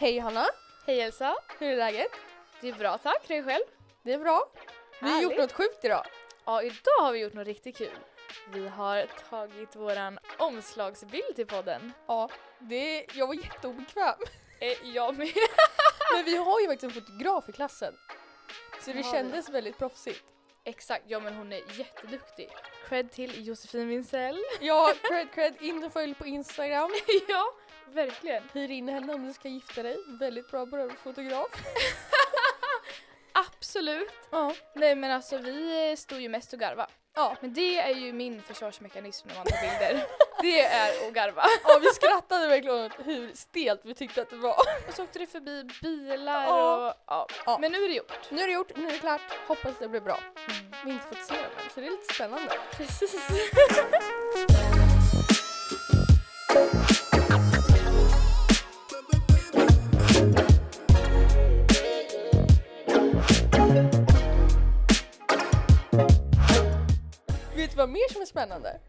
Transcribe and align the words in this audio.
Hej 0.00 0.18
Hanna! 0.18 0.46
Hej 0.86 1.00
Elsa! 1.00 1.36
Hur 1.58 1.68
är 1.68 1.76
läget? 1.76 2.10
Det 2.60 2.68
är 2.68 2.72
bra 2.72 2.98
tack, 2.98 3.28
dig 3.28 3.44
själv? 3.44 3.62
Det 4.02 4.12
är 4.12 4.18
bra. 4.18 4.48
Vi 5.00 5.10
har 5.10 5.22
gjort 5.22 5.36
något 5.38 5.52
sjukt 5.52 5.84
idag. 5.84 6.06
Ja, 6.44 6.62
idag 6.62 7.00
har 7.00 7.12
vi 7.12 7.18
gjort 7.18 7.32
något 7.32 7.46
riktigt 7.46 7.76
kul. 7.76 7.98
Vi 8.52 8.68
har 8.68 9.06
tagit 9.30 9.76
våran 9.76 10.18
omslagsbild 10.38 11.36
till 11.36 11.46
podden. 11.46 11.92
Ja, 12.06 12.30
det, 12.58 13.06
jag 13.14 13.26
var 13.26 13.34
jätteobekväm. 13.34 14.14
Eh, 14.62 14.94
jag 14.94 15.18
med. 15.18 15.28
Men 16.14 16.24
vi 16.24 16.36
har 16.36 16.60
ju 16.60 16.66
faktiskt 16.66 16.84
en 16.96 17.02
fotograf 17.02 17.48
i 17.48 17.52
klassen. 17.52 17.94
Så 18.80 18.90
det 18.90 18.96
Har 18.96 19.12
vi? 19.12 19.18
kändes 19.18 19.48
väldigt 19.48 19.78
proffsigt. 19.78 20.24
Exakt, 20.64 21.04
ja 21.06 21.20
men 21.20 21.34
hon 21.34 21.52
är 21.52 21.78
jätteduktig. 21.78 22.48
Cred 22.88 23.10
till 23.10 23.46
Josefin 23.46 23.88
Winsell. 23.88 24.38
Ja, 24.60 24.94
cred 25.02 25.32
cred, 25.32 25.54
in 25.60 25.84
och 25.84 25.92
följ 25.92 26.14
på 26.14 26.26
Instagram. 26.26 26.90
ja, 27.28 27.52
verkligen. 27.94 28.42
Hyr 28.52 28.70
in 28.70 28.88
henne 28.88 29.14
om 29.14 29.26
du 29.26 29.32
ska 29.32 29.48
gifta 29.48 29.82
dig. 29.82 29.96
Väldigt 30.20 30.50
bra 30.50 30.66
bra 30.66 30.88
fotograf. 31.04 31.48
Absolut. 33.32 34.12
Ja. 34.30 34.54
Nej 34.74 34.94
men 34.94 35.10
alltså 35.10 35.38
vi 35.38 35.94
stod 35.98 36.20
ju 36.20 36.28
mest 36.28 36.52
och 36.52 36.58
garva. 36.58 36.86
Ja. 37.14 37.36
Men 37.40 37.54
det 37.54 37.78
är 37.80 37.94
ju 37.94 38.12
min 38.12 38.42
försvarsmekanism 38.42 39.28
när 39.28 39.34
man 39.34 39.46
tar 39.46 39.60
bilder. 39.60 40.06
det 40.42 40.60
är 40.60 41.08
att 41.08 41.12
garva. 41.14 41.44
ja, 41.64 41.78
vi 41.82 41.86
skrattade 41.86 42.46
verkligen 42.48 42.76
åt 42.84 42.92
hur 43.04 43.34
stelt 43.34 43.80
vi 43.84 43.94
tyckte 43.94 44.22
att 44.22 44.30
det 44.30 44.36
var. 44.36 44.56
Och 44.88 44.94
så 44.94 45.02
åkte 45.02 45.18
det 45.18 45.26
förbi 45.26 45.64
bilar 45.82 46.44
Ja. 46.44 46.76
och 46.88 46.94
ja. 47.06 47.26
Ja. 47.46 47.58
Men 47.60 47.72
nu 47.72 47.84
är 47.84 47.88
det 47.88 47.94
gjort. 47.94 48.30
Nu 48.30 48.42
är 48.42 48.46
det 48.46 48.52
gjort, 48.52 48.76
nu 48.76 48.86
är 48.86 48.92
det 48.92 48.98
klart. 48.98 49.20
Hoppas 49.46 49.72
det 49.78 49.88
blir 49.88 50.00
bra. 50.00 50.18
Mm. 50.48 50.70
Vi 50.84 50.90
har 50.90 50.92
inte 50.92 51.06
fått 51.06 51.24
se 51.26 51.34
den 51.34 51.44
än, 51.44 51.70
så 51.74 51.80
det 51.80 51.86
är 51.86 51.90
lite 51.90 52.14
spännande. 52.14 52.52
Precis. 52.76 53.14
vad 67.80 67.88
mer 67.88 68.12
som 68.12 68.22
är 68.22 68.26
spännande? 68.26 68.80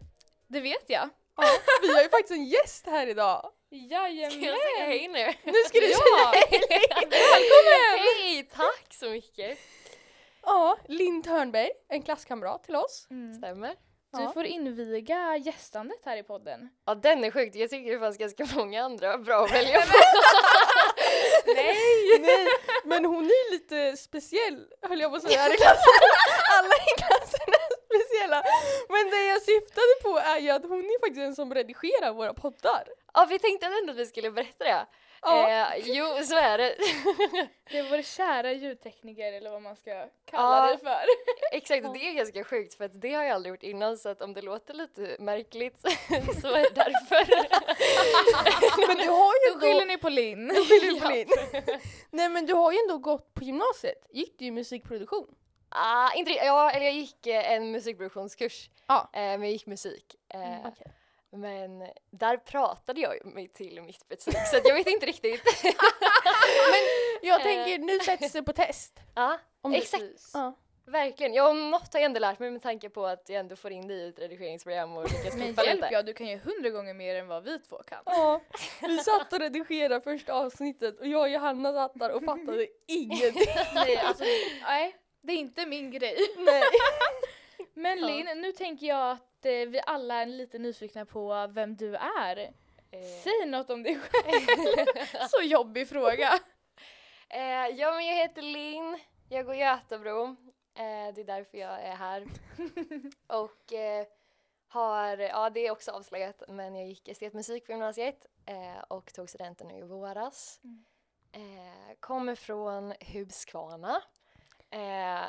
Det 0.48 0.60
vet 0.60 0.84
jag. 0.90 1.08
Ja, 1.36 1.44
vi 1.82 1.94
har 1.94 2.02
ju 2.02 2.08
faktiskt 2.08 2.30
en 2.30 2.44
gäst 2.44 2.86
här 2.86 3.06
idag. 3.06 3.50
Jajamän! 3.70 4.30
Ska 4.30 4.40
jag 4.40 4.58
säga 4.62 4.84
hej 4.86 5.08
nu? 5.08 5.26
Nu 5.52 5.58
ska 5.68 5.80
du 5.80 5.86
Ja. 5.90 5.98
säga 5.98 6.46
hej! 6.50 6.60
Välkommen! 7.00 7.98
Hej, 8.18 8.48
tack 8.54 8.86
så 8.94 9.10
mycket! 9.10 9.58
Ja, 10.42 10.76
Linn 10.88 11.22
Törnberg, 11.22 11.70
en 11.88 12.02
klasskamrat 12.02 12.64
till 12.64 12.76
oss. 12.76 13.06
Mm. 13.10 13.34
Stämmer. 13.34 13.74
Du 14.16 14.22
Ja. 14.22 14.32
får 14.32 14.44
inviga 14.44 15.36
gästandet 15.36 15.98
här 16.04 16.16
i 16.16 16.22
podden. 16.22 16.68
Ja 16.86 16.94
den 16.94 17.24
är 17.24 17.30
sjukt, 17.30 17.54
jag 17.56 17.70
tycker 17.70 17.92
det 17.92 17.98
fanns 17.98 18.18
ganska 18.18 18.46
många 18.56 18.84
andra 18.84 19.18
bra 19.18 19.44
att 19.44 19.52
välja 19.52 19.80
på. 19.86 19.86
Nej! 21.46 22.18
Nej, 22.20 22.46
men 22.84 23.04
hon 23.04 23.24
är 23.24 23.52
lite 23.52 23.96
speciell 23.96 24.66
höll 24.82 25.00
jag 25.00 25.10
på 25.10 25.16
att 25.16 25.22
säga 25.22 25.38
här 25.40 25.54
i 25.54 25.56
klassen. 25.62 25.92
Alla 26.58 26.74
i 26.74 27.00
klassen 27.00 27.54
speciella. 28.22 28.42
Men 28.88 29.10
det 29.10 29.24
jag 29.24 29.42
syftade 29.42 29.94
på 30.02 30.18
är 30.18 30.38
ju 30.38 30.50
att 30.50 30.62
hon 30.62 30.78
är 30.78 31.00
faktiskt 31.00 31.20
den 31.20 31.34
som 31.34 31.54
redigerar 31.54 32.12
våra 32.12 32.34
poddar. 32.34 32.88
Ja 33.14 33.26
vi 33.30 33.38
tänkte 33.38 33.66
ändå 33.66 33.92
att 33.92 33.98
vi 33.98 34.06
skulle 34.06 34.30
berätta 34.30 34.64
det. 34.64 34.86
Ja. 35.24 35.48
Eh, 35.48 35.82
jo 35.84 36.06
så 36.24 36.36
är 36.36 36.58
det. 36.58 36.74
Det 37.70 37.78
är 37.78 37.90
vår 37.90 38.02
kära 38.02 38.52
ljudtekniker 38.52 39.32
eller 39.32 39.50
vad 39.50 39.62
man 39.62 39.76
ska 39.76 39.90
kalla 40.30 40.66
Ja. 40.66 40.72
det 40.72 40.78
för. 40.78 41.04
Exakt 41.52 41.86
och 41.86 41.92
det 41.92 42.08
är 42.08 42.12
ganska 42.12 42.44
sjukt 42.44 42.74
för 42.74 42.84
att 42.84 43.00
det 43.00 43.12
har 43.14 43.22
jag 43.24 43.34
aldrig 43.34 43.50
gjort 43.54 43.62
innan 43.62 43.98
så 43.98 44.08
att 44.08 44.22
om 44.22 44.34
det 44.34 44.42
låter 44.42 44.74
lite 44.74 45.16
märkligt 45.18 45.78
så 46.42 46.48
är 46.48 46.62
det 46.62 46.74
därför. 46.74 47.26
Men 48.88 48.96
du 48.96 49.08
har 49.08 49.34
ju 49.34 49.54
Då 49.54 49.60
skyller 49.60 49.86
ni 49.86 49.98
på 49.98 50.08
Linn. 50.08 50.48
Du 50.48 51.00
på. 51.00 51.08
Linn. 51.08 51.28
Nej 52.10 52.28
men 52.28 52.46
du 52.46 52.54
har 52.54 52.72
ju 52.72 52.78
ändå 52.78 52.98
gått 52.98 53.34
på 53.34 53.44
gymnasiet. 53.44 54.06
Gick 54.10 54.38
du 54.38 54.44
ju 54.44 54.50
musikproduktion? 54.50 55.26
Ah, 55.74 56.12
inte, 56.12 56.30
ja, 56.32 56.70
eller 56.70 56.84
jag 56.86 56.94
gick 56.94 57.26
eh, 57.26 57.52
en 57.52 57.70
musikproduktionskurs 57.70 58.70
Ja. 58.88 59.10
eh, 59.12 59.20
men 59.20 59.42
jag 59.42 59.50
gick 59.50 59.66
musik. 59.66 60.14
Eh, 60.34 60.40
Mm, 60.40 60.66
Okej. 60.66 60.86
Men 61.34 61.88
där 62.10 62.36
pratade 62.36 63.00
jag 63.00 63.26
mig 63.26 63.48
till 63.48 63.82
mitt 63.82 64.08
betyg 64.08 64.34
så 64.34 64.60
jag 64.64 64.74
vet 64.74 64.86
inte 64.86 65.06
riktigt. 65.06 65.42
Jag 67.22 67.40
Eh. 67.40 67.44
tänker 67.44 67.78
nu 67.78 67.98
sätts 67.98 68.32
det 68.32 68.42
på 68.42 68.52
test. 68.52 69.00
Ja, 69.14 69.38
du- 69.62 69.74
exakt. 69.76 70.02
Verkligen. 70.86 71.34
Ja, 71.34 71.52
något 71.52 71.92
har 71.92 72.00
jag 72.00 72.04
ändå 72.04 72.20
lärt 72.20 72.38
mig 72.38 72.50
med 72.50 72.62
tanke 72.62 72.90
på 72.90 73.06
att 73.06 73.28
jag 73.28 73.40
ändå 73.40 73.56
får 73.56 73.70
in 73.72 73.88
det 73.88 73.94
i 73.94 74.08
ett 74.08 74.18
redigeringsprogram 74.18 74.96
och 74.96 75.02
lyckas 75.02 75.34
Men 75.36 75.46
hjälp 75.46 75.60
lite. 75.74 75.88
ja, 75.90 76.02
du 76.02 76.12
kan 76.14 76.26
ju 76.26 76.38
hundra 76.38 76.70
gånger 76.70 76.94
mer 76.94 77.16
än 77.16 77.28
vad 77.28 77.44
vi 77.44 77.58
två 77.58 77.76
kan. 77.82 77.98
Ja, 78.06 78.40
vi 78.80 78.98
satt 78.98 79.32
och 79.32 79.38
redigerade 79.38 80.00
första 80.00 80.32
avsnittet 80.32 81.00
och 81.00 81.06
jag 81.06 81.20
och 81.20 81.28
Johanna 81.28 81.72
satt 81.72 81.94
där 81.94 82.10
och 82.12 82.24
fattade 82.24 82.66
ingenting. 82.86 83.46
Nej, 83.74 83.96
alltså, 83.96 84.24
nej, 84.62 84.96
det 85.22 85.32
är 85.32 85.36
inte 85.36 85.66
min 85.66 85.90
grej. 85.90 86.16
Nej. 86.38 86.62
Men 87.74 87.98
Ja. 87.98 88.06
Linn, 88.06 88.40
nu 88.40 88.52
tänker 88.52 88.86
jag 88.86 89.10
att 89.10 89.46
eh, 89.46 89.52
vi 89.52 89.80
alla 89.86 90.14
är 90.14 90.26
lite 90.26 90.58
nyfikna 90.58 91.06
på 91.06 91.46
vem 91.50 91.76
du 91.76 91.96
är. 91.96 92.36
Eh, 92.90 93.02
Säg 93.22 93.46
något 93.46 93.70
om 93.70 93.82
dig 93.82 93.98
själv. 94.10 94.46
Så 95.28 95.42
jobbig 95.42 95.88
fråga. 95.88 96.38
eh, 97.28 97.66
ja, 97.66 97.92
men 97.94 98.06
jag 98.06 98.16
heter 98.16 98.42
Linn. 98.42 98.98
Jag 99.28 99.46
går 99.46 99.54
Götabro. 99.54 100.24
Eh, 100.74 101.14
det 101.14 101.20
är 101.20 101.24
därför 101.24 101.58
jag 101.58 101.82
är 101.82 101.94
här. 101.96 102.26
och 103.26 103.72
eh, 103.72 104.06
har, 104.68 105.16
ja 105.18 105.50
det 105.50 105.66
är 105.66 105.70
också 105.70 105.90
avslöjat, 105.90 106.42
men 106.48 106.74
jag 106.76 106.86
gick 106.88 107.08
estetmusik 107.08 107.66
på 107.66 107.72
gymnasiet 107.72 108.26
och 108.88 109.12
tog 109.12 109.28
studenten 109.30 109.68
nu 109.68 109.78
i 109.78 109.82
våras. 109.82 110.60
Mm. 110.64 110.84
Kommer 112.00 112.34
från 112.34 112.94
Huskvarna. 113.00 114.02
Eh, 114.72 115.24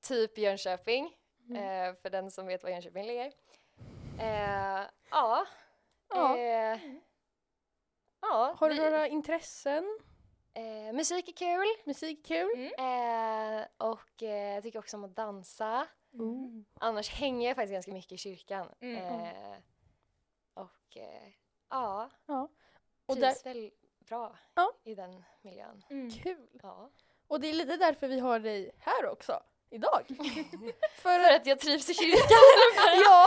typ 0.00 0.38
Jönköping. 0.38 1.16
Mm. 1.48 1.56
Eh, 1.90 1.94
för 2.02 2.10
den 2.10 2.30
som 2.30 2.46
vet 2.46 2.62
var 2.62 2.70
Jönköping 2.70 3.06
ligger. 3.06 3.32
Eh, 4.18 4.82
ja. 5.10 5.46
Ja. 6.08 6.38
Eh, 6.38 6.78
ja. 8.20 8.54
Har 8.58 8.68
du 8.68 8.74
vi- 8.74 8.80
några 8.82 9.08
intressen? 9.08 9.98
eh, 10.54 10.92
musik 10.92 11.28
är 11.28 11.32
kul. 11.32 11.66
Musik 11.86 12.26
kul? 12.26 12.52
Mm. 12.78 13.60
Eh, 13.60 13.66
och 13.76 14.22
eh, 14.22 14.54
jag 14.54 14.62
tycker 14.62 14.78
också 14.78 14.96
om 14.96 15.04
att 15.04 15.16
dansa. 15.16 15.86
Annars 16.80 17.10
hänger 17.10 17.48
jag 17.48 17.56
faktiskt 17.56 17.72
ganska 17.72 17.92
mycket 17.92 18.12
i 18.12 18.18
kyrkan. 18.18 18.74
Mm. 18.80 18.96
Eh, 19.20 19.56
och 20.54 20.96
eh, 20.96 21.28
ja, 21.70 22.10
Ja. 22.26 22.42
Och, 22.42 23.14
och 23.14 23.16
där, 23.16 23.30
trivs 23.32 23.46
väl 23.46 23.70
bra 24.08 24.36
Ja. 24.54 24.72
i 24.84 24.94
den 24.94 25.24
miljön. 25.42 25.84
Mm. 25.90 26.10
kul. 26.10 26.48
Ja. 26.62 26.90
Och 27.28 27.40
det 27.40 27.48
är 27.48 27.52
lite 27.52 27.76
därför 27.76 28.08
vi 28.08 28.20
har 28.20 28.38
dig 28.38 28.70
här 28.78 29.06
också, 29.06 29.42
idag. 29.70 30.04
för 30.08 31.18
För 31.18 31.34
att, 31.34 31.46
jag 31.46 31.60
trivs 31.60 31.90
i 31.90 31.94
kyrkan. 31.94 32.38
ja, 33.04 33.26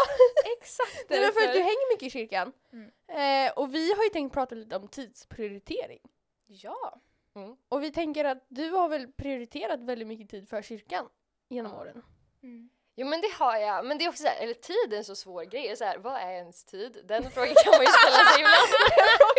Exakt 0.57 1.09
nej, 1.09 1.21
men 1.21 1.33
för 1.33 1.41
att 1.41 1.53
du 1.53 1.59
hänger 1.59 1.93
mycket 1.93 2.07
i 2.07 2.09
kyrkan. 2.09 2.53
Mm. 2.73 3.47
Eh, 3.47 3.53
och 3.53 3.75
vi 3.75 3.93
har 3.93 4.03
ju 4.03 4.09
tänkt 4.09 4.33
prata 4.33 4.55
lite 4.55 4.75
om 4.75 4.87
tidsprioritering. 4.87 6.01
Ja. 6.47 7.01
Mm. 7.35 7.55
Och 7.69 7.83
vi 7.83 7.91
tänker 7.91 8.25
att 8.25 8.45
du 8.47 8.69
har 8.69 8.89
väl 8.89 9.07
prioriterat 9.07 9.79
väldigt 9.79 10.07
mycket 10.07 10.29
tid 10.29 10.49
för 10.49 10.61
kyrkan 10.61 11.09
genom 11.49 11.73
åren. 11.73 12.03
Mm. 12.43 12.69
Jo 12.99 13.07
men 13.07 13.21
det 13.21 13.33
har 13.33 13.57
jag, 13.57 13.85
men 13.85 13.97
det 13.97 14.05
är 14.05 14.09
också 14.09 14.23
så 14.23 14.29
här, 14.29 14.43
eller 14.43 14.53
tid 14.53 14.93
är 14.93 14.97
en 14.97 15.05
så 15.05 15.15
svår 15.15 15.43
grej. 15.43 15.77
Så 15.77 15.83
här, 15.83 15.97
vad 15.97 16.15
är 16.15 16.31
ens 16.31 16.65
tid? 16.65 17.01
Den 17.05 17.31
frågan 17.31 17.55
kan 17.63 17.71
man 17.71 17.81
ju 17.81 17.87
ställa 17.87 18.21
sig 18.29 18.39
ibland. 18.41 18.69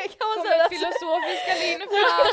kan 0.16 0.26
man 0.30 0.38
Kommer 0.38 0.69
filosofiska 0.75 1.52
Linn 1.62 1.82
fram. 1.94 2.26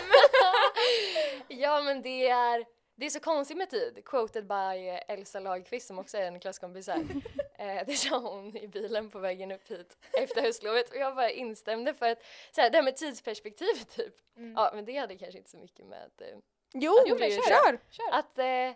Ja 1.47 1.81
men 1.81 2.01
det 2.01 2.27
är, 2.29 2.65
det 2.95 3.05
är 3.05 3.09
så 3.09 3.19
konstigt 3.19 3.57
med 3.57 3.69
tid. 3.69 4.01
Quoted 4.05 4.47
by 4.47 4.99
Elsa 5.07 5.39
Lagerqvist 5.39 5.87
som 5.87 5.99
också 5.99 6.17
är 6.17 6.27
en 6.27 6.39
klasskompis 6.39 6.87
här. 6.87 7.05
Eh, 7.57 7.85
det 7.87 7.95
sa 7.95 8.17
hon 8.19 8.57
i 8.57 8.67
bilen 8.67 9.09
på 9.09 9.19
vägen 9.19 9.51
upp 9.51 9.67
hit 9.71 9.97
efter 10.13 10.41
höstlovet 10.41 10.89
och 10.89 10.95
jag 10.95 11.15
bara 11.15 11.29
instämde 11.29 11.93
för 11.93 12.09
att 12.09 12.23
så 12.51 12.61
här, 12.61 12.69
det 12.69 12.77
här 12.77 12.83
med 12.83 12.95
tidsperspektiv 12.95 13.73
typ. 13.95 14.15
Mm. 14.37 14.53
Ja 14.57 14.71
men 14.73 14.85
det 14.85 14.97
hade 14.97 15.17
kanske 15.17 15.37
inte 15.37 15.49
så 15.49 15.57
mycket 15.57 15.85
med 15.85 16.03
att, 16.03 16.21
eh, 16.21 16.27
Jo, 16.73 16.93
Jo, 17.05 17.17
men 17.19 17.31
kör! 17.31 17.41
kör. 17.41 17.79
Kör. 17.89 18.09
att 18.11 18.37
eh, 18.39 18.75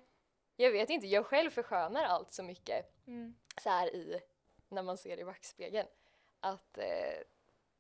jag 0.56 0.72
vet 0.72 0.90
inte, 0.90 1.08
jag 1.08 1.26
själv 1.26 1.50
förskönar 1.50 2.04
allt 2.04 2.32
så 2.32 2.44
mycket 2.44 2.86
Mm. 3.08 3.36
så 3.64 3.70
här 3.70 3.96
i, 3.96 4.22
när 4.70 4.84
man 4.84 4.98
ser 4.98 5.20
i 5.20 5.26
backspegeln. 5.26 5.88
Att 6.40 6.78
eh, 6.78 7.20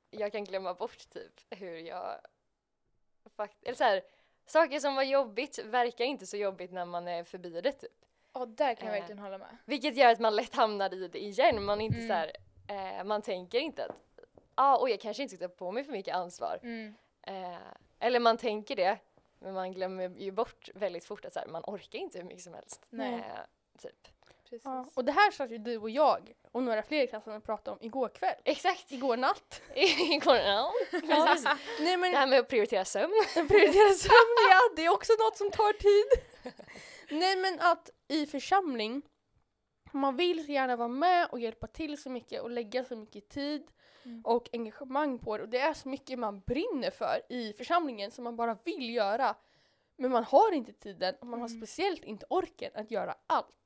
jag 0.09 0.31
kan 0.31 0.43
glömma 0.43 0.73
bort 0.73 1.09
typ 1.09 1.41
hur 1.49 1.77
jag 1.77 2.21
fakt- 3.35 3.63
eller 3.63 3.75
så 3.77 3.83
här, 3.83 4.01
saker 4.51 4.79
som 4.79 4.95
var 4.95 5.03
jobbigt 5.03 5.59
verkar 5.65 6.05
inte 6.05 6.25
så 6.25 6.37
jobbigt 6.37 6.71
när 6.71 6.85
man 6.85 7.07
är 7.07 7.23
förbi 7.23 7.61
det 7.61 7.71
typ. 7.71 7.91
Ja, 8.33 8.45
där 8.45 8.73
kan 8.75 8.87
jag 8.87 8.95
Eh. 8.95 8.99
verkligen 9.01 9.19
hålla 9.19 9.37
med. 9.37 9.57
Vilket 9.65 9.95
gör 9.97 10.11
att 10.11 10.19
man 10.19 10.35
lätt 10.35 10.55
hamnar 10.55 10.93
i 10.93 11.07
det 11.07 11.23
igen. 11.23 11.63
Man 11.63 11.81
inte 11.81 11.97
Mm. 11.97 12.07
så 12.07 12.13
här, 12.13 12.31
eh, 12.99 13.03
man 13.03 13.21
tänker 13.21 13.59
inte 13.59 13.85
att 13.85 13.95
ah, 14.55 14.77
oj, 14.83 14.91
jag 14.91 14.99
kanske 14.99 15.23
inte 15.23 15.35
ska 15.35 15.47
ta 15.47 15.55
på 15.55 15.71
mig 15.71 15.83
för 15.83 15.91
mycket 15.91 16.15
ansvar. 16.15 16.59
Mm. 16.63 16.95
Eh, 17.21 17.57
eller 17.99 18.19
man 18.19 18.37
tänker 18.37 18.75
det, 18.75 18.97
men 19.39 19.53
man 19.53 19.71
glömmer 19.73 20.09
ju 20.17 20.31
bort 20.31 20.69
väldigt 20.75 21.05
fort 21.05 21.25
att 21.25 21.33
så 21.33 21.39
här, 21.39 21.47
man 21.47 21.63
orkar 21.67 21.99
inte 21.99 22.17
hur 22.17 22.25
mycket 22.25 22.43
som 22.43 22.53
helst. 22.53 22.85
Nej. 22.89 23.13
Eh, 23.13 23.21
typ. 23.79 24.07
Precis. 24.49 24.65
Ja. 24.65 24.85
Och 24.95 25.05
det 25.05 25.11
här 25.11 25.31
satt 25.31 25.51
ju 25.51 25.57
du 25.57 25.77
och 25.77 25.89
jag 25.89 26.33
och 26.51 26.63
några 26.63 26.83
fler 26.83 27.03
i 27.03 27.07
klassen 27.07 27.33
och 27.33 27.43
pratade 27.43 27.71
om 27.77 27.85
igår 27.85 28.09
kväll. 28.09 28.35
Exakt! 28.45 28.91
Igår 28.91 29.17
natt. 29.17 29.61
Igår, 29.75 30.35
ja. 30.45 30.73
Precis. 30.91 31.45
Nej 31.79 31.97
men 31.97 32.11
Det 32.11 32.17
här 32.17 32.27
med 32.27 32.39
att 32.39 32.47
prioritera 32.47 32.85
sömn. 32.85 33.13
prioritera 33.33 33.93
sömn 33.93 34.35
ja, 34.49 34.59
det 34.75 34.85
är 34.85 34.89
också 34.93 35.13
något 35.19 35.37
som 35.37 35.51
tar 35.51 35.73
tid. 35.73 36.23
Nej 37.09 37.35
men 37.35 37.59
att 37.59 37.89
i 38.07 38.25
församling, 38.25 39.01
man 39.91 40.15
vill 40.17 40.45
så 40.45 40.51
gärna 40.51 40.75
vara 40.75 40.87
med 40.87 41.27
och 41.31 41.39
hjälpa 41.39 41.67
till 41.67 42.01
så 42.01 42.09
mycket 42.09 42.41
och 42.41 42.49
lägga 42.49 42.85
så 42.85 42.95
mycket 42.95 43.29
tid 43.29 43.67
Mm. 44.05 44.21
och 44.25 44.49
engagemang 44.53 45.19
på 45.19 45.37
det 45.37 45.43
och 45.43 45.49
det 45.49 45.59
är 45.59 45.73
så 45.73 45.89
mycket 45.89 46.19
man 46.19 46.39
brinner 46.39 46.91
för 46.91 47.21
i 47.29 47.53
församlingen 47.53 48.11
som 48.11 48.23
man 48.23 48.35
bara 48.35 48.57
vill 48.63 48.93
göra. 48.93 49.35
Men 49.97 50.11
man 50.11 50.23
har 50.23 50.51
inte 50.51 50.73
tiden 50.73 51.15
och 51.21 51.27
man 51.27 51.41
har 51.41 51.47
Mm. 51.47 51.59
speciellt 51.61 52.03
inte 52.03 52.25
orken 52.29 52.71
att 52.75 52.91
göra 52.91 53.15
allt. 53.27 53.58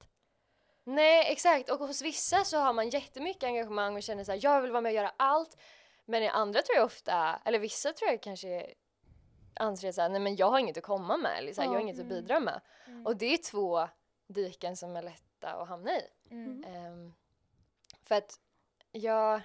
Nej, 0.83 1.31
exakt. 1.31 1.69
Och 1.69 1.79
hos 1.79 2.01
vissa 2.01 2.43
så 2.43 2.57
har 2.57 2.73
man 2.73 2.89
jättemycket 2.89 3.43
engagemang 3.43 3.95
och 3.95 4.03
känner 4.03 4.23
så 4.23 4.31
här, 4.31 4.39
jag 4.43 4.61
vill 4.61 4.71
vara 4.71 4.81
med 4.81 4.89
och 4.89 4.95
göra 4.95 5.11
allt. 5.17 5.57
Men 6.05 6.23
i 6.23 6.27
andra 6.27 6.61
tror 6.61 6.75
jag 6.75 6.85
ofta, 6.85 7.41
eller 7.45 7.59
vissa 7.59 7.93
tror 7.93 8.11
jag 8.11 8.21
kanske 8.21 8.73
anser 9.55 9.91
så 9.91 10.01
här, 10.01 10.09
nej 10.09 10.21
men 10.21 10.35
jag 10.35 10.49
har 10.51 10.59
inget 10.59 10.77
att 10.77 10.83
komma 10.83 11.17
med, 11.17 11.37
eller 11.37 11.53
så 11.53 11.61
här, 11.61 11.67
jag 11.67 11.73
har 11.73 11.81
inget 11.81 11.99
att 11.99 12.05
Mm. 12.05 12.09
bidra 12.21 12.39
med. 12.39 12.61
Mm. 12.87 13.05
Och 13.05 13.17
det 13.17 13.33
är 13.33 13.37
två 13.37 13.87
diken 14.27 14.77
som 14.77 14.95
är 14.95 15.01
lätta 15.01 15.53
att 15.53 15.67
hamna 15.67 15.91
i. 15.91 16.01
Mm. 16.29 16.63
Ehm, 16.63 17.13
för 18.03 18.15
att 18.15 18.39
jag, 18.91 19.41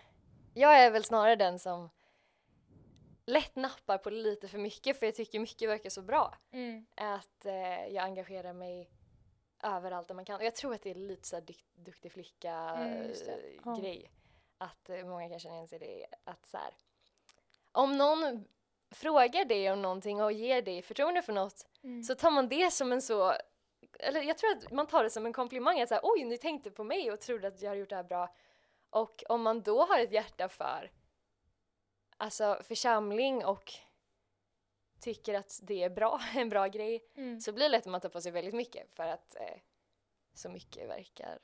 jag 0.55 0.79
är 0.79 0.91
väl 0.91 1.05
snarare 1.05 1.37
den 1.37 1.58
som 1.58 1.91
lätt 3.26 3.56
nappar 3.56 3.99
på 3.99 4.11
lite 4.11 4.49
för 4.49 4.58
mycket 4.58 4.99
för 4.99 5.06
jag 5.06 5.14
tycker 5.14 5.41
mycket 5.41 5.69
verkar 5.69 5.91
så 5.91 6.02
bra. 6.02 6.34
Mm. 6.52 6.87
Att 6.94 7.46
eh, 7.46 7.87
jag 7.87 8.05
engagerar 8.05 8.52
mig 8.52 8.91
överallt 9.62 10.08
där 10.08 10.14
man 10.14 10.25
kan. 10.25 10.37
Och 10.40 10.44
jag 10.46 10.55
tror 10.55 10.75
att 10.75 10.82
det 10.82 10.90
är 10.90 10.94
lite 10.94 11.28
så 11.28 11.37
här 11.37 11.40
dyk, 11.43 11.64
duktig 11.75 12.12
flicka 12.12 12.52
Mm, 12.52 13.10
eh, 13.10 13.37
Ja. 13.64 13.75
grej. 13.81 14.10
Att 14.58 14.90
eh, 14.90 15.05
många 15.05 15.28
kan 15.28 15.38
känna 15.40 15.55
igen 15.55 15.69
sig 15.69 15.76
i 15.82 15.87
det. 15.87 16.06
Att 16.25 16.46
så 16.46 16.56
här, 16.56 16.75
om 17.72 17.96
någon 17.96 18.44
frågar 18.90 19.44
dig 19.44 19.72
om 19.72 19.82
någonting 19.82 20.22
och 20.22 20.32
ger 20.32 20.62
dig 20.62 20.82
förtroende 20.82 21.22
för 21.22 21.32
något 21.32 21.66
Mm. 21.82 22.02
så 22.02 22.14
tar 22.14 22.31
man 22.31 22.49
det 22.49 22.70
som 22.70 22.93
en 22.93 23.02
så 23.02 23.34
eller 23.99 24.22
jag 24.22 24.38
tror 24.38 24.50
att 24.56 24.70
man 24.70 24.87
tar 24.87 25.02
det 25.05 25.10
som 25.10 25.26
en 25.26 25.32
komplimang 25.32 25.81
att 25.81 25.88
säga 25.88 26.00
oj 26.02 26.25
ni 26.25 26.38
tänkte 26.38 26.70
på 26.70 26.84
mig 26.84 27.12
och 27.12 27.20
trodde 27.20 27.49
att 27.49 27.62
jag 27.62 27.69
hade 27.69 27.81
gjort 27.81 27.88
det 27.88 27.96
här 27.96 28.02
bra 28.02 28.34
och 28.90 29.25
om 29.28 29.43
man 29.43 29.62
då 29.62 29.82
har 29.84 29.99
ett 29.99 30.12
hjärta 30.12 30.49
för 30.49 30.90
alltså 32.16 32.58
församling 32.64 33.44
och 33.44 33.72
tycker 35.00 35.34
att 35.34 35.60
det 35.62 35.82
är 35.82 35.90
bra, 35.90 36.20
en 36.34 36.48
bra 36.48 36.66
grej 36.66 37.04
Mm. 37.14 37.40
så 37.40 37.52
blir 37.52 37.64
det 37.64 37.68
lätt 37.68 37.86
att 37.86 37.90
man 37.92 38.00
tar 38.00 38.08
på 38.08 38.20
sig 38.20 38.32
väldigt 38.32 38.54
mycket 38.54 38.94
för 38.94 39.02
att 39.06 39.34
eh, 39.34 39.60
så 40.34 40.48
mycket 40.48 40.88
verkar 40.88 41.38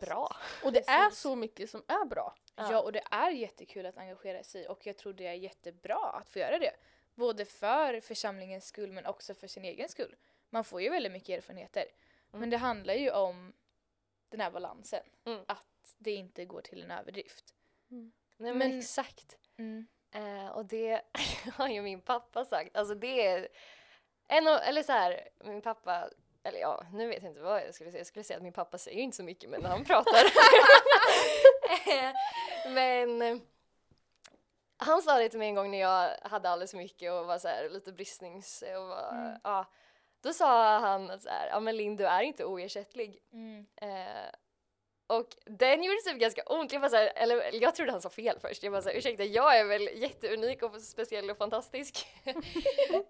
bra. 0.00 0.36
Och 0.64 0.72
det 0.72 0.88
är 0.88 1.10
så 1.10 1.36
mycket 1.36 1.70
som 1.70 1.82
är 1.86 2.04
bra. 2.04 2.34
Ja. 2.54 2.82
och 2.82 2.92
det 2.92 3.02
är 3.10 3.30
jättekul 3.30 3.86
att 3.86 3.98
engagera 3.98 4.42
sig 4.42 4.68
och 4.68 4.86
jag 4.86 4.96
tror 4.96 5.12
det 5.12 5.26
är 5.26 5.32
jättebra 5.34 6.10
att 6.12 6.28
få 6.28 6.38
göra 6.38 6.58
det. 6.58 6.72
Både 7.14 7.44
för 7.44 8.00
församlingens 8.00 8.66
skull 8.66 8.92
men 8.92 9.06
också 9.06 9.34
för 9.34 9.46
sin 9.46 9.64
egen 9.64 9.88
skull. 9.88 10.16
Man 10.50 10.64
får 10.64 10.82
ju 10.82 10.90
väldigt 10.90 11.12
mycket 11.12 11.38
erfarenheter. 11.38 11.84
Mm. 12.30 12.40
Men 12.40 12.50
det 12.50 12.56
handlar 12.56 12.94
ju 12.94 13.10
om 13.10 13.52
den 14.28 14.40
här 14.40 14.50
balansen. 14.50 15.02
Mm. 15.24 15.44
Att 15.48 15.94
det 15.98 16.10
inte 16.10 16.44
går 16.44 16.60
till 16.60 16.82
en 16.82 16.90
överdrift. 16.90 17.54
Nej 17.88 18.10
men, 18.36 18.58
Men- 18.58 18.78
exakt. 18.78 19.36
Eh, 20.12 20.48
och 20.48 20.64
det 20.66 21.00
har 21.56 21.68
ju 21.68 21.82
min 21.82 22.00
pappa 22.00 22.44
sagt. 22.44 22.76
Alltså 22.76 22.94
det 22.94 23.26
är 23.26 23.48
en 24.28 24.48
av, 24.48 24.58
eller 24.58 24.82
så 24.82 24.92
här, 24.92 25.28
min 25.44 25.62
pappa, 25.62 26.08
eller 26.42 26.58
ja, 26.58 26.82
nu 26.92 27.06
vet 27.08 27.22
jag 27.22 27.30
inte 27.30 27.40
vad 27.40 27.62
jag 27.62 27.74
skulle 27.74 27.90
säga. 27.90 28.00
Jag 28.00 28.06
skulle 28.06 28.24
säga 28.24 28.36
att 28.36 28.42
min 28.42 28.52
pappa 28.52 28.78
säger 28.78 28.98
inte 29.02 29.16
så 29.16 29.22
mycket 29.22 29.50
men 29.50 29.60
när 29.60 29.68
han 29.68 29.84
pratar. 29.84 30.22
Eh, 31.88 32.12
men 32.72 33.40
han 34.76 35.02
sa 35.02 35.18
det 35.18 35.28
till 35.28 35.38
mig 35.38 35.48
en 35.48 35.54
gång 35.54 35.70
när 35.70 35.80
jag 35.80 36.10
hade 36.22 36.48
alldeles 36.48 36.70
för 36.70 36.78
mycket 36.78 37.12
och 37.12 37.26
var 37.26 37.38
så 37.38 37.48
här 37.48 37.68
lite 37.68 37.92
bristnings 37.92 38.64
och 38.76 38.86
var, 38.88 39.08
Mm. 39.12 39.38
ja. 39.44 39.64
Då 40.22 40.32
sa 40.32 40.78
han 40.78 41.10
att 41.10 41.22
så 41.22 41.28
här, 41.28 41.48
ja 41.48 41.60
men 41.60 41.76
Linn 41.76 41.96
du 41.96 42.06
är 42.06 42.22
inte 42.22 42.44
oersättlig. 42.44 43.18
Mm. 43.32 43.66
Eh, 43.76 44.30
och 45.18 45.36
den 45.44 45.82
gjorde 45.82 45.98
typ 46.06 46.20
ganska 46.20 46.42
ont. 46.42 46.72
Jag, 46.72 46.82
bara 46.82 46.90
så 46.90 46.96
här, 46.96 47.12
eller, 47.16 47.62
jag 47.62 47.74
trodde 47.74 47.92
han 47.92 48.00
sa 48.00 48.10
fel 48.10 48.38
först. 48.40 48.62
Jag 48.62 48.72
bara 48.72 48.82
så 48.82 48.88
här, 48.88 48.96
ursäkta, 48.96 49.24
jag 49.24 49.58
är 49.58 49.64
väl 49.64 49.88
jätteunik 49.94 50.62
och 50.62 50.80
speciell 50.80 51.30
och 51.30 51.36
fantastisk. 51.36 52.06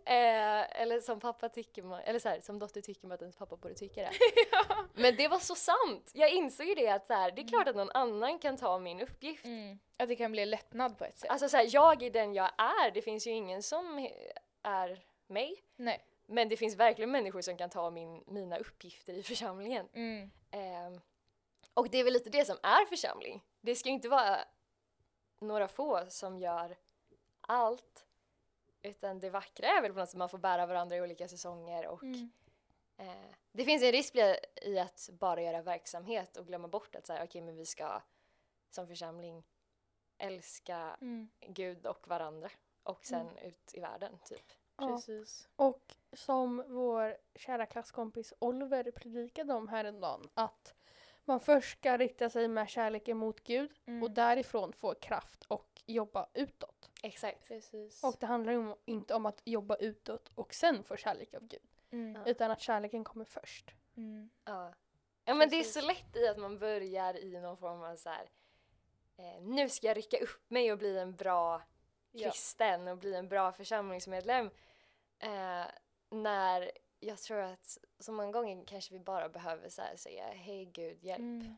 eh, 0.04 0.81
eller 0.81 1.00
som 1.00 1.20
pappa 1.20 1.49
tycker 1.49 1.82
man, 1.82 2.00
eller 2.00 2.19
så 2.19 2.28
här, 2.28 2.40
som 2.40 2.58
dotter 2.58 2.81
tycker 2.81 3.06
man 3.06 3.14
att 3.14 3.22
ens 3.22 3.37
pappa 3.37 3.56
borde 3.56 3.75
tycka 3.75 4.00
det. 4.00 4.10
Men 5.02 5.16
det 5.16 5.28
var 5.28 5.38
så 5.38 5.54
sant! 5.54 6.10
Jag 6.14 6.31
insåg 6.31 6.66
ju 6.66 6.75
det 6.75 6.88
att 6.88 7.06
så 7.06 7.12
här, 7.12 7.31
det 7.31 7.43
är 7.43 7.49
klart 7.49 7.69
att 7.69 7.76
någon 7.76 7.90
annan 7.90 8.38
kan 8.38 8.56
ta 8.56 8.78
min 8.78 9.00
uppgift. 9.00 9.44
Mm. 9.44 9.78
Att 9.98 10.08
det 10.08 10.16
kan 10.16 10.32
bli 10.32 10.46
lättnad 10.46 10.98
på 10.98 11.05
ett 11.05 11.19
sätt. 11.19 11.31
Alltså 11.31 11.48
så 11.48 11.56
här, 11.56 11.69
jag 11.70 12.02
är 12.02 12.10
den 12.10 12.34
jag 12.34 12.50
är, 12.58 12.90
det 12.90 13.02
finns 13.02 13.26
ju 13.26 13.31
ingen 13.31 13.62
som 13.62 14.08
är 14.62 14.98
mig. 15.26 15.62
Nej. 15.76 16.05
Men 16.26 16.48
det 16.48 16.56
finns 16.56 16.76
verkligen 16.76 17.10
människor 17.10 17.40
som 17.40 17.56
kan 17.56 17.70
ta 17.70 17.90
min, 17.90 18.25
mina 18.26 18.56
uppgifter 18.56 19.12
i 19.12 19.22
församlingen. 19.22 19.88
Mm. 19.94 20.31
Ehm, 20.50 21.00
och 21.74 21.90
det 21.90 21.98
är 21.98 22.04
väl 22.04 22.12
lite 22.12 22.30
det 22.30 22.44
som 22.44 22.56
är 22.62 22.86
församling. 22.86 23.44
Det 23.60 23.74
ska 23.74 23.88
ju 23.88 23.94
inte 23.94 24.08
vara 24.08 24.38
några 25.40 25.69
få 25.69 26.06
som 26.08 26.38
gör 26.38 26.76
allt. 27.40 28.06
Utan 28.82 29.20
det 29.20 29.30
vackra 29.30 29.66
är 29.69 29.82
väl 29.82 29.92
på 29.92 29.98
något 29.98 30.08
sätt 30.08 30.14
att 30.14 30.19
man 30.19 30.28
får 30.28 30.38
bära 30.38 30.66
varandra 30.66 30.96
i 30.96 31.00
olika 31.00 31.28
säsonger 31.28 31.86
och 31.86 32.02
Mm. 32.02 32.30
eh, 32.96 33.34
det 33.52 33.64
finns 33.64 33.82
en 33.82 33.92
risk 33.92 34.14
i 34.62 34.78
att 34.78 35.08
bara 35.12 35.42
göra 35.42 35.62
verksamhet 35.62 36.36
och 36.36 36.46
glömma 36.46 36.69
bort 36.69 36.96
att 36.96 37.06
så 37.06 37.12
här, 37.12 37.24
okej 37.24 37.40
men 37.42 37.56
vi 37.56 37.66
ska 37.66 38.02
som 38.70 38.86
församling 38.88 39.44
älska 40.19 40.96
Mm. 41.00 41.28
Gud 41.40 41.86
och 41.86 42.08
varandra 42.08 42.50
och 42.82 43.04
sen 43.06 43.38
ut 43.38 43.70
i 43.74 43.80
världen 43.80 44.19
typ. 44.24 44.52
Ja. 44.76 44.88
Precis. 44.88 45.48
Och 45.56 45.94
som 46.12 46.64
vår 46.69 47.16
kära 47.34 47.66
klasskompis 47.66 48.34
Oliver 48.38 48.90
predikade 48.90 49.54
om 49.54 49.69
häromdagen 49.69 50.28
att 50.34 50.74
man 51.24 51.40
först 51.40 51.78
ska 51.78 51.96
rikta 51.98 52.30
sig 52.30 52.48
med 52.48 52.69
kärleken 52.69 53.16
mot 53.16 53.40
Gud 53.44 53.70
Mm. 53.86 54.02
och 54.02 54.10
därifrån 54.10 54.72
få 54.72 54.94
kraft 54.94 55.44
och 55.48 55.82
jobba 55.86 56.28
utåt. 56.34 56.90
Exakt. 57.02 57.48
Precis. 57.48 58.04
Och 58.04 58.14
det 58.20 58.26
handlar 58.26 58.52
ju 58.52 58.58
om, 58.58 58.76
inte 58.84 59.14
om 59.14 59.26
att 59.26 59.42
jobba 59.44 59.76
utåt 59.76 60.30
och 60.34 60.54
sen 60.54 60.84
få 60.84 60.96
kärlek 60.96 61.34
av 61.34 61.42
Gud. 61.46 61.62
Mm. 61.90 62.14
Ja. 62.14 62.30
Utan 62.30 62.50
att 62.50 62.60
kärleken 62.60 63.04
kommer 63.04 63.24
först. 63.24 63.74
Mm. 63.96 64.30
Ja. 64.44 64.74
ja 65.24 65.34
men 65.34 65.48
det 65.48 65.56
är 65.56 65.58
Precis. 65.60 65.74
så 65.74 65.80
lätt 65.86 66.16
i 66.16 66.28
att 66.28 66.38
man 66.38 66.58
börjar 66.58 67.16
i 67.24 67.40
någon 67.40 67.56
form 67.56 67.82
av 67.82 67.96
så 67.96 68.08
här. 68.08 68.30
Eh, 69.16 69.42
nu 69.42 69.69
ska 69.69 69.86
jag 69.86 69.96
rycka 69.96 70.19
upp 70.19 70.50
mig 70.50 70.72
och 70.72 70.78
bli 70.78 70.98
en 70.98 71.16
bra 71.16 71.62
Ja. 72.14 72.30
kristen 72.30 72.88
och 72.88 72.98
bli 72.98 73.14
en 73.14 73.28
bra 73.28 73.52
församlingsmedlem. 73.52 74.50
Eh, 75.19 75.64
när 76.10 76.70
jag 77.02 77.18
tror 77.18 77.38
att 77.40 77.78
så 77.98 78.12
många 78.12 78.32
gånger 78.32 78.64
kanske 78.66 78.92
vi 78.92 79.00
bara 79.00 79.28
behöver 79.28 79.68
så 79.68 79.82
här 79.82 79.96
säga 79.96 80.24
hej 80.28 80.64
Gud 80.64 81.04
hjälp. 81.04 81.18
Mm. 81.20 81.56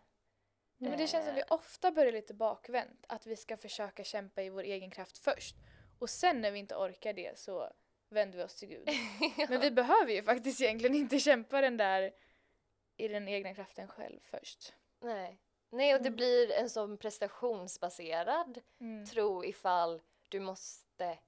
Nej, 0.77 0.91
men 0.91 0.99
det 0.99 1.07
känns 1.07 1.27
som 1.27 1.35
vi 1.35 1.43
ofta 1.51 1.91
börjar 1.93 2.13
lite 2.13 2.35
bakvänt. 2.35 3.05
Att 3.09 3.27
vi 3.27 3.37
ska 3.37 3.57
försöka 3.57 4.05
kämpa 4.05 4.43
i 4.43 4.51
vår 4.51 4.63
egen 4.63 4.91
kraft 4.91 5.19
först. 5.19 5.57
Och 5.99 6.11
sen 6.11 6.41
när 6.41 6.51
vi 6.51 6.59
inte 6.59 6.75
orkar 6.77 7.13
det 7.13 7.39
så 7.39 7.73
vänder 8.09 8.39
vi 8.39 8.45
oss 8.45 8.55
till 8.57 8.69
Gud. 8.69 8.89
Men 9.49 9.61
vi 9.61 9.71
behöver 9.71 10.13
ju 10.13 10.23
faktiskt 10.23 10.61
egentligen 10.61 10.95
inte 10.97 11.19
kämpa 11.19 11.61
den 11.61 11.77
där 11.77 12.13
i 12.97 13.09
den 13.09 13.29
egna 13.29 13.55
kraften 13.55 13.89
själv 13.89 14.21
först. 14.25 14.75
Nej. 15.01 15.41
Nej 15.71 15.95
och 15.95 16.01
det 16.03 16.09
Mm. 16.09 16.17
blir 16.17 16.53
en 16.53 16.71
sån 16.71 16.99
prestationsbaserad 16.99 18.61
Mm. 18.81 19.07
tro 19.07 19.45
ifall 19.45 20.03
du 20.29 20.41
måste 20.41 21.19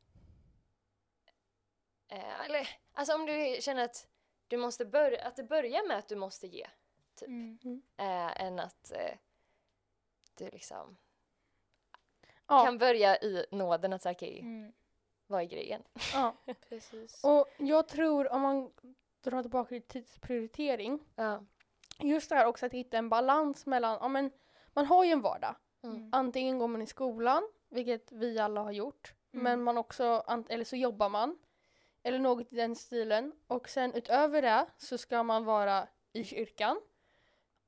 eh, 2.08 2.40
eller 2.44 2.68
alltså 2.96 3.14
om 3.14 3.26
du 3.26 3.56
känner 3.60 3.84
att 3.84 4.08
du 4.48 4.56
måste 4.56 4.84
börja, 4.84 5.24
att 5.26 5.36
det 5.36 5.42
börjar 5.44 5.88
med 5.88 5.98
att 5.98 6.08
du 6.08 6.16
måste 6.16 6.46
ge 6.46 6.66
typ. 7.14 7.28
Mm. 7.28 7.82
eh, 7.96 8.40
än 8.42 8.58
att 8.60 8.92
eh, 8.92 9.18
du 10.34 10.44
liksom 10.50 10.96
Ja, 12.48 12.64
kan 12.64 12.78
börja 12.78 13.16
i 13.16 13.46
nåden 13.50 13.92
att 13.92 14.02
säga 14.02 14.12
okej, 14.12 14.40
Mm. 14.40 14.72
vad 15.26 15.40
är 15.42 15.44
grejen? 15.46 15.82
ja. 16.12 16.36
Precis. 16.68 17.24
Och 17.24 17.46
jag 17.56 17.88
tror 17.88 18.32
om 18.32 18.40
man 18.42 18.72
drar 19.20 19.42
tillbaka 19.42 19.68
till 19.68 19.82
tidsprioritering. 19.82 21.00
Ja. 21.14 21.44
Just 21.98 22.28
det 22.28 22.34
här 22.36 22.46
också 22.46 22.66
att 22.66 22.72
hitta 22.72 22.98
en 22.98 23.08
balans 23.08 23.66
mellan, 23.66 23.98
ja 24.00 24.08
men 24.08 24.30
man 24.72 24.86
har 24.86 25.04
ju 25.04 25.10
en 25.10 25.20
vardag. 25.20 25.54
Mm. 25.82 26.08
Antingen 26.12 26.58
går 26.58 26.68
man 26.68 26.82
i 26.82 26.86
skolan, 26.86 27.42
vilket 27.68 28.12
vi 28.12 28.38
alla 28.38 28.62
har 28.62 28.72
gjort. 28.72 29.14
Mm. 29.32 29.44
Men 29.44 29.62
man 29.62 29.78
också, 29.78 30.04
ant- 30.26 30.46
eller 30.48 30.64
så 30.64 30.76
jobbar 30.76 31.08
man. 31.08 31.38
Eller 32.06 32.18
något 32.18 32.52
i 32.52 32.56
den 32.56 32.76
stilen. 32.76 33.32
Och 33.46 33.68
sen 33.68 33.94
utöver 33.94 34.42
det 34.42 34.66
så 34.76 34.98
ska 34.98 35.22
man 35.22 35.44
vara 35.44 35.88
i 36.12 36.24
kyrkan. 36.24 36.80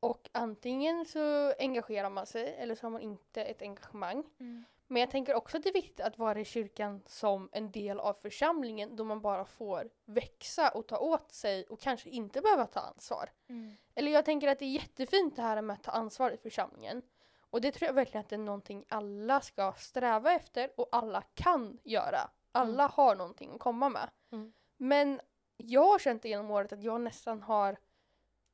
Och 0.01 0.31
antingen 0.33 1.05
så 1.05 1.53
engagerar 1.59 2.11
man 2.11 2.27
sig 2.27 2.55
eller 2.59 2.75
så 2.75 2.87
har 2.87 2.91
man 2.91 3.01
inte 3.01 3.43
ett 3.43 3.63
engagemang. 3.63 4.25
Mm. 4.41 4.65
Men 4.87 5.01
jag 5.01 5.11
tänker 5.11 5.35
också 5.35 5.57
att 5.57 5.63
det 5.63 5.69
är 5.69 5.73
viktigt 5.73 6.01
att 6.01 6.19
vara 6.19 6.41
i 6.41 6.45
kyrkan 6.45 7.03
som 7.07 7.49
en 7.53 7.71
del 7.71 8.01
av 8.01 8.15
församlingen 8.15 8.97
då 8.97 9.05
man 9.05 9.21
bara 9.21 9.45
får 9.45 9.91
växa 10.05 10.69
och 10.69 10.87
ta 10.87 10.99
åt 10.99 11.33
sig 11.33 11.65
och 11.65 11.81
kanske 11.81 12.11
inte 12.11 12.41
behöva 12.41 12.67
ta 12.67 12.81
ansvar. 12.81 13.31
Mm. 13.49 13.77
Eller 13.95 14.13
jag 14.13 14.25
tänker 14.25 14.49
att 14.49 14.59
det 14.59 14.65
är 14.65 14.73
jättefint 14.73 15.37
det 15.37 15.43
här 15.43 15.63
med 15.63 15.75
att 15.75 15.83
ta 15.83 15.91
ansvar 15.91 16.31
i 16.31 16.37
församlingen. 16.37 17.03
Och 17.51 17.61
det 17.61 17.73
tror 17.73 17.87
jag 17.87 17.95
verkligen 17.95 18.21
att 18.21 18.29
det 18.29 18.37
är 18.37 18.39
någonting 18.39 18.85
alla 18.89 19.41
ska 19.41 19.73
sträva 19.73 20.33
efter 20.33 20.71
och 20.77 20.89
alla 20.93 21.23
kan 21.23 21.79
göra. 21.85 22.31
Alla 22.53 22.87
har 22.87 23.15
någonting 23.15 23.51
att 23.55 23.61
komma 23.61 23.89
med. 23.89 24.09
Mm. 24.33 24.53
Men 24.77 25.21
jag 25.57 25.85
har 25.85 25.99
känt 25.99 26.25
genom 26.25 26.51
året 26.51 26.73
att 26.73 26.83
jag 26.83 27.01
nästan 27.01 27.43
har 27.43 27.77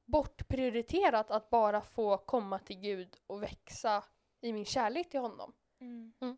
bortprioriterat 0.05 1.31
att 1.31 1.51
bara 1.51 1.81
få 1.81 2.17
komma 2.17 2.59
till 2.59 2.81
Gud 2.81 3.17
och 3.27 3.43
växa 3.43 4.05
i 4.41 4.53
min 4.53 4.65
kärlek 4.65 5.11
till 5.11 5.21
honom. 5.21 5.53
Mm. 5.81 6.37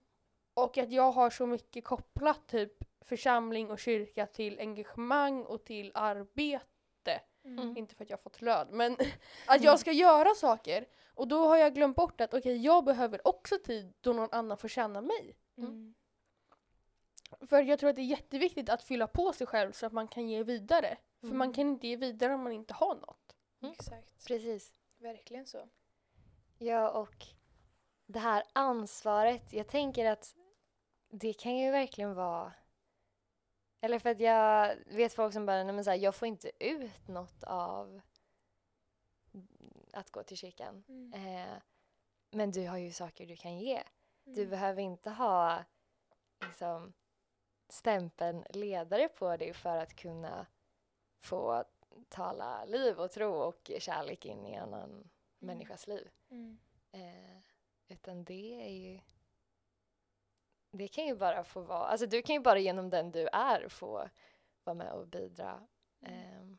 Och 0.55 0.79
att 0.79 0.93
jag 0.93 1.13
har 1.13 1.31
så 1.31 1.47
mycket 1.47 1.85
kopplat 1.85 2.47
typ 2.47 2.73
församling 3.01 3.71
och 3.71 3.79
kyrka 3.79 4.27
till 4.27 4.59
engagemang 4.61 5.45
och 5.45 5.65
till 5.65 5.93
arbete. 5.95 7.21
Mm. 7.45 7.77
Inte 7.77 7.95
för 7.95 8.05
att 8.05 8.11
jag 8.11 8.17
har 8.17 8.23
fått 8.23 8.43
lön, 8.43 8.69
men 8.71 8.97
att 9.47 9.63
jag 9.63 9.81
ska 9.81 9.93
göra 9.93 10.35
saker. 10.35 10.87
Och 11.15 11.29
då 11.29 11.47
har 11.49 11.57
jag 11.57 11.75
glömt 11.75 11.97
bort 11.97 12.21
att 12.21 12.35
okej, 12.35 12.57
jag 12.57 12.85
behöver 12.85 13.29
också 13.29 13.59
tid 13.65 13.93
då 14.01 14.13
någon 14.13 14.33
annan 14.33 14.59
får 14.59 14.69
känna 14.69 15.01
mig. 15.01 15.37
Mm. 17.33 17.47
För 17.49 17.63
jag 17.63 17.79
tror 17.79 17.91
att 17.91 17.97
det 17.97 18.03
är 18.03 18.07
jätteviktigt 18.07 18.69
att 18.69 18.83
fylla 18.83 19.07
på 19.07 19.33
sig 19.33 19.47
själv 19.47 19.73
så 19.73 19.87
att 19.87 19.93
man 19.93 20.09
kan 20.09 20.29
ge 20.29 20.43
vidare. 20.43 20.97
För 21.21 21.27
Mm. 21.27 21.39
man 21.39 21.53
kan 21.53 21.69
inte 21.69 21.89
ge 21.89 21.97
vidare 21.97 22.35
om 22.35 22.43
man 22.43 22.53
inte 22.53 22.75
har 22.75 22.95
något. 22.95 23.37
Mm. 23.63 23.73
Exakt. 23.73 24.27
Precis. 24.27 24.73
Verkligen 24.99 25.47
så. 25.47 25.69
Ja, 26.59 26.91
och 26.91 27.27
det 28.07 28.19
här 28.19 28.43
ansvaret, 28.53 29.53
jag 29.53 29.69
tänker 29.69 30.11
att 30.11 30.35
det 31.11 31.33
kan 31.33 31.57
ju 31.57 31.71
verkligen 31.71 32.15
vara... 32.15 32.53
Eller 33.81 33.99
för 33.99 34.11
att 34.11 34.21
jag 34.21 34.77
vet 34.87 35.15
folk 35.15 35.33
som 35.33 35.47
bara, 35.47 35.65
nej 35.65 35.73
men 35.75 35.85
så 35.85 35.91
här, 35.91 35.97
jag 35.99 36.15
får 36.15 36.29
inte 36.29 36.51
ut 36.65 37.09
något 37.09 37.45
av 37.45 38.01
att 39.93 40.11
gå 40.11 40.23
till 40.23 40.37
kyrkan. 40.37 40.85
Mm. 40.89 41.13
Eh, 41.13 41.57
men 42.31 42.51
du 42.51 42.69
har 42.69 42.77
ju 42.77 42.93
saker 42.93 43.27
du 43.27 43.37
kan 43.37 43.59
ge. 43.59 43.83
Du 44.25 44.41
Mm. 44.41 44.51
behöver 44.51 44.83
inte 44.83 45.11
ha 45.11 45.65
liksom, 46.41 46.93
stämpeln 47.69 48.45
ledare 48.51 49.09
på 49.09 49.37
dig 49.37 49.53
för 49.53 49.77
att 49.77 49.97
kunna 49.97 50.47
få 51.21 51.65
tala 52.09 52.65
liv 52.65 53.01
och 53.01 53.11
tro 53.11 53.35
och 53.35 53.71
kärlek 53.79 54.25
in 54.25 54.47
i 54.47 54.53
en 54.53 54.63
annan 54.63 55.11
människas 55.39 55.87
liv. 55.87 56.09
Mm. 56.31 56.59
Eh, 56.93 57.39
utan 57.89 58.25
det 58.25 58.67
är 58.67 58.71
ju... 58.71 59.01
Det 60.71 60.89
kan 60.89 61.07
ju 61.07 61.17
bara 61.17 61.45
få 61.45 61.61
vara... 61.61 61.87
Alltså 61.87 62.07
du 62.07 62.23
kan 62.23 62.35
ju 62.35 62.41
bara 62.41 62.59
genom 62.59 62.91
den 62.91 63.11
du 63.11 63.29
är 63.33 63.69
få 63.69 64.09
vara 64.65 64.75
med 64.75 64.93
och 64.93 65.07
bidra 65.07 65.67
ehm, 66.01 66.59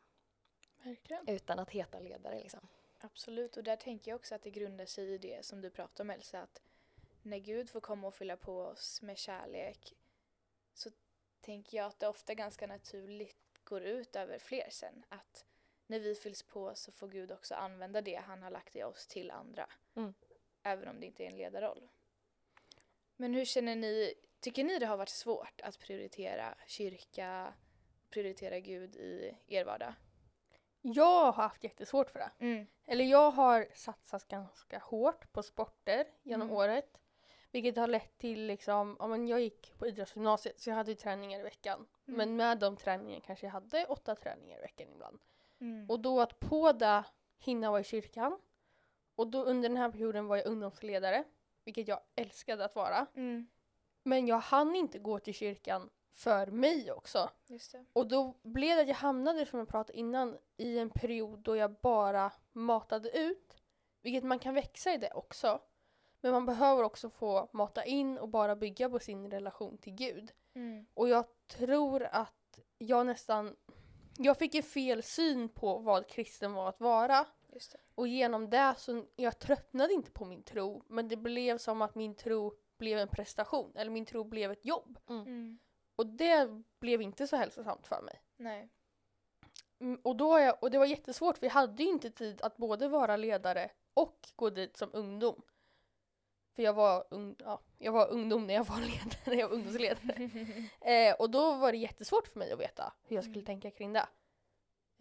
Verkligen. 0.83 1.27
utan 1.27 1.59
att 1.59 1.71
heta 1.71 1.99
ledare 1.99 2.39
liksom. 2.39 2.67
Absolut, 2.99 3.57
och 3.57 3.63
där 3.63 3.75
tänker 3.75 4.11
jag 4.11 4.15
också 4.15 4.35
att 4.35 4.41
det 4.43 4.49
grundar 4.49 4.85
sig 4.85 5.13
i 5.13 5.17
det 5.17 5.45
som 5.45 5.61
du 5.61 5.69
pratar 5.69 6.03
om 6.03 6.09
Elsa, 6.09 6.41
att 6.41 6.61
när 7.21 7.37
Gud 7.37 7.69
får 7.69 7.81
komma 7.81 8.07
och 8.07 8.15
fylla 8.15 8.37
på 8.37 8.59
oss 8.61 9.01
med 9.01 9.17
kärlek 9.17 9.93
så 10.77 10.89
tänker 11.41 11.77
jag 11.77 11.85
att 11.87 11.99
det 11.99 12.07
ofta 12.07 12.33
ganska 12.33 12.67
naturligt 12.67 13.37
går 13.63 13.81
ut 13.83 14.15
över 14.15 14.39
fler 14.39 14.69
sen. 14.69 15.05
Att 15.09 15.45
när 15.87 15.99
vi 15.99 16.15
fylls 16.15 16.43
på 16.43 16.75
så 16.75 16.91
får 16.91 17.07
Gud 17.07 17.31
också 17.31 17.55
använda 17.55 18.01
det 18.01 18.15
han 18.15 18.43
har 18.43 18.51
lagt 18.51 18.75
i 18.75 18.83
oss 18.83 19.07
till 19.07 19.31
andra. 19.31 19.69
Mm. 19.95 20.13
Även 20.63 20.87
om 20.87 20.99
det 20.99 21.05
inte 21.05 21.23
är 21.23 21.27
en 21.27 21.37
ledarroll. 21.37 21.87
Men 23.15 23.33
hur 23.33 23.45
känner 23.45 23.75
ni, 23.75 24.13
tycker 24.39 24.63
ni 24.63 24.79
det 24.79 24.85
har 24.85 24.97
varit 24.97 25.09
svårt 25.09 25.61
att 25.61 25.79
prioritera 25.79 26.55
kyrka, 26.67 27.53
prioritera 28.09 28.59
Gud 28.59 28.95
i 28.95 29.37
er 29.47 29.63
vardag? 29.65 29.93
Jag 30.81 31.31
har 31.31 31.43
haft 31.43 31.63
jättesvårt 31.63 32.09
för 32.09 32.19
det. 32.19 32.31
Mm. 32.39 32.67
Eller 32.85 33.05
jag 33.05 33.31
har 33.31 33.67
satsat 33.73 34.27
ganska 34.27 34.79
hårt 34.79 35.31
på 35.31 35.43
sporter 35.43 36.07
genom 36.23 36.47
Mm. 36.47 36.57
året. 36.57 36.99
Vilket 37.57 37.77
har 37.77 37.87
lett 37.87 38.17
till 38.17 38.47
liksom, 38.47 38.95
ja 38.99 39.07
men 39.07 39.27
jag 39.27 39.41
gick 39.41 39.77
på 39.77 39.87
idrottsgymnasiet 39.87 40.59
så 40.59 40.69
jag 40.69 40.75
hade 40.75 40.91
ju 40.91 40.95
träningar 40.95 41.39
i 41.39 41.43
veckan. 41.43 41.87
Mm. 42.07 42.17
Men 42.17 42.35
med 42.35 42.59
de 42.59 42.77
träningarna 42.77 43.21
kanske 43.25 43.45
jag 43.45 43.51
hade 43.51 43.85
åtta 43.85 44.15
träningar 44.15 44.57
i 44.57 44.61
veckan 44.61 44.87
ibland. 44.93 45.19
Mm. 45.61 45.89
Och 45.89 45.99
då 45.99 46.21
att 46.21 46.39
på 46.39 46.71
det 46.71 47.03
hinna 47.39 47.71
vara 47.71 47.81
i 47.81 47.83
kyrkan. 47.83 48.39
Och 49.15 49.27
då 49.27 49.43
under 49.43 49.69
den 49.69 49.77
här 49.77 49.91
perioden 49.91 50.27
var 50.27 50.37
jag 50.37 50.45
ungdomsledare. 50.45 51.23
Vilket 51.63 51.87
jag 51.87 51.99
älskade 52.15 52.65
att 52.65 52.75
vara. 52.75 53.05
Mm. 53.15 53.47
Men 54.03 54.27
jag 54.27 54.39
hann 54.39 54.75
inte 54.75 54.99
gå 54.99 55.19
till 55.19 55.33
kyrkan 55.33 55.89
för 56.11 56.47
mig 56.47 56.91
också. 56.91 57.29
Och 57.93 58.07
då 58.07 58.33
blev 58.43 58.75
det 58.75 58.81
att 58.81 58.87
jag 58.87 58.95
hamnade, 58.95 59.45
som 59.45 59.59
jag 59.59 59.67
pratade 59.67 59.99
innan, 59.99 60.37
i 60.57 60.79
en 60.79 60.89
period 60.89 61.39
då 61.39 61.55
jag 61.55 61.71
bara 61.71 62.31
matade 62.51 63.17
ut. 63.17 63.55
Vilket 64.01 64.23
man 64.23 64.39
kan 64.39 64.53
växa 64.53 64.93
i 64.93 64.97
det 64.97 65.11
också. 65.11 65.61
Men 66.27 66.33
man 66.33 66.45
behöver 66.45 66.83
också 66.83 67.09
få 67.09 67.49
mata 67.53 67.85
in 67.85 68.17
och 68.17 68.29
bara 68.29 68.55
bygga 68.55 68.89
på 68.89 68.99
sin 68.99 69.31
relation 69.31 69.77
till 69.77 69.93
Gud. 69.93 70.31
Mm. 70.55 70.85
Och 70.93 71.09
jag 71.09 71.25
tror 71.47 72.03
att 72.03 72.59
jag 72.77 73.05
nästan... 73.05 73.55
Jag 74.17 74.37
fick 74.37 74.55
en 74.55 74.63
fel 74.63 75.03
syn 75.03 75.49
på 75.49 75.77
vad 75.77 76.07
kristen 76.07 76.53
var 76.53 76.69
att 76.69 76.79
vara. 76.79 77.25
Just 77.53 77.71
det. 77.71 77.77
Och 77.95 78.07
genom 78.07 78.49
det 78.49 78.75
så, 78.77 79.05
jag 79.15 79.39
tröttnade 79.39 79.93
inte 79.93 80.11
på 80.11 80.25
min 80.25 80.43
tro. 80.43 80.83
Men 80.87 81.07
det 81.07 81.17
blev 81.17 81.57
som 81.57 81.81
att 81.81 81.95
min 81.95 82.15
tro 82.15 82.53
blev 82.77 82.97
en 82.99 83.07
prestation. 83.07 83.71
Eller 83.75 83.91
min 83.91 84.05
tro 84.05 84.23
blev 84.23 84.51
ett 84.51 84.65
jobb. 84.65 84.99
Mm. 85.09 85.59
Och 85.95 86.05
det 86.05 86.63
blev 86.79 87.01
inte 87.01 87.27
så 87.27 87.35
hälsosamt 87.35 87.87
för 87.87 88.01
mig. 88.01 88.21
Nej. 88.37 88.69
Mm, 89.79 89.99
Och, 90.03 90.15
då 90.15 90.39
jag, 90.39 90.63
och 90.63 90.71
det 90.71 90.77
var 90.77 90.85
jättesvårt 90.85 91.37
för 91.37 91.45
jag 91.45 91.53
hade 91.53 91.83
ju 91.83 91.89
inte 91.89 92.09
tid 92.09 92.41
att 92.41 92.57
både 92.57 92.87
vara 92.87 93.17
ledare 93.17 93.71
och 93.93 94.29
gå 94.35 94.49
dit 94.49 94.77
som 94.77 94.89
ungdom. 94.93 95.41
För 96.57 96.63
jag 96.63 96.73
var, 96.73 97.05
ung, 97.09 97.35
ja, 97.39 97.61
jag 97.77 97.91
var 97.91 98.07
ungdom 98.11 98.47
när 98.47 98.53
jag 98.53 98.63
var 98.63 98.77
ledare, 98.81 99.39
jag 99.39 99.47
var 99.49 99.55
ungdomsledare. 99.55 100.29
Eh, 100.81 101.15
och 101.15 101.29
då 101.29 101.55
var 101.55 101.71
det 101.71 101.77
jättesvårt 101.77 102.27
för 102.27 102.39
mig 102.39 102.51
att 102.51 102.59
veta 102.59 102.93
hur 103.03 103.15
jag 103.15 103.23
skulle 103.23 103.35
Mm. 103.39 103.45
tänka 103.45 103.71
kring 103.71 103.93
det. 103.93 104.07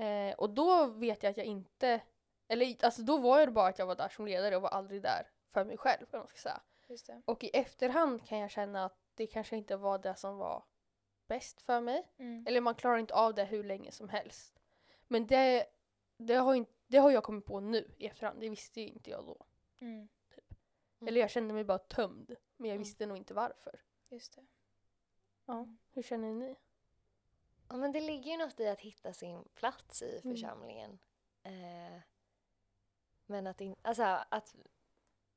Eh, 0.04 0.34
och 0.34 0.50
då 0.50 0.86
vet 0.86 1.22
jag 1.22 1.30
att 1.30 1.36
jag 1.36 1.46
inte, 1.46 2.00
eller 2.48 2.76
alltså 2.84 3.02
då 3.02 3.18
var 3.18 3.46
det 3.46 3.52
bara 3.52 3.68
att 3.68 3.78
jag 3.78 3.86
var 3.86 3.94
där 3.96 4.08
som 4.08 4.26
ledare 4.26 4.56
och 4.56 4.62
var 4.62 4.68
aldrig 4.68 5.02
där 5.02 5.26
för 5.48 5.64
mig 5.64 5.76
själv. 5.76 6.06
Man 6.12 6.26
ska 6.26 6.38
säga. 6.38 6.60
Och 7.25 7.44
i 7.44 7.48
efterhand 7.48 8.26
kan 8.26 8.38
jag 8.38 8.50
känna 8.50 8.84
att 8.84 8.98
det 9.14 9.26
kanske 9.26 9.56
inte 9.56 9.76
var 9.76 9.98
det 9.98 10.14
som 10.14 10.36
var 10.36 10.64
bäst 11.28 11.62
för 11.62 11.80
mig. 11.80 12.12
Mm. 12.18 12.44
Eller 12.48 12.60
man 12.60 12.75
klarar 12.75 12.98
inte 12.98 13.14
av 13.14 13.34
det 13.34 13.44
hur 13.44 13.64
länge 13.64 13.90
som 13.92 14.08
helst. 14.08 14.60
Men 15.08 15.26
det, 15.26 15.66
det, 16.16 16.34
har, 16.34 16.54
inte, 16.54 16.72
det 16.86 16.98
har 16.98 17.10
jag 17.10 17.22
kommit 17.25 17.44
på 17.44 17.60
nu 17.60 17.90
i 17.98 18.06
efterhand. 18.06 18.40
Det 18.40 18.48
visste 18.48 18.80
ju 18.80 18.88
inte 18.88 19.10
jag 19.10 19.25
då. 19.26 19.46
Mm. 19.80 20.08
Mm. 21.00 21.08
Eller 21.08 21.20
jag 21.20 21.30
kände 21.30 21.54
mig 21.54 21.64
bara 21.64 21.78
tömd. 21.78 22.36
Men 22.56 22.68
jag 22.68 22.74
Mm. 22.76 22.82
visste 22.82 23.06
nog 23.06 23.16
inte 23.16 23.34
varför. 23.34 23.80
Just 24.08 24.36
det. 24.36 24.46
Ja. 25.46 25.66
Hur 25.92 26.02
känner 26.02 26.32
ni? 26.32 26.56
Ja, 27.68 27.76
men 27.76 27.92
det 27.92 28.00
ligger 28.00 28.30
ju 28.30 28.36
något 28.38 28.60
i 28.60 28.68
att 28.68 28.80
hitta 28.80 29.12
sin 29.12 29.44
plats 29.54 30.02
i 30.02 30.20
Mm. 30.24 30.34
församlingen. 30.36 30.98
Eh, 31.42 32.00
men 33.26 33.46
att, 33.46 33.60
in, 33.60 33.76
alltså, 33.82 34.02
att 34.28 34.54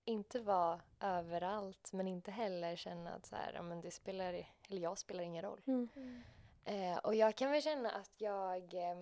inte 0.06 0.40
vara 0.40 0.82
överallt 1.00 1.94
men 1.94 2.08
inte 2.08 2.32
heller 2.32 2.76
känna 2.76 3.14
att 3.14 3.26
så 3.26 3.36
här, 3.36 3.54
ja, 3.54 3.62
men 3.62 3.82
det 3.82 3.92
spelar, 3.92 4.34
eller 4.70 4.82
jag 4.82 4.98
spelar 4.98 5.24
ingen 5.24 5.42
roll. 5.44 5.62
Mm. 5.68 6.22
Eh, 6.66 6.98
och 6.98 7.16
jag 7.16 7.36
kan 7.36 7.52
väl 7.52 7.62
känna 7.62 7.92
att 7.92 8.12
jag 8.22 8.74
eh, 8.74 9.00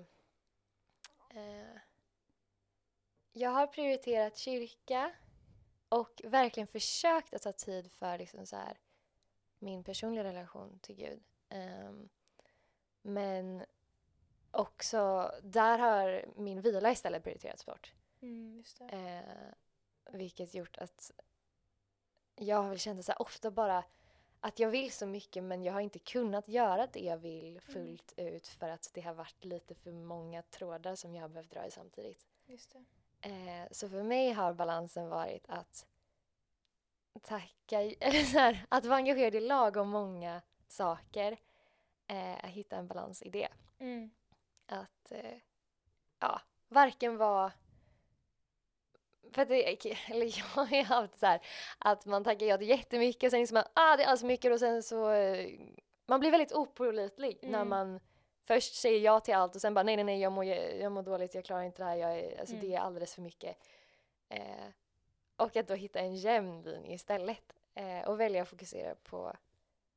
eh, 1.30 1.78
jag 3.32 3.50
har 3.50 3.68
prioriterat 3.68 4.38
kyrka 4.38 5.12
och 5.90 6.22
verkligen 6.24 6.68
försökt 6.68 7.34
att 7.34 7.42
ta 7.42 7.52
tid 7.52 7.92
för 7.92 8.18
liksom 8.18 8.46
så 8.46 8.56
här, 8.56 8.80
min 9.60 9.84
personliga 9.84 10.24
relation 10.24 10.80
till 10.80 10.96
Gud. 10.96 11.24
Ehm, 11.50 12.10
men 13.02 13.66
också, 14.52 15.32
där 15.44 15.78
har 15.78 16.26
min 16.36 16.62
vila 16.62 16.92
istället 16.92 17.24
prioriterats 17.24 17.66
bort. 17.66 17.94
Mm. 18.22 18.64
Eh, 18.90 19.54
vilket 20.12 20.54
gjort 20.54 20.78
att 20.78 21.12
jag 22.36 22.58
har 22.58 22.70
väl 22.70 22.80
känt 22.80 23.06
så 23.06 23.12
här, 23.12 23.22
ofta 23.22 23.52
bara 23.52 23.84
att 24.40 24.60
jag 24.60 24.70
vill 24.70 24.92
så 24.92 25.06
mycket 25.06 25.44
men 25.44 25.64
jag 25.64 25.74
har 25.74 25.82
inte 25.82 26.00
kunnat 26.00 26.48
göra 26.48 26.88
det 26.88 27.00
jag 27.00 27.18
vill 27.18 27.62
fullt 27.62 28.14
ut 28.18 28.48
för 28.48 28.70
att 28.70 28.90
det 28.94 29.02
har 29.02 29.14
varit 29.14 29.46
lite 29.46 29.76
för 29.76 29.92
många 29.92 30.42
trådar 30.42 30.96
som 30.96 31.16
jag 31.16 31.22
har 31.22 31.30
behövt 31.30 31.50
dra 31.52 31.66
i 31.66 31.72
samtidigt. 31.72 32.28
Just 32.46 32.74
det. 32.74 32.86
Eh, 33.22 33.72
så 33.72 33.90
för 33.90 34.04
mig 34.04 34.32
har 34.32 34.54
balansen 34.54 35.10
varit 35.10 35.46
att 35.50 35.86
tacka, 37.22 37.82
eller 38.00 38.24
så 38.24 38.38
här, 38.40 38.66
att 38.70 38.86
vara 38.86 38.98
engagerad 38.98 39.36
i 39.36 39.40
lagom 39.40 39.90
många 39.90 40.42
saker, 40.68 41.38
eh, 42.08 42.46
hitta 42.50 42.76
en 42.76 42.88
balans 42.88 43.22
i 43.22 43.30
det. 43.30 43.48
Mm. 43.80 44.12
Att 44.66 45.12
eh, 45.12 45.38
ja, 46.20 46.42
varken 46.68 47.18
vara 47.18 47.52
för 49.32 49.42
att 49.42 49.48
det, 49.48 49.84
eller 50.08 50.38
jag 50.40 50.46
har 50.46 50.68
ju 50.78 50.84
haft 50.84 51.20
så 51.20 51.26
här 51.26 51.42
att 51.80 52.06
man 52.06 52.24
tackar 52.24 52.46
ja 52.46 52.58
till 52.58 52.70
jättemycket 52.70 53.24
och 53.28 53.32
sen 53.32 53.40
liksom 53.40 53.64
ah 53.74 53.98
det 53.98 54.04
är 54.04 54.08
alls 54.08 54.24
mycket 54.24 54.52
och 54.52 54.60
sen 54.60 54.84
så 54.84 55.12
eh, 55.12 55.60
man 56.06 56.20
blir 56.20 56.32
väldigt 56.32 56.54
opålitlig 56.54 57.40
när 57.42 57.62
Mm. 57.62 57.70
man 57.70 58.00
först 58.48 58.76
säger 58.76 59.00
ja 59.00 59.20
till 59.20 59.34
allt 59.34 59.56
och 59.56 59.62
sen 59.62 59.74
bara 59.74 59.84
nej 59.84 59.96
nej 59.96 60.06
nej 60.06 60.20
jag 60.22 60.32
mår, 60.32 60.46
jag 60.46 60.92
mår 60.92 61.04
dåligt, 61.04 61.36
jag 61.36 61.46
klarar 61.46 61.64
inte 61.64 61.84
det 61.84 61.86
här, 61.90 61.96
jag 61.96 62.20
är, 62.20 62.40
alltså 62.40 62.56
Mm. 62.56 62.68
det 62.70 62.76
är 62.76 62.80
alldeles 62.80 63.16
för 63.16 63.22
mycket. 63.22 63.58
Eh, 64.30 64.68
och 65.36 65.56
att 65.56 65.68
då 65.68 65.74
hitta 65.74 66.00
en 66.00 66.16
jämn 66.16 66.62
linje 66.62 66.94
istället 66.96 67.54
eh, 67.76 68.08
och 68.08 68.20
välja 68.20 68.42
att 68.42 68.48
fokusera 68.50 68.96
på 68.96 69.36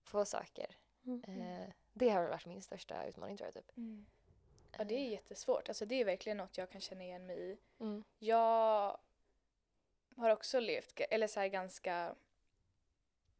få 0.02 0.24
saker. 0.24 0.76
Mm. 1.06 1.22
Eh, 1.24 1.68
det 1.92 2.08
har 2.08 2.28
varit 2.28 2.46
min 2.46 2.62
största 2.62 3.06
utmaning 3.06 3.36
tror 3.36 3.46
jag 3.54 3.54
typ. 3.54 3.72
Ja 4.78 4.84
det 4.84 4.94
är 4.94 5.08
jättesvårt. 5.08 5.68
Alltså 5.68 5.86
det 5.86 5.94
är 5.94 6.04
verkligen 6.04 6.36
något 6.36 6.58
jag 6.58 6.70
kan 6.70 6.80
känna 6.80 7.04
igen 7.04 7.26
mig 7.26 7.38
i. 7.38 7.58
Mm. 7.80 8.04
Jag 8.18 8.98
har 10.16 10.30
också 10.30 10.60
levt, 10.60 11.00
eller 11.10 11.26
så 11.26 11.40
här 11.40 11.48
ganska 11.48 12.14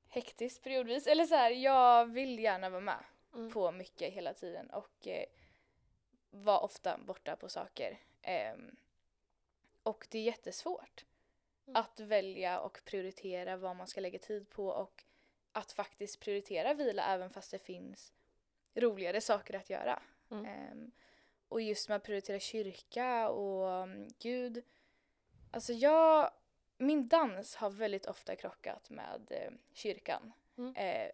hektiskt 0.08 0.62
periodvis. 0.62 1.06
Eller 1.06 1.24
så 1.26 1.34
här, 1.34 1.50
jag 1.50 2.06
vill 2.06 2.38
gärna 2.38 2.70
vara 2.70 2.80
med 2.80 3.04
Mm. 3.34 3.50
på 3.52 3.72
mycket 3.72 4.12
hela 4.12 4.34
tiden 4.34 4.70
och 4.70 5.06
eh, 5.06 5.24
vara 6.30 6.58
ofta 6.60 6.98
borta 6.98 7.36
på 7.36 7.48
saker. 7.48 7.98
Ehm, 8.22 8.76
och 9.82 10.06
det 10.10 10.18
är 10.18 10.22
jättesvårt 10.22 11.04
Mm. 11.66 11.80
att 11.82 12.00
välja 12.00 12.60
och 12.60 12.80
prioritera 12.84 13.56
vad 13.56 13.76
man 13.76 13.86
ska 13.86 14.00
lägga 14.00 14.18
tid 14.18 14.50
på 14.50 14.66
och 14.68 15.04
att 15.52 15.72
faktiskt 15.72 16.20
prioritera 16.20 16.74
vila 16.74 17.04
även 17.06 17.30
fast 17.30 17.50
det 17.50 17.58
finns 17.58 18.12
roligare 18.74 19.20
saker 19.20 19.54
att 19.54 19.70
göra. 19.70 20.02
Mm. 20.30 20.44
Ehm, 20.46 20.90
och 21.48 21.60
just 21.62 21.88
med 21.88 21.96
att 21.96 22.02
prioritera 22.04 22.38
kyrka 22.40 23.28
och 23.28 23.82
um, 23.82 24.08
Gud. 24.18 24.64
Alltså 25.50 25.72
jag, 25.72 26.30
min 26.76 27.08
dans 27.08 27.54
har 27.56 27.70
väldigt 27.70 28.06
ofta 28.06 28.36
krockat 28.36 28.90
med 28.90 29.20
eh, 29.30 29.52
kyrkan 29.72 30.32
Mm. 30.58 30.76
eh, 30.76 31.10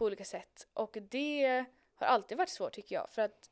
på 0.00 0.06
olika 0.06 0.24
sätt. 0.24 0.66
Och 0.72 0.96
det 1.10 1.64
har 1.94 2.06
alltid 2.06 2.38
varit 2.38 2.48
svårt 2.48 2.72
tycker 2.72 2.94
jag 2.94 3.10
för 3.10 3.22
att 3.22 3.50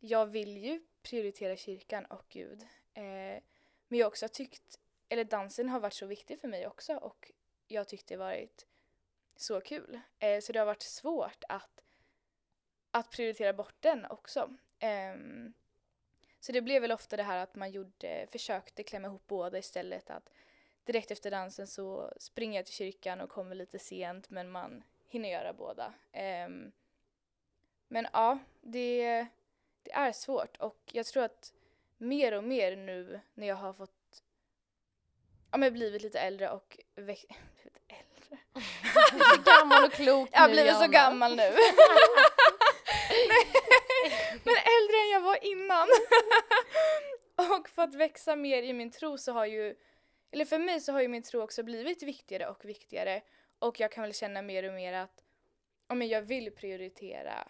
jag 0.00 0.26
vill 0.26 0.56
ju 0.56 0.82
prioritera 1.02 1.56
kyrkan 1.56 2.04
och 2.04 2.24
Gud. 2.28 2.62
Eh, 2.94 3.42
men 3.88 3.98
jag 3.98 4.04
har 4.06 4.10
också 4.10 4.28
tyckt, 4.28 4.78
eller 5.08 5.24
dansen 5.24 5.68
har 5.68 5.80
varit 5.80 5.94
så 5.94 6.06
viktig 6.06 6.40
för 6.40 6.48
mig 6.48 6.66
också 6.66 6.96
och 6.96 7.32
jag 7.66 7.88
tyckte 7.88 8.14
det 8.14 8.18
varit 8.18 8.66
så 9.36 9.60
kul. 9.60 10.00
Eh, 10.18 10.40
så 10.40 10.52
det 10.52 10.58
har 10.58 10.66
varit 10.66 10.82
svårt 10.82 11.44
att, 11.48 11.80
att 12.90 13.10
prioritera 13.10 13.52
bort 13.52 13.76
den 13.80 14.06
också. 14.06 14.56
Eh, 14.78 15.14
så 16.40 16.52
det 16.52 16.62
blev 16.62 16.82
väl 16.82 16.92
ofta 16.92 17.16
det 17.16 17.22
här 17.22 17.38
att 17.38 17.54
man 17.54 17.70
gjorde, 17.70 18.26
försökte 18.30 18.82
klämma 18.82 19.08
ihop 19.08 19.26
båda 19.26 19.58
istället. 19.58 20.10
Att 20.10 20.32
direkt 20.84 21.10
efter 21.10 21.30
dansen 21.30 21.66
så 21.66 22.12
springer 22.16 22.58
jag 22.58 22.66
till 22.66 22.74
kyrkan 22.74 23.20
och 23.20 23.30
kommer 23.30 23.54
lite 23.54 23.78
sent 23.78 24.30
men 24.30 24.50
man 24.50 24.82
hinner 25.12 25.28
göra 25.28 25.52
båda. 25.52 25.92
Ehm, 26.12 26.72
men 27.88 28.06
ja, 28.12 28.38
det, 28.60 29.26
det 29.82 29.92
är 29.92 30.12
svårt 30.12 30.56
och 30.56 30.80
jag 30.92 31.06
tror 31.06 31.22
att 31.22 31.52
mer 31.96 32.32
och 32.32 32.44
mer 32.44 32.76
nu 32.76 33.20
när 33.34 33.46
jag 33.46 33.56
har 33.56 33.72
fått 33.72 34.22
ja, 35.50 35.58
men 35.58 35.72
blivit 35.72 36.02
lite 36.02 36.20
äldre 36.20 36.50
och 36.50 36.78
växt... 36.94 37.24
Lite 37.64 37.80
äldre? 37.88 38.38
Gammal 39.44 39.84
och 39.84 39.92
klok 39.92 40.28
Jag 40.32 40.40
har 40.40 40.48
nu, 40.48 40.54
blivit 40.54 40.76
så 40.76 40.86
gammal 40.86 41.36
nu. 41.36 41.56
Men 44.44 44.54
äldre 44.54 44.96
än 45.02 45.08
jag 45.12 45.20
var 45.20 45.44
innan. 45.44 45.88
och 47.36 47.68
för 47.68 47.82
att 47.82 47.94
växa 47.94 48.36
mer 48.36 48.62
i 48.62 48.72
min 48.72 48.90
tro 48.90 49.18
så 49.18 49.32
har 49.32 49.46
ju, 49.46 49.76
eller 50.30 50.44
för 50.44 50.58
mig 50.58 50.80
så 50.80 50.92
har 50.92 51.00
ju 51.00 51.08
min 51.08 51.22
tro 51.22 51.42
också 51.42 51.62
blivit 51.62 52.02
viktigare 52.02 52.46
och 52.46 52.64
viktigare. 52.64 53.22
Och 53.62 53.80
jag 53.80 53.92
kan 53.92 54.02
väl 54.02 54.14
känna 54.14 54.42
mer 54.42 54.68
och 54.68 54.74
mer 54.74 54.92
att 54.92 55.24
ja, 55.88 55.94
men 55.94 56.08
jag 56.08 56.22
vill 56.22 56.50
prioritera 56.50 57.48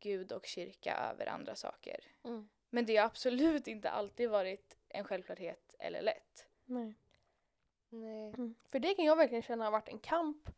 Gud 0.00 0.32
och 0.32 0.46
kyrka 0.46 0.96
över 0.96 1.26
andra 1.26 1.54
saker. 1.54 2.00
Mm. 2.24 2.48
Men 2.70 2.86
det 2.86 2.96
har 2.96 3.06
absolut 3.06 3.66
inte 3.66 3.90
alltid 3.90 4.30
varit 4.30 4.76
en 4.88 5.04
självklarhet 5.04 5.74
eller 5.78 6.02
lätt. 6.02 6.46
Nej. 6.64 6.94
Nej. 7.88 8.28
Mm. 8.28 8.54
För 8.70 8.78
det 8.78 8.94
kan 8.94 9.04
jag 9.04 9.16
verkligen 9.16 9.42
känna 9.42 9.64
har 9.64 9.70
varit 9.70 9.88
en 9.88 9.98
kamp 9.98 10.50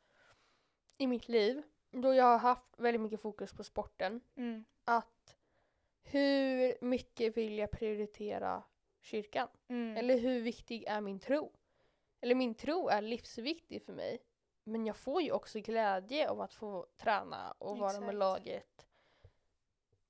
i 0.98 1.06
mitt 1.06 1.28
liv. 1.28 1.62
Då 1.90 2.14
jag 2.14 2.24
har 2.24 2.38
haft 2.38 2.78
väldigt 2.78 3.00
mycket 3.00 3.20
fokus 3.20 3.52
på 3.52 3.64
sporten. 3.64 4.20
Mm. 4.36 4.64
Att 4.84 5.36
hur 6.02 6.84
mycket 6.84 7.36
vill 7.36 7.58
jag 7.58 7.70
prioritera 7.70 8.62
kyrkan? 9.00 9.48
Mm. 9.68 9.96
Eller 9.96 10.18
hur 10.18 10.40
viktig 10.40 10.84
är 10.84 11.00
min 11.00 11.20
tro? 11.20 11.52
Eller 12.20 12.34
min 12.34 12.54
tro 12.54 12.88
är 12.88 13.02
livsviktig 13.02 13.82
för 13.82 13.92
mig. 13.92 14.22
Men 14.68 14.86
jag 14.86 14.96
får 14.96 15.22
ju 15.22 15.32
också 15.32 15.60
glädje 15.60 16.28
av 16.30 16.40
att 16.40 16.54
få 16.54 16.86
träna 16.96 17.54
och 17.58 17.78
vara 17.78 17.92
med 17.92 17.98
Exakt. 18.02 18.14
laget. 18.18 18.86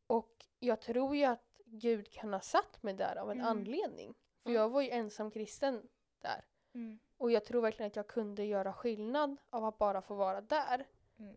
Och 0.07 0.47
jag 0.59 0.81
tror 0.81 1.17
ju 1.17 1.25
att 1.25 1.61
Gud 1.65 2.13
kan 2.13 2.33
ha 2.33 2.41
satt 2.41 2.83
mig 2.83 2.95
där 2.95 3.17
av 3.17 3.31
en 3.31 3.39
Mm. 3.41 3.51
anledning. 3.51 4.15
För 4.43 4.51
Mm. 4.51 4.61
jag 4.63 4.69
var 4.69 4.81
ju 4.83 4.91
ensam 4.91 5.31
kristen 5.31 5.89
där. 6.21 6.45
Mm. 6.75 6.99
Och 7.17 7.31
jag 7.33 7.45
tror 7.45 7.63
verkligen 7.63 7.87
att 7.91 7.97
jag 7.97 8.07
kunde 8.09 8.45
göra 8.45 8.73
skillnad 8.73 9.37
av 9.51 9.65
att 9.65 9.79
bara 9.79 10.03
få 10.03 10.15
vara 10.15 10.41
där. 10.41 10.87
Mm. 11.19 11.37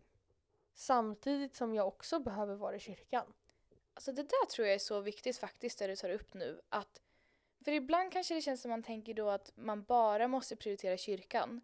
Samtidigt 0.74 1.56
som 1.56 1.74
jag 1.74 1.88
också 1.88 2.18
behöver 2.18 2.54
vara 2.54 2.76
i 2.76 2.80
kyrkan. 2.80 3.32
Alltså 3.94 4.12
det 4.12 4.22
där 4.22 4.46
tror 4.46 4.66
jag 4.68 4.74
är 4.74 4.78
så 4.78 5.00
viktigt 5.00 5.38
faktiskt 5.38 5.78
det 5.78 5.86
du 5.86 5.96
tar 5.96 6.10
upp 6.10 6.34
nu. 6.34 6.60
Att, 6.68 7.02
för 7.64 7.72
ibland 7.72 8.12
kanske 8.12 8.34
det 8.34 8.40
känns 8.42 8.62
som 8.62 8.70
man 8.70 8.82
tänker 8.82 9.14
då 9.14 9.28
att 9.30 9.52
man 9.54 9.82
bara 9.84 10.28
måste 10.28 10.56
prioritera 10.56 10.96
kyrkan. 10.96 11.60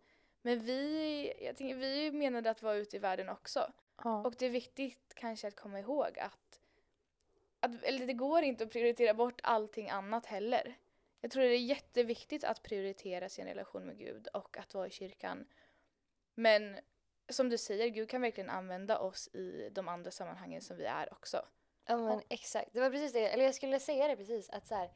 Men 0.48 0.58
vi, 0.58 1.32
jag 1.40 1.56
tänker, 1.56 1.74
vi 1.74 2.10
menade 2.12 2.50
att 2.50 2.62
vara 2.62 2.74
ute 2.74 2.96
i 2.96 2.98
världen 2.98 3.28
också. 3.28 3.72
Ja. 4.04 4.22
Och 4.26 4.34
det 4.38 4.46
är 4.46 4.50
viktigt 4.50 5.12
kanske 5.14 5.48
att 5.48 5.56
komma 5.56 5.78
ihåg 5.78 6.18
att, 6.18 6.60
att 7.60 7.82
eller 7.82 8.06
det 8.06 8.12
går 8.12 8.42
inte 8.42 8.64
att 8.64 8.70
prioritera 8.70 9.14
bort 9.14 9.40
allting 9.42 9.90
annat 9.90 10.26
heller. 10.26 10.78
Jag 11.20 11.30
tror 11.30 11.42
det 11.42 11.48
är 11.48 11.58
jätteviktigt 11.58 12.44
att 12.44 12.62
prioritera 12.62 13.28
sin 13.28 13.46
relation 13.46 13.86
med 13.86 13.98
Gud 13.98 14.28
och 14.32 14.58
att 14.58 14.74
vara 14.74 14.86
i 14.86 14.90
kyrkan. 14.90 15.46
Men 16.34 16.78
som 17.28 17.48
du 17.48 17.58
säger, 17.58 17.88
Gud 17.88 18.08
kan 18.08 18.22
verkligen 18.22 18.50
använda 18.50 18.98
oss 18.98 19.28
i 19.28 19.70
de 19.72 19.88
andra 19.88 20.10
sammanhangen 20.10 20.62
som 20.62 20.76
vi 20.76 20.84
är 20.84 21.12
också. 21.12 21.46
Ja 21.84 21.96
men 21.96 22.20
exakt, 22.28 22.72
det 22.72 22.80
var 22.80 22.90
precis 22.90 23.12
det, 23.12 23.28
eller 23.28 23.44
jag 23.44 23.54
skulle 23.54 23.80
säga 23.80 24.08
det 24.08 24.16
precis 24.16 24.50
att 24.50 24.66
så 24.66 24.74
här, 24.74 24.90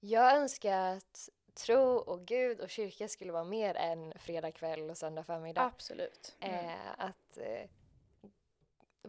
jag 0.00 0.36
önskar 0.36 0.96
att 0.96 1.28
tro 1.54 1.82
och 1.96 2.24
Gud 2.26 2.60
och 2.60 2.70
kyrka 2.70 3.08
skulle 3.08 3.32
vara 3.32 3.44
mer 3.44 3.74
än 3.74 4.12
fredag 4.18 4.52
kväll 4.52 4.90
och 4.90 4.98
söndag 4.98 5.24
förmiddag. 5.24 5.62
Absolut. 5.64 6.36
Mm. 6.40 6.64
Eh, 6.64 6.76
att 6.98 7.38
eh, 7.38 7.70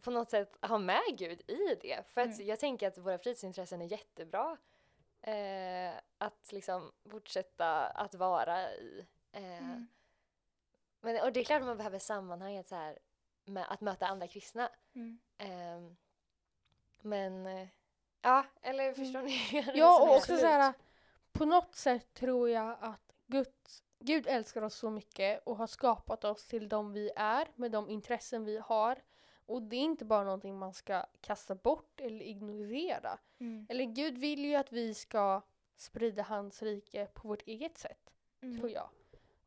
på 0.02 0.12
något 0.12 0.30
sätt 0.30 0.58
ha 0.62 0.78
med 0.78 1.02
Gud 1.18 1.42
i 1.48 1.76
det. 1.82 2.04
För 2.10 2.22
att 2.22 2.28
Mm. 2.36 2.48
jag 2.48 2.60
tänker 2.60 2.88
att 2.88 2.98
våra 2.98 3.18
fritidsintressen 3.18 3.82
är 3.82 3.86
jättebra 3.86 4.58
eh, 5.22 5.94
att 6.18 6.52
liksom 6.52 6.92
fortsätta 7.10 7.86
att 7.88 8.16
vara 8.16 8.72
i. 8.74 9.06
Eh, 9.32 9.58
Mm. 9.58 9.88
men, 11.02 11.22
och 11.24 11.34
det 11.34 11.40
är 11.40 11.44
klart 11.44 11.62
att 11.62 11.68
man 11.68 11.78
behöver 11.78 12.00
sammanhanget 12.00 12.68
så 12.68 12.76
här 12.76 13.00
med 13.46 13.66
att 13.72 13.82
möta 13.82 14.08
andra 14.08 14.28
kristna. 14.28 14.70
Mm. 14.96 15.20
Ehm, 15.38 15.98
men 17.02 17.46
eh, 17.46 17.68
ja, 18.22 18.46
eller 18.62 18.94
förstår 18.94 19.22
ni? 19.22 19.50
Mm. 19.64 19.76
Ja, 19.78 20.02
och 20.02 20.16
också 20.16 20.38
så 20.38 20.46
här, 20.46 20.74
på 21.42 21.46
något 21.46 21.76
sätt 21.76 22.14
tror 22.14 22.50
jag 22.50 22.78
att 22.82 23.14
Guds, 23.28 23.84
Gud 24.00 24.28
älskar 24.28 24.62
oss 24.62 24.76
så 24.76 24.90
mycket 24.90 25.42
och 25.44 25.58
har 25.58 25.68
skapat 25.68 26.24
oss 26.24 26.48
till 26.48 26.70
de 26.70 26.94
vi 26.94 27.12
är 27.16 27.48
med 27.56 27.72
de 27.72 27.90
intressen 27.90 28.46
vi 28.46 28.58
har. 28.58 29.04
Och 29.46 29.62
det 29.62 29.76
är 29.76 29.82
inte 29.82 30.06
bara 30.06 30.24
någonting 30.24 30.60
man 30.60 30.74
ska 30.74 31.06
kasta 31.22 31.56
bort 31.56 32.02
eller 32.02 32.26
ignorera. 32.26 33.20
Mm. 33.40 33.68
Eller 33.70 33.84
Gud 33.86 34.18
vill 34.18 34.46
ju 34.46 34.56
att 34.56 34.72
vi 34.72 34.94
ska 34.94 35.42
sprida 35.76 36.24
hans 36.24 36.62
rike 36.62 37.06
på 37.14 37.28
vårt 37.28 37.42
eget 37.48 37.78
sätt, 37.78 38.14
Mm. 38.42 38.60
tror 38.60 38.72
jag. 38.72 38.90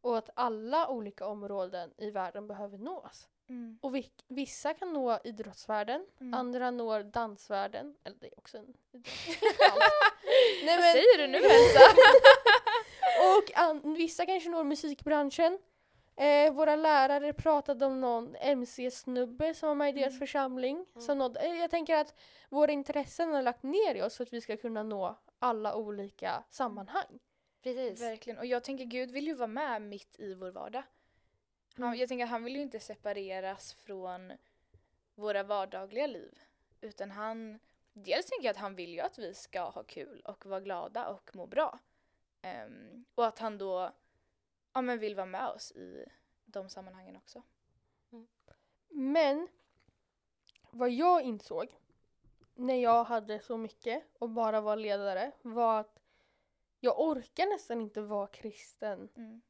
Och 0.01 0.19
att 0.19 0.31
alla 0.35 0.89
olika 0.89 1.27
områden 1.27 1.93
i 1.97 2.11
världen 2.11 2.47
behöver 2.47 2.79
nås. 2.79 3.29
Mm. 3.49 3.79
Och 3.83 3.95
vi, 3.95 4.11
vissa 4.29 4.75
kan 4.75 4.93
nå 4.93 5.19
idrottsvärlden, 5.25 6.07
Mm. 6.21 6.35
andra 6.35 6.71
når 6.71 7.03
dansvärlden. 7.03 7.97
Eller 8.05 8.17
det 8.21 8.27
är 8.27 8.39
också 8.39 8.59
en. 8.59 8.75
Nej, 10.65 10.77
Vad 10.77 10.85
säger 10.85 11.19
du 11.19 11.27
nu 11.27 11.39
Elsa? 11.39 11.81
Och 13.37 13.59
an- 13.59 13.95
vissa 13.95 14.27
kanske 14.27 14.51
når 14.51 14.65
musikbranschen. 14.65 15.59
Eh, 16.17 16.53
våra 16.53 16.77
lärare 16.77 17.33
pratade 17.33 17.87
om 17.87 18.01
någon 18.01 18.37
MC-snubbe 18.37 19.55
som 19.55 19.69
var 19.69 19.75
med 19.75 19.89
i 19.89 19.93
deras 20.01 20.09
Mm. 20.13 20.19
församling. 20.19 20.77
Mm. 20.77 21.03
Som 21.07 21.19
nådde, 21.19 21.41
eh, 21.41 21.55
jag 21.55 21.71
tänker 21.71 21.97
att 21.97 22.15
våra 22.49 22.73
intressen 22.73 23.35
har 23.35 23.43
lagt 23.43 23.63
ner 23.63 23.95
i 23.95 24.03
oss 24.03 24.17
för 24.17 24.25
att 24.25 24.33
vi 24.33 24.41
ska 24.41 24.57
kunna 24.57 24.83
nå 24.83 25.19
alla 25.39 25.77
olika 25.77 26.45
sammanhang. 26.51 27.19
Precis. 27.63 28.03
Verkligen. 28.03 28.39
Och 28.39 28.47
jag 28.47 28.65
tänker 28.65 28.85
Gud 28.85 29.11
vill 29.11 29.27
ju 29.27 29.35
vara 29.35 29.47
med 29.47 29.83
mitt 29.83 30.21
i 30.21 30.35
vår 30.35 30.51
vardag. 30.51 30.83
Han, 31.77 31.85
Mm. 31.87 31.99
jag 31.99 32.09
tänker 32.09 32.25
att 32.25 32.31
han 32.31 32.45
vill 32.45 32.57
ju 32.57 32.63
inte 32.63 32.81
separeras 32.81 33.75
från 33.75 34.33
våra 35.15 35.43
vardagliga 35.43 36.07
liv. 36.07 36.39
Utan 36.81 37.11
han, 37.11 37.59
dels 37.93 38.27
tänker 38.27 38.45
jag 38.45 38.51
att 38.51 38.57
han 38.57 38.75
vill 38.75 38.93
ju 38.93 39.01
att 39.01 39.19
vi 39.19 39.35
ska 39.35 39.61
ha 39.71 39.83
kul 39.83 40.21
och 40.21 40.47
vara 40.47 40.61
glada 40.61 41.09
och 41.09 41.37
må 41.37 41.47
bra. 41.47 41.79
Ehm, 42.43 43.05
och 43.15 43.27
att 43.27 43.39
han 43.39 43.59
då 43.59 43.93
ja, 44.73 44.83
men 44.83 44.99
vill 44.99 45.15
vara 45.15 45.27
med 45.27 45.49
oss 45.49 45.73
i 45.73 46.05
de 46.45 46.69
sammanhangen 46.69 47.17
också. 47.17 47.43
Men 48.89 49.49
vad 50.71 50.91
jag 50.91 51.23
insåg 51.23 51.79
när 52.55 52.83
jag 52.83 53.05
hade 53.05 53.41
så 53.41 53.57
mycket 53.57 54.05
och 54.19 54.31
bara 54.31 54.61
var 54.61 54.77
ledare 54.77 55.33
var 55.43 55.81
att 55.81 56.01
jag 56.81 57.01
orkar 57.01 57.47
nästan 57.47 57.81
inte 57.81 58.01
vara 58.01 58.27
kristen 58.27 59.09
Mm. 59.17 59.41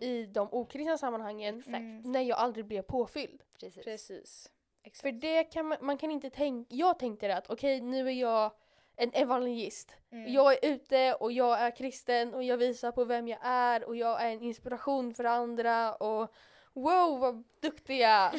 I 0.00 0.26
de 0.26 0.48
okristna 0.52 0.98
sammanhangen 0.98 1.58
Exakt. 1.58 1.76
Mm. 1.76 2.02
när 2.12 2.20
jag 2.20 2.38
aldrig 2.38 2.66
blev 2.66 2.82
påfylld. 2.82 3.42
Precis. 3.60 3.84
Precis. 3.84 4.50
Exakt. 4.82 5.02
För 5.02 5.12
det 5.12 5.44
kan 5.44 5.66
man, 5.66 5.78
man 5.80 5.98
kan 5.98 6.10
inte 6.10 6.30
tänka, 6.30 6.74
jag 6.74 6.98
tänkte 6.98 7.26
det 7.26 7.36
att 7.36 7.50
okej 7.50 7.80
nu 7.80 8.08
är 8.08 8.12
jag 8.12 8.52
en 8.96 9.10
evangelist. 9.14 9.96
Mm. 10.12 10.32
Jag 10.32 10.52
är 10.52 10.72
ute 10.72 11.14
och 11.14 11.32
jag 11.32 11.60
är 11.60 11.76
kristen 11.76 12.34
och 12.34 12.44
jag 12.44 12.56
visar 12.56 12.92
på 12.92 13.04
vem 13.04 13.28
jag 13.28 13.38
är 13.42 13.84
och 13.84 13.96
jag 13.96 14.22
är 14.22 14.30
en 14.30 14.42
inspiration 14.42 15.14
för 15.14 15.24
andra 15.24 15.94
och 15.94 16.34
wow 16.72 17.18
vad 17.18 17.44
duktig 17.60 18.00
jag 18.00 18.10
är. 18.10 18.30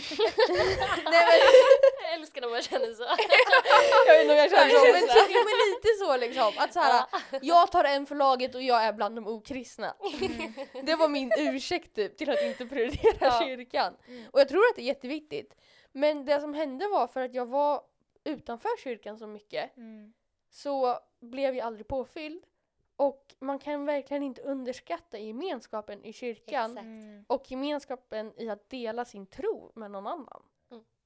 Nej, 1.12 1.25
men, 1.25 1.39
Jag 1.41 1.75
älskar 2.15 2.41
när 2.41 2.47
man 2.49 2.62
känner 2.62 2.93
så. 2.93 3.04
jag 4.08 4.13
vet 4.13 4.21
inte 4.21 4.34
om 4.34 4.38
jag 4.39 4.49
känner 4.51 4.69
så 4.69 4.93
men, 4.93 5.28
jo, 5.30 5.39
men 5.49 5.58
lite 5.71 5.88
så 5.99 6.17
liksom. 6.17 6.63
Att 6.63 6.73
så 6.73 6.80
här, 6.80 7.06
jag 7.41 7.71
tar 7.71 7.84
en 7.84 8.06
för 8.06 8.15
laget 8.15 8.56
och 8.56 8.62
jag 8.62 8.84
är 8.84 8.93
bland 8.93 9.15
de 9.15 9.28
okristna. 9.28 9.95
Mm. 10.21 10.54
Det 10.86 10.95
var 10.95 11.08
min 11.08 11.32
ursäkt 11.38 11.95
typ 11.95 12.17
till 12.17 12.30
att 12.30 12.41
inte 12.41 12.65
prioritera 12.65 13.15
Ja. 13.21 13.41
kyrkan. 13.45 13.97
Mm. 14.08 14.25
Och 14.32 14.39
jag 14.39 14.49
tror 14.49 14.60
att 14.69 14.75
det 14.75 14.82
är 14.82 14.86
jätteviktigt. 14.86 15.56
Men 15.91 16.25
det 16.25 16.41
som 16.41 16.54
hände 16.54 16.88
var 16.88 17.08
för 17.08 17.21
att 17.21 17.34
jag 17.34 17.45
var 17.45 17.82
utanför 18.23 18.78
kyrkan 18.84 19.17
så 19.17 19.28
mycket 19.28 19.78
Mm. 19.78 20.13
så 20.49 20.99
blev 21.21 21.56
jag 21.56 21.67
aldrig 21.67 21.88
påfylld. 21.88 22.43
Och 22.97 23.36
man 23.39 23.60
kan 23.60 23.86
verkligen 23.86 24.23
inte 24.23 24.41
underskatta 24.41 25.17
gemenskapen 25.17 26.06
i 26.06 26.13
kyrkan 26.13 26.71
Exakt. 26.78 27.32
Och 27.32 27.51
gemenskapen 27.51 28.34
i 28.38 28.49
att 28.49 28.69
dela 28.69 29.06
sin 29.06 29.25
tro 29.25 29.71
med 29.75 29.91
någon 29.91 30.08
annan. 30.08 30.43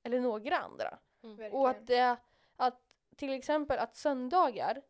Mm. 0.03 0.13
Eller 0.17 0.19
några 0.19 0.57
andra. 0.57 0.97
Verkligen. 1.21 1.51
Och 1.51 1.69
att, 1.69 1.87
det, 1.87 2.17
att 2.55 2.79
till 3.15 3.33
exempel 3.33 3.79
att 3.79 3.95
söndagar 3.95 4.81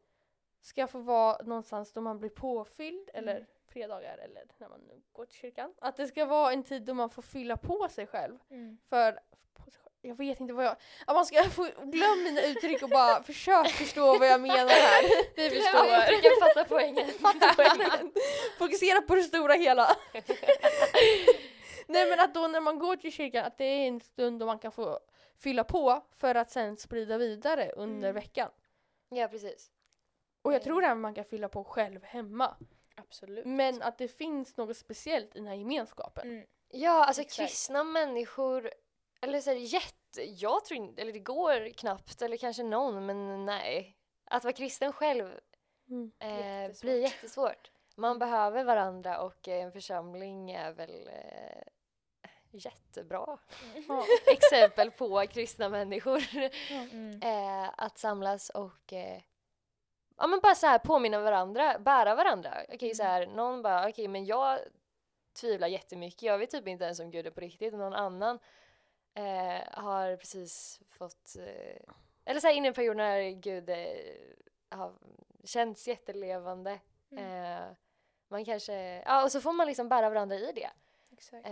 ska 0.62 0.88
få 0.88 1.00
vara 1.00 1.44
någonstans 1.44 1.94
då 1.94 2.02
man 2.02 2.20
blir 2.20 2.30
påfylld 2.30 3.10
eller 3.14 3.36
Mm. 3.36 3.46
fredagar 3.68 4.18
eller 4.18 4.44
när 4.58 4.70
man 4.70 4.80
nu 4.80 5.02
går 5.12 5.26
till 5.26 5.38
kyrkan. 5.40 5.74
Att 5.80 5.96
det 5.98 6.08
ska 6.08 6.26
vara 6.26 6.54
en 6.54 6.64
tid 6.64 6.82
då 6.82 6.94
man 6.94 7.10
får 7.10 7.22
fylla 7.22 7.58
på 7.58 7.88
sig 7.90 8.08
själv. 8.08 8.38
Mm. 8.50 8.78
För 8.90 9.20
på 9.54 9.72
sig 9.72 9.82
själv. 9.84 9.94
jag 10.02 10.16
vet 10.16 10.40
inte 10.40 10.54
vad 10.54 10.66
jag... 10.66 10.76
Att 11.08 11.16
man 11.16 11.26
ska 11.26 11.44
få 11.44 11.64
glöm 11.84 12.24
mina 12.24 12.42
uttryck 12.42 12.84
och 12.84 12.90
bara 12.90 13.24
försök 13.24 13.68
förstå 13.68 14.18
vad 14.20 14.28
jag 14.28 14.42
menar 14.42 14.68
här. 14.70 15.04
Vi 15.36 15.50
förstår. 15.50 15.86
jag 16.56 16.68
poängen. 16.70 17.08
Fattar 17.20 17.54
poängen? 17.56 18.12
Fokusera 18.58 19.02
på 19.02 19.16
det 19.16 19.24
stora 19.24 19.54
hela. 19.54 19.96
Nej 21.90 22.10
men 22.10 22.20
att 22.20 22.34
då 22.34 22.48
när 22.48 22.62
man 22.62 22.80
går 22.80 22.96
till 22.96 23.12
kyrkan 23.12 23.46
att 23.46 23.58
det 23.58 23.64
är 23.66 23.88
en 23.88 24.00
stund 24.00 24.40
då 24.40 24.46
man 24.46 24.60
kan 24.60 24.72
få 24.72 25.00
fylla 25.38 25.64
på 25.64 26.04
för 26.12 26.36
att 26.36 26.50
sen 26.52 26.78
sprida 26.78 27.18
vidare 27.18 27.72
under 27.72 28.10
Mm. 28.10 28.14
veckan. 28.16 28.52
Ja, 29.10 29.28
precis. 29.28 29.72
Och 30.42 30.52
jag 30.54 30.56
Mm. 30.62 30.64
tror 30.64 30.84
även 30.84 31.02
man 31.02 31.14
kan 31.14 31.26
fylla 31.26 31.50
på 31.50 31.64
själv 31.64 32.04
hemma. 32.04 32.56
Absolut. 32.96 33.46
Men 33.46 33.82
att 33.82 33.98
det 33.98 34.08
finns 34.08 34.58
något 34.58 34.78
speciellt 34.78 35.36
i 35.36 35.40
den 35.40 35.48
här 35.48 35.56
gemenskapen. 35.56 36.28
Mm. 36.32 36.46
Ja, 36.70 37.06
alltså 37.06 37.22
Exakt. 37.22 37.48
kristna 37.50 37.84
människor, 37.84 38.72
eller 39.22 39.42
så 39.42 39.50
här, 39.50 39.58
jätte, 39.58 40.24
jag 40.24 40.66
tror 40.66 40.78
inte, 40.78 41.02
eller 41.02 41.14
det 41.14 41.20
går 41.20 41.70
knappt, 41.74 42.22
eller 42.22 42.38
kanske 42.38 42.64
någon, 42.64 43.06
men 43.06 43.46
nej. 43.46 43.98
Att 44.26 44.44
vara 44.44 44.54
kristen 44.54 44.94
själv 44.94 45.40
Mm. 45.90 46.12
eh, 46.20 46.30
Jättesvårt. 46.62 46.82
blir 46.82 47.02
jättesvårt. 47.02 47.72
Man 47.96 48.10
Mm. 48.12 48.20
behöver 48.20 48.64
varandra 48.64 49.22
och 49.22 49.48
eh, 49.48 49.64
en 49.64 49.72
församling 49.72 50.52
är 50.52 50.72
väl 50.72 51.08
eh, 51.08 51.62
jättebra 52.52 53.38
Ja. 53.88 54.06
exempel 54.28 54.92
på 54.92 55.28
kristna 55.28 55.70
människor. 55.70 56.24
Mm. 56.70 57.22
eh, 57.24 57.70
att 57.78 57.98
samlas 57.98 58.50
och 58.50 58.94
eh, 58.94 59.22
ja 60.18 60.28
men 60.28 60.40
bara 60.40 60.56
så 60.56 60.68
här 60.68 60.80
påminna 60.80 61.20
varandra, 61.20 61.80
bära 61.80 62.16
varandra. 62.16 62.54
Okej 62.74 62.96
så 62.96 63.04
här, 63.04 63.28
någon 63.28 63.62
bara 63.62 63.90
okej 63.90 64.08
men 64.08 64.26
jag 64.26 64.60
tvivlar 65.34 65.68
jättemycket, 65.68 66.22
jag 66.22 66.38
vet 66.38 66.50
typ 66.50 66.68
inte 66.68 66.86
ens 66.86 67.00
om 67.00 67.12
Gud 67.12 67.28
är 67.28 67.32
på 67.32 67.42
riktigt 67.42 67.74
och 67.74 67.80
någon 67.80 67.94
annan 67.94 68.40
eh, 69.14 69.62
har 69.72 70.16
precis 70.16 70.82
fått 70.90 71.36
eh, 71.40 71.94
eller 72.26 72.40
så 72.40 72.48
här 72.48 72.54
inne 72.54 72.68
i 72.68 72.70
en 72.70 72.74
period 72.74 72.98
när 72.98 73.30
Gud 73.30 73.70
eh, 73.70 73.78
har 74.70 74.94
känts 75.44 75.88
jättelevande. 75.88 76.80
Mm. 77.12 77.24
Eh, 77.26 77.68
man 78.28 78.46
kanske, 78.46 79.04
ja 79.06 79.24
och 79.24 79.32
så 79.32 79.42
får 79.42 79.54
man 79.54 79.68
liksom 79.68 79.90
bära 79.90 80.10
varandra 80.10 80.36
i 80.36 80.52
det. 80.56 80.70
Exakt. 81.12 81.48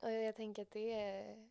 Och 0.00 0.10
jag 0.12 0.36
tänker 0.36 0.62
att 0.62 0.70
det 0.70 0.92
är 0.92 1.48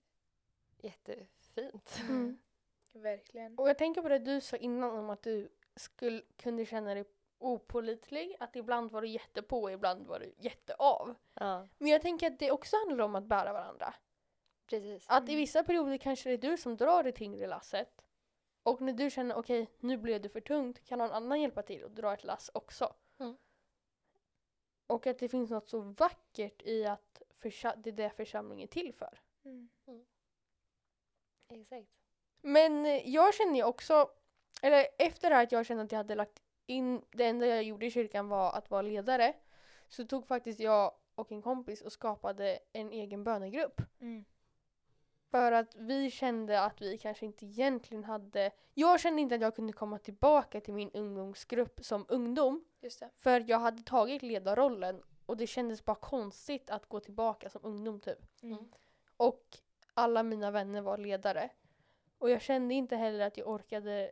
jättefint. 0.77 1.99
Mm. 2.01 2.37
Verkligen. 2.93 3.55
Och 3.57 3.69
jag 3.69 3.77
tänker 3.77 4.01
på 4.01 4.09
det 4.09 4.19
du 4.19 4.41
sa 4.41 4.57
innan 4.57 4.97
om 4.97 5.09
att 5.09 5.23
du 5.23 5.49
skulle, 5.75 6.21
kunde 6.37 6.65
känna 6.65 6.93
dig 6.93 7.05
opålitlig. 7.39 8.35
Att 8.39 8.55
ibland 8.55 8.91
var 8.91 9.01
du 9.01 9.07
jättepå 9.07 9.71
ibland 9.71 10.07
var 10.07 10.19
du 10.19 10.33
jätteav. 10.37 11.15
Ja, 11.33 11.67
Men 11.77 11.87
jag 11.87 12.01
tänker 12.01 12.27
att 12.31 12.39
det 12.39 12.51
också 12.51 12.75
handlar 12.87 13.05
om 13.05 13.15
att 13.15 13.23
bära 13.25 13.53
varandra. 13.53 13.93
precis. 14.69 15.05
Att 15.09 15.23
i 15.23 15.31
Mm. 15.31 15.35
vissa 15.39 15.63
perioder 15.63 15.97
kanske 15.97 16.29
det 16.29 16.33
är 16.47 16.51
du 16.51 16.57
som 16.57 16.77
drar 16.77 17.03
det 17.03 17.11
tyngre 17.11 17.47
lasset. 17.47 18.05
Och 18.63 18.81
när 18.81 18.93
du 18.93 19.09
känner 19.09 19.35
okej, 19.35 19.69
nu 19.79 19.97
blev 19.97 20.21
det 20.21 20.29
för 20.29 20.41
tungt, 20.41 20.83
kan 20.85 20.99
någon 20.99 21.11
annan 21.11 21.41
hjälpa 21.41 21.61
till 21.63 21.83
och 21.83 21.91
dra 21.91 22.13
ett 22.13 22.23
lass 22.23 22.51
också. 22.53 22.93
Mm. 23.19 23.37
Och 24.87 25.07
att 25.07 25.19
det 25.19 25.27
finns 25.29 25.49
något 25.49 25.69
så 25.69 25.79
vackert 25.79 26.61
i 26.61 26.85
att 26.85 27.21
det 27.41 27.89
är 27.89 27.91
det 27.91 28.09
församlingen 28.09 28.63
är 28.63 28.71
till 28.71 28.93
för. 28.93 29.19
Mm. 29.45 29.69
Exakt. 31.49 31.87
Men 32.41 32.85
eh, 32.85 33.09
jag 33.09 33.33
känner 33.33 33.55
ju 33.55 33.63
också, 33.63 34.09
eller 34.61 34.87
efter 34.97 35.29
det 35.29 35.35
här 35.35 35.43
att 35.43 35.51
jag 35.51 35.65
kände 35.65 35.83
att 35.83 35.91
jag 35.91 35.99
hade 35.99 36.15
lagt 36.15 36.41
in, 36.65 37.01
det 37.11 37.25
enda 37.25 37.47
jag 37.47 37.63
gjorde 37.63 37.85
i 37.85 37.91
kyrkan 37.91 38.29
var 38.29 38.53
att 38.53 38.69
vara 38.69 38.81
ledare. 38.81 39.33
Så 39.87 40.05
tog 40.05 40.27
faktiskt 40.27 40.59
jag 40.59 40.93
och 41.15 41.31
en 41.31 41.41
kompis 41.41 41.81
och 41.81 41.91
skapade 41.91 42.59
en 42.73 42.91
egen 42.91 43.23
bönegrupp. 43.23 43.81
Mm. 43.99 44.25
För 45.31 45.51
att 45.51 45.75
vi 45.75 46.11
kände 46.11 46.61
att 46.61 46.81
vi 46.81 46.97
kanske 46.97 47.25
inte 47.25 47.45
egentligen 47.45 48.03
hade... 48.03 48.51
Jag 48.73 48.99
kände 48.99 49.21
inte 49.21 49.35
att 49.35 49.41
jag 49.41 49.55
kunde 49.55 49.73
komma 49.73 49.97
tillbaka 49.97 50.61
till 50.61 50.73
min 50.73 50.91
ungdomsgrupp 50.91 51.79
som 51.83 52.05
ungdom. 52.09 52.65
Just 52.81 52.99
det. 52.99 53.09
För 53.17 53.45
jag 53.47 53.59
hade 53.59 53.83
tagit 53.83 54.23
ledarrollen 54.23 55.03
och 55.27 55.37
det 55.37 55.47
kändes 55.47 55.85
bara 55.85 55.95
konstigt 55.95 56.69
att 56.69 56.85
gå 56.85 56.99
tillbaka 56.99 57.49
som 57.49 57.61
ungdom 57.63 57.99
typ. 57.99 58.19
Mm. 58.43 58.57
Och 59.17 59.57
alla 59.93 60.23
mina 60.23 60.51
vänner 60.51 60.81
var 60.81 60.97
ledare. 60.97 61.49
Och 62.17 62.29
jag 62.29 62.41
kände 62.41 62.73
inte 62.73 62.95
heller 62.95 63.19
att 63.27 63.37
jag 63.37 63.47
orkade 63.47 64.11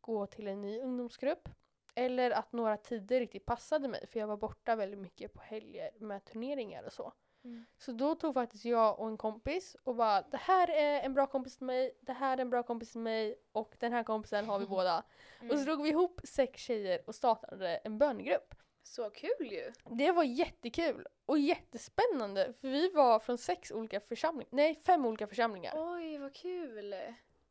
gå 0.00 0.26
till 0.26 0.48
en 0.48 0.60
ny 0.60 0.80
ungdomsgrupp. 0.80 1.48
Eller 1.94 2.30
att 2.30 2.52
några 2.52 2.76
tider 2.76 3.20
riktigt 3.20 3.46
passade 3.46 3.88
mig 3.88 4.06
för 4.06 4.20
jag 4.20 4.26
var 4.26 4.36
borta 4.36 4.76
väldigt 4.76 4.98
mycket 5.00 5.32
på 5.32 5.40
helger 5.42 5.90
med 5.98 6.24
turneringar 6.24 6.82
och 6.82 6.92
så. 6.92 7.12
Mm. 7.44 7.64
Så 7.78 7.92
då 7.92 8.14
tog 8.14 8.34
faktiskt 8.34 8.64
jag 8.64 9.00
och 9.00 9.08
en 9.08 9.16
kompis 9.16 9.76
och 9.84 9.94
bara 9.96 10.22
det 10.22 10.36
här 10.36 10.70
är 10.70 11.00
en 11.02 11.14
bra 11.14 11.26
kompis 11.26 11.56
till 11.56 11.66
mig, 11.66 11.98
det 12.00 12.12
här 12.12 12.36
är 12.36 12.40
en 12.42 12.50
bra 12.50 12.62
kompis 12.62 12.90
till 12.92 13.00
mig 13.00 13.38
och 13.52 13.76
den 13.80 13.92
här 13.92 14.02
kompisen 14.04 14.46
har 14.46 14.58
vi 14.58 14.66
båda. 14.76 14.98
Och 15.40 15.48
så 15.48 15.52
Mm. 15.54 15.64
drog 15.64 15.82
vi 15.82 15.88
ihop 15.88 16.20
sex 16.24 16.60
tjejer 16.60 17.00
och 17.06 17.14
startade 17.14 17.76
en 17.76 17.98
bönegrupp. 17.98 18.54
Så 18.86 19.10
kul 19.10 19.52
ju. 19.52 19.72
Det 19.84 20.12
var 20.12 20.24
jättekul 20.24 21.06
och 21.26 21.38
jättespännande 21.38 22.52
för 22.60 22.68
vi 22.68 22.88
var 22.90 23.18
från 23.18 23.38
sex 23.38 23.72
olika 23.72 24.00
församlingar, 24.00 24.48
nej 24.52 24.74
fem 24.74 25.06
olika 25.06 25.26
församlingar. 25.26 25.72
Oj, 25.76 26.18
vad 26.18 26.34
kul. 26.34 26.94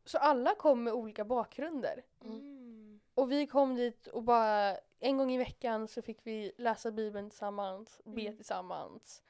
Så 0.06 0.18
alla 0.18 0.56
kom 0.56 0.84
med 0.84 0.94
olika 0.94 1.26
bakgrunder. 1.26 2.04
Mm. 2.24 3.00
Och 3.16 3.32
vi 3.32 3.48
kom 3.48 3.76
dit 3.76 4.08
och 4.08 4.24
bara 4.24 4.78
en 5.00 5.18
gång 5.18 5.32
i 5.32 5.38
veckan 5.38 5.88
så 5.88 6.02
fick 6.02 6.20
vi 6.24 6.52
läsa 6.58 6.92
bibeln 6.92 7.30
tillsammans, 7.30 8.02
be 8.04 8.22
Mm. 8.22 8.36
tillsammans. 8.36 9.24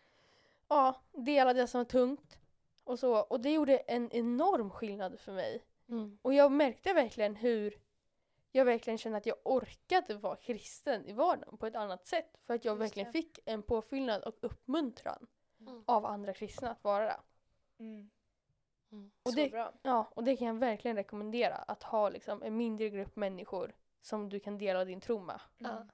Ja, 0.67 1.01
dela 1.11 1.53
det 1.53 1.67
som 1.67 1.79
var 1.79 1.85
tungt. 1.85 2.39
Och, 2.83 2.99
så. 2.99 3.15
och 3.17 3.39
det 3.39 3.51
gjorde 3.53 3.77
en 3.77 4.11
enorm 4.11 4.69
skillnad 4.69 5.19
för 5.19 5.31
mig. 5.31 5.63
Mm. 5.89 6.17
Och 6.21 6.33
jag 6.33 6.51
märkte 6.51 6.93
verkligen 6.93 7.35
hur 7.35 7.77
jag 8.55 8.65
verkligen 8.65 8.97
kände 8.97 9.17
att 9.17 9.25
jag 9.25 9.37
orkade 9.43 10.15
vara 10.15 10.35
kristen 10.35 11.05
i 11.05 11.13
vardagen 11.13 11.57
på 11.57 11.65
ett 11.67 11.75
annat 11.75 12.05
sätt. 12.05 12.37
För 12.39 12.53
att 12.53 12.65
jag 12.65 12.71
Just 12.73 12.81
verkligen 12.81 13.11
det. 13.11 13.11
fick 13.11 13.39
en 13.45 13.63
påfyllnad 13.63 14.23
och 14.23 14.35
uppmuntran 14.41 15.27
Mm. 15.59 15.83
av 15.87 16.05
andra 16.05 16.33
kristna 16.33 16.71
att 16.71 16.83
vara 16.83 17.05
det. 17.05 17.19
Mm. 17.79 18.09
Mm. 18.91 19.11
Och 19.23 19.31
så 19.33 19.35
det- 19.39 19.49
bra. 19.49 19.73
Ja, 19.83 20.11
och 20.15 20.23
det 20.23 20.37
kan 20.37 20.47
jag 20.47 20.53
verkligen 20.53 20.97
rekommendera. 20.97 21.55
Att 21.55 21.83
ha 21.83 22.09
liksom 22.09 22.43
en 22.43 22.57
mindre 22.57 22.89
grupp 22.89 23.15
människor 23.15 23.75
som 24.01 24.29
du 24.29 24.39
kan 24.39 24.57
dela 24.57 24.85
din 24.85 25.01
tro 25.01 25.19
med. 25.19 25.39
Ja. 25.57 25.69
Mm. 25.71 25.87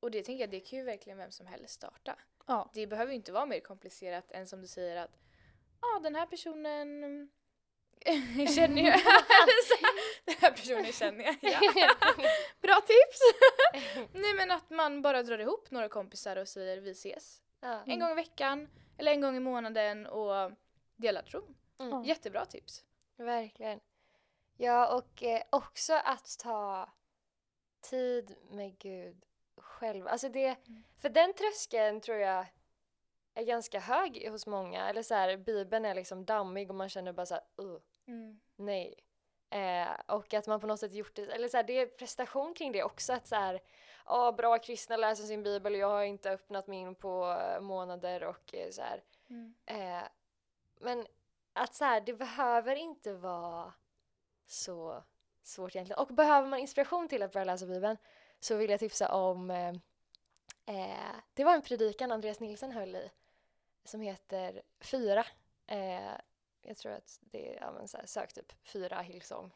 Och 0.00 0.10
det 0.10 0.22
tänker 0.22 0.40
jag, 0.40 0.50
det 0.50 0.60
kan 0.60 0.78
ju 0.78 0.84
verkligen 0.84 1.18
vem 1.18 1.30
som 1.30 1.46
helst 1.46 1.74
starta. 1.74 2.18
Ja. 2.46 2.70
Det 2.74 2.86
behöver 2.86 3.12
ju 3.12 3.16
inte 3.16 3.32
vara 3.32 3.46
mer 3.46 3.60
komplicerat 3.60 4.32
än 4.32 4.46
som 4.46 4.60
du 4.60 4.66
säger 4.66 4.96
att 4.96 5.18
ja, 5.80 6.00
den 6.02 6.14
här 6.14 6.26
personen 6.26 7.30
känner 8.54 8.82
jag. 8.90 9.00
den 10.24 10.34
här 10.40 10.50
personen 10.50 10.92
känner 10.92 11.24
jag. 11.24 11.36
Ja. 11.40 11.94
Bra 12.62 12.80
tips! 12.80 13.20
Nej 14.12 14.34
men 14.34 14.50
att 14.50 14.70
man 14.70 15.02
bara 15.02 15.22
drar 15.22 15.38
ihop 15.38 15.70
några 15.70 15.88
kompisar 15.88 16.36
och 16.36 16.48
säger 16.48 16.78
vi 16.80 16.90
ses. 16.90 17.42
Ja. 17.60 17.82
En 17.86 18.00
gång 18.00 18.10
i 18.10 18.14
veckan 18.14 18.68
eller 18.98 19.12
en 19.12 19.20
gång 19.20 19.36
i 19.36 19.40
månaden 19.40 20.06
och 20.06 20.52
delar 20.96 21.22
tron. 21.22 21.54
Mm. 21.78 22.04
Jättebra 22.04 22.44
tips. 22.44 22.84
Verkligen. 23.16 23.80
Ja, 24.56 24.96
och 24.96 25.22
eh, 25.22 25.42
också 25.50 25.94
att 25.94 26.38
ta 26.38 26.90
tid 27.90 28.36
med 28.50 28.78
Gud 28.78 29.24
själv. 29.56 30.08
Alltså 30.08 30.28
det, 30.28 30.46
Mm. 30.68 30.82
för 31.02 31.08
den 31.08 31.34
tröskeln 31.34 32.00
tror 32.00 32.18
jag 32.18 32.46
är 33.34 33.42
ganska 33.44 33.80
hög 33.80 34.28
hos 34.30 34.46
många. 34.46 34.88
Eller 34.88 35.02
så 35.02 35.14
här, 35.14 35.36
Bibeln 35.36 35.84
är 35.84 35.94
liksom 35.94 36.24
dammig 36.24 36.70
och 36.70 36.76
man 36.76 36.88
känner 36.88 37.12
bara 37.12 37.26
så 37.26 37.34
här, 37.34 37.44
uh, 37.60 37.78
nej. 38.56 38.94
Eh, 39.50 39.88
och 40.06 40.34
att 40.34 40.46
man 40.46 40.60
på 40.60 40.66
något 40.66 40.80
sätt 40.80 40.94
gjort 40.94 41.14
det, 41.14 41.22
eller 41.22 41.48
så 41.48 41.56
här, 41.56 41.64
det 41.64 41.80
är 41.80 41.86
prestation 41.86 42.54
kring 42.54 42.72
det 42.72 42.82
också. 42.82 43.12
Att 43.12 43.26
så 43.26 43.34
här, 43.34 43.62
ja, 44.06 44.32
bra 44.32 44.58
kristna 44.58 44.96
läser 44.96 45.24
sin 45.24 45.42
bibel 45.42 45.72
och 45.72 45.78
jag 45.78 45.90
har 45.90 46.02
inte 46.02 46.30
öppnat 46.30 46.66
min 46.66 46.94
på 46.94 47.38
eh, 47.40 47.60
månader 47.60 48.24
och 48.24 48.54
eh, 48.54 48.70
så 48.70 48.82
här. 48.82 49.02
Mm. 49.30 49.54
Eh, 49.66 50.08
men 50.80 51.06
att 51.52 51.74
så 51.74 51.84
här, 51.84 52.00
det 52.00 52.14
behöver 52.14 52.76
inte 52.76 53.12
vara 53.12 53.72
så 54.46 55.02
svårt 55.42 55.76
egentligen. 55.76 55.98
Och 55.98 56.14
behöver 56.14 56.48
man 56.48 56.58
inspiration 56.58 57.08
till 57.08 57.22
att 57.22 57.32
börja 57.32 57.44
läsa 57.44 57.66
Bibeln 57.66 57.96
så 58.40 58.56
vill 58.56 58.70
jag 58.70 58.80
tipsa 58.80 59.12
om 59.12 59.50
eh, 59.50 59.74
eh, 60.66 61.14
Det 61.34 61.44
var 61.44 61.54
en 61.54 61.62
predikan 61.62 62.12
Andreas 62.12 62.40
Nilsson 62.40 62.72
höll 62.72 62.96
i 62.96 63.10
som 63.84 64.00
heter 64.00 64.62
Fyra. 64.80 65.26
Eh, 65.66 66.12
jag 66.66 66.76
tror 66.76 66.92
att 66.92 67.18
det 67.20 67.54
är, 67.54 67.60
ja, 67.60 67.72
men 67.72 67.88
så 67.88 67.96
här, 67.96 68.06
sök 68.06 68.32
typ 68.32 68.52
Fyra 68.72 69.00
Hillsong. 69.00 69.52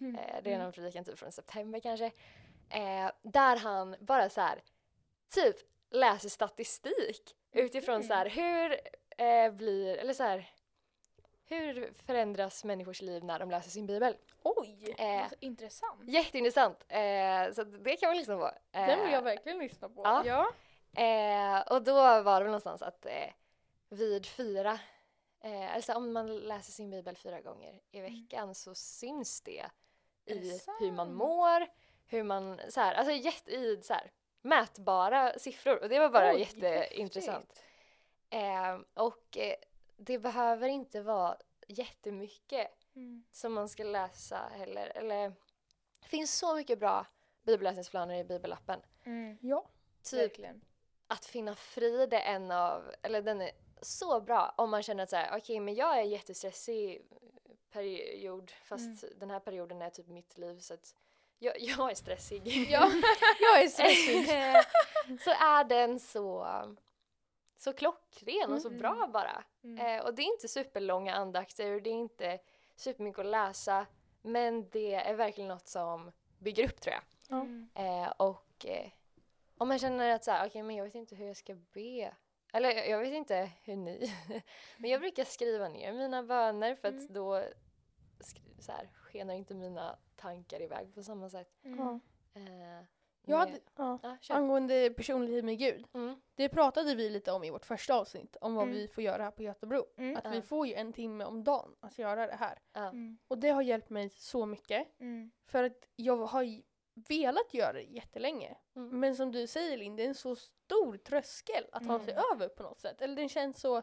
Mm. 0.00 0.14
Eh, 0.16 0.42
det 0.42 0.52
är 0.52 0.58
någon 0.58 0.72
predikan 0.72 1.04
typ 1.04 1.18
från 1.18 1.32
september 1.32 1.80
kanske. 1.80 2.06
Eh, 2.70 3.10
där 3.22 3.56
han 3.56 3.96
bara 4.00 4.28
så 4.30 4.40
här 4.40 4.62
typ 5.30 5.56
läser 5.90 6.28
statistik 6.28 7.36
utifrån 7.52 8.04
så 8.04 8.14
här 8.14 8.28
hur 8.28 8.80
eh, 9.18 9.52
blir, 9.52 9.96
eller 9.96 10.12
så 10.14 10.22
här 10.22 10.50
hur 11.46 11.92
förändras 12.06 12.64
människors 12.64 13.02
liv 13.02 13.24
när 13.24 13.38
de 13.38 13.50
läser 13.50 13.70
sin 13.70 13.86
bibel? 13.86 14.16
Oj! 14.42 14.94
Eh, 14.98 15.26
intressant. 15.40 16.00
jätteintressant. 16.08 16.84
Eh, 16.88 17.52
så 17.52 17.64
det 17.64 17.96
kan 17.96 18.08
man 18.08 18.16
lyssna 18.16 18.36
på. 18.36 18.46
Eh, 18.72 18.86
Den 18.86 19.04
vill 19.04 19.12
jag 19.12 19.22
verkligen 19.22 19.58
lyssna 19.58 19.88
på. 19.88 20.02
ja. 20.04 20.22
Ja. 20.26 20.52
Eh, 21.02 21.60
och 21.72 21.82
då 21.82 21.94
var 21.94 22.38
det 22.40 22.44
väl 22.44 22.44
någonstans 22.44 22.82
att 22.82 23.06
eh, 23.06 23.30
vid 23.88 24.26
fyra, 24.26 24.78
eh, 25.44 25.74
alltså 25.74 25.92
om 25.94 26.12
man 26.12 26.36
läser 26.36 26.72
sin 26.72 26.90
bibel 26.90 27.16
fyra 27.16 27.40
gånger 27.40 27.80
i 27.90 28.00
veckan 28.00 28.54
så 28.54 28.74
syns 28.74 29.40
det 29.40 29.70
i 30.26 30.60
hur 30.80 30.92
man 30.92 31.14
mår, 31.14 31.66
hur 32.06 32.22
man, 32.22 32.60
så 32.68 32.80
här, 32.80 32.94
alltså 32.94 33.12
jätte, 33.12 33.50
i 33.50 33.82
så 33.82 33.92
här, 33.92 34.10
mätbara 34.42 35.38
siffror 35.38 35.82
och 35.82 35.88
det 35.88 35.98
var 35.98 36.08
bara 36.10 36.32
Oj, 36.34 36.40
jätteintressant. 36.40 37.62
Eh, 38.30 38.78
och 38.94 39.36
eh, 39.36 39.54
det 39.96 40.18
behöver 40.18 40.68
inte 40.68 41.02
vara 41.02 41.36
jättemycket 41.68 42.70
Mm. 42.96 43.24
som 43.32 43.52
man 43.52 43.68
ska 43.68 43.84
läsa 43.84 44.36
heller. 44.52 44.92
Eller, 44.94 45.28
det 46.00 46.08
finns 46.08 46.38
så 46.38 46.54
mycket 46.54 46.78
bra 46.78 47.06
bibelläsningsplaner 47.42 48.14
i 48.14 48.24
bibelappen. 48.24 48.80
Mm. 49.04 49.38
Ja. 49.40 49.68
Typ 50.02 50.20
Verkligen. 50.20 50.64
att 51.06 51.24
finna 51.24 51.54
frid 51.54 52.14
är 52.14 52.20
en 52.20 52.50
av, 52.50 52.94
eller 53.02 53.22
den 53.22 53.40
är 53.40 53.50
så 53.84 54.20
bra 54.20 54.54
om 54.56 54.70
man 54.70 54.82
känner 54.82 55.02
att 55.02 55.10
så 55.10 55.16
här, 55.16 55.38
okej 55.38 55.60
men 55.60 55.74
jag 55.74 55.98
är 55.98 56.02
jättestressig 56.02 57.02
period 57.72 58.50
fast 58.64 59.04
den 59.16 59.30
här 59.30 59.40
perioden 59.40 59.82
är 59.82 59.90
typ 59.90 60.06
mitt 60.08 60.38
liv 60.38 60.58
så 60.58 60.74
att 60.74 60.94
jag, 61.38 61.54
jag 61.60 61.90
är 61.90 61.94
stressig. 61.94 62.66
Ja. 62.70 62.90
Jag 63.40 63.62
är 63.62 63.68
stressig. 63.68 64.26
så 65.24 65.30
är 65.30 65.64
den 65.64 66.00
så, 66.00 66.46
så 67.56 67.72
klockren 67.72 68.52
och 68.52 68.62
så 68.62 68.68
Mm. 68.68 68.80
bra 68.80 69.06
bara. 69.12 69.44
Mm. 69.64 69.86
Eh, 69.86 70.04
och 70.04 70.14
det 70.14 70.22
är 70.22 70.32
inte 70.32 70.48
superlånga 70.48 71.14
andakter 71.14 71.74
och 71.74 71.82
det 71.82 71.90
är 71.90 71.94
inte 71.94 72.38
supermycket 72.76 73.18
att 73.18 73.26
läsa 73.26 73.86
men 74.22 74.68
det 74.70 74.94
är 74.94 75.14
verkligen 75.14 75.48
något 75.48 75.68
som 75.68 76.12
bygger 76.38 76.64
upp 76.64 76.80
tror 76.80 76.94
jag. 76.94 77.02
Ja. 77.28 77.40
Mm. 77.40 77.68
Eh, 77.74 78.10
och 78.16 78.66
eh, 78.66 78.90
om 79.58 79.68
man 79.68 79.78
känner 79.78 80.10
att 80.14 80.24
så 80.24 80.30
här, 80.30 80.46
okej 80.46 80.62
men 80.62 80.76
jag 80.76 80.84
vet 80.84 80.94
inte 80.94 81.14
hur 81.14 81.26
jag 81.26 81.36
ska 81.36 81.54
be. 81.54 82.14
Eller 82.54 82.70
jag- 82.90 83.00
vet 83.00 83.12
inte 83.14 83.50
hur 83.62 83.76
ni. 83.76 84.12
men 84.78 84.90
jag 84.90 85.00
brukar 85.00 85.24
skriva 85.24 85.68
ner 85.68 85.92
mina 85.92 86.22
böner 86.22 86.74
för 86.74 86.88
att 86.88 86.94
Mm. 86.94 87.12
då 87.12 87.42
så 88.58 88.72
här, 88.72 88.88
skenar 88.94 89.34
inte 89.34 89.54
mina 89.54 89.98
tankar 90.16 90.62
iväg 90.62 90.94
på 90.94 91.02
samma 91.02 91.30
sätt. 91.30 91.48
Mm. 91.64 92.00
Eh, 92.34 92.84
Jag 93.26 93.36
hade, 93.38 93.60
ja. 93.76 93.98
ja. 94.02 94.34
Angående 94.34 94.90
personlighet 94.90 95.44
med 95.44 95.58
Gud. 95.58 95.86
Mm. 95.94 96.20
Det 96.34 96.48
pratade 96.48 96.94
vi 96.94 97.10
lite 97.10 97.32
om 97.32 97.44
i 97.44 97.50
vårt 97.50 97.64
första 97.64 97.94
avsnitt. 97.94 98.36
Om 98.40 98.54
vad 98.54 98.64
Mm. 98.64 98.74
vi 98.76 98.88
får 98.88 99.04
göra 99.04 99.22
här 99.22 99.30
på 99.30 99.42
Göteborg. 99.42 99.82
Mm. 99.96 100.16
Att 100.16 100.24
Ja. 100.24 100.30
vi 100.30 100.42
får 100.42 100.66
ju 100.66 100.74
en 100.74 100.92
timme 100.92 101.24
om 101.24 101.44
dagen 101.44 101.74
att 101.80 101.98
göra 101.98 102.26
det 102.26 102.34
här. 102.34 102.58
Ja. 102.72 102.80
Mm. 102.88 103.18
Och 103.28 103.38
det 103.38 103.48
har 103.48 103.62
hjälpt 103.62 103.90
mig 103.90 104.10
så 104.10 104.46
mycket. 104.46 105.00
Mm. 105.00 105.30
För 105.46 105.64
att 105.64 105.88
jag 105.96 106.16
har 106.16 106.42
ju 106.42 106.62
velat 106.94 107.54
göra 107.54 107.72
det 107.72 107.82
jättelänge. 107.82 108.56
Mm. 108.76 109.00
Men 109.00 109.16
som 109.16 109.32
du 109.32 109.46
säger 109.46 109.76
Linn, 109.76 109.96
det 109.96 110.02
är 110.02 110.08
en 110.08 110.14
så 110.14 110.36
stor 110.36 110.96
tröskel 110.96 111.64
att 111.72 111.86
ta 111.86 111.98
sig 112.00 112.12
Mm. 112.12 112.24
över 112.32 112.48
på 112.48 112.62
något 112.62 112.80
sätt. 112.80 113.02
Eller 113.02 113.16
den 113.16 113.28
känns 113.28 113.60
så... 113.60 113.82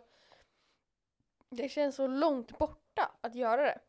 Det 1.50 1.70
känns 1.70 1.96
så 1.96 2.08
långt 2.08 2.58
borta 2.58 3.12
att 3.22 3.36
göra 3.36 3.62
det. 3.66 3.80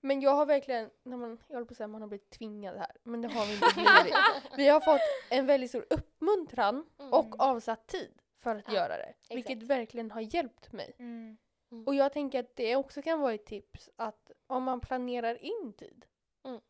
Men 0.00 0.20
jag 0.20 0.30
har 0.34 0.46
verkligen, 0.46 0.90
när 1.02 1.16
man, 1.16 1.38
jag 1.48 1.54
håller 1.54 1.66
på 1.66 1.72
att 1.72 1.76
säga 1.76 1.88
man 1.88 2.00
har 2.00 2.08
blivit 2.08 2.30
tvingad 2.30 2.76
här, 2.76 2.96
men 3.02 3.22
det 3.22 3.28
har 3.28 3.46
vi 3.46 3.52
inte 3.54 3.66
blivit. 3.74 4.14
vi 4.56 4.68
har 4.68 4.80
fått 4.80 5.00
en 5.30 5.46
väldigt 5.46 5.70
stor 5.70 5.86
uppmuntran 5.90 6.86
Mm. 6.98 7.12
och 7.12 7.40
avsatt 7.40 7.86
tid 7.86 8.22
för 8.36 8.56
att 8.56 8.64
Ja, 8.68 8.74
göra 8.74 8.96
det. 8.96 9.14
Vilket 9.30 9.62
verkligen 9.62 10.10
har 10.10 10.20
hjälpt 10.20 10.72
mig. 10.72 10.96
Mm. 10.98 11.38
Och 11.86 11.94
jag 11.94 12.12
tänker 12.12 12.40
att 12.40 12.56
det 12.56 12.76
också 12.76 13.02
kan 13.02 13.20
vara 13.20 13.34
ett 13.34 13.46
tips 13.46 13.90
att 13.96 14.30
om 14.46 14.62
man 14.62 14.80
planerar 14.80 15.42
in 15.44 15.72
tid 15.72 16.06
Mm. 16.44 16.60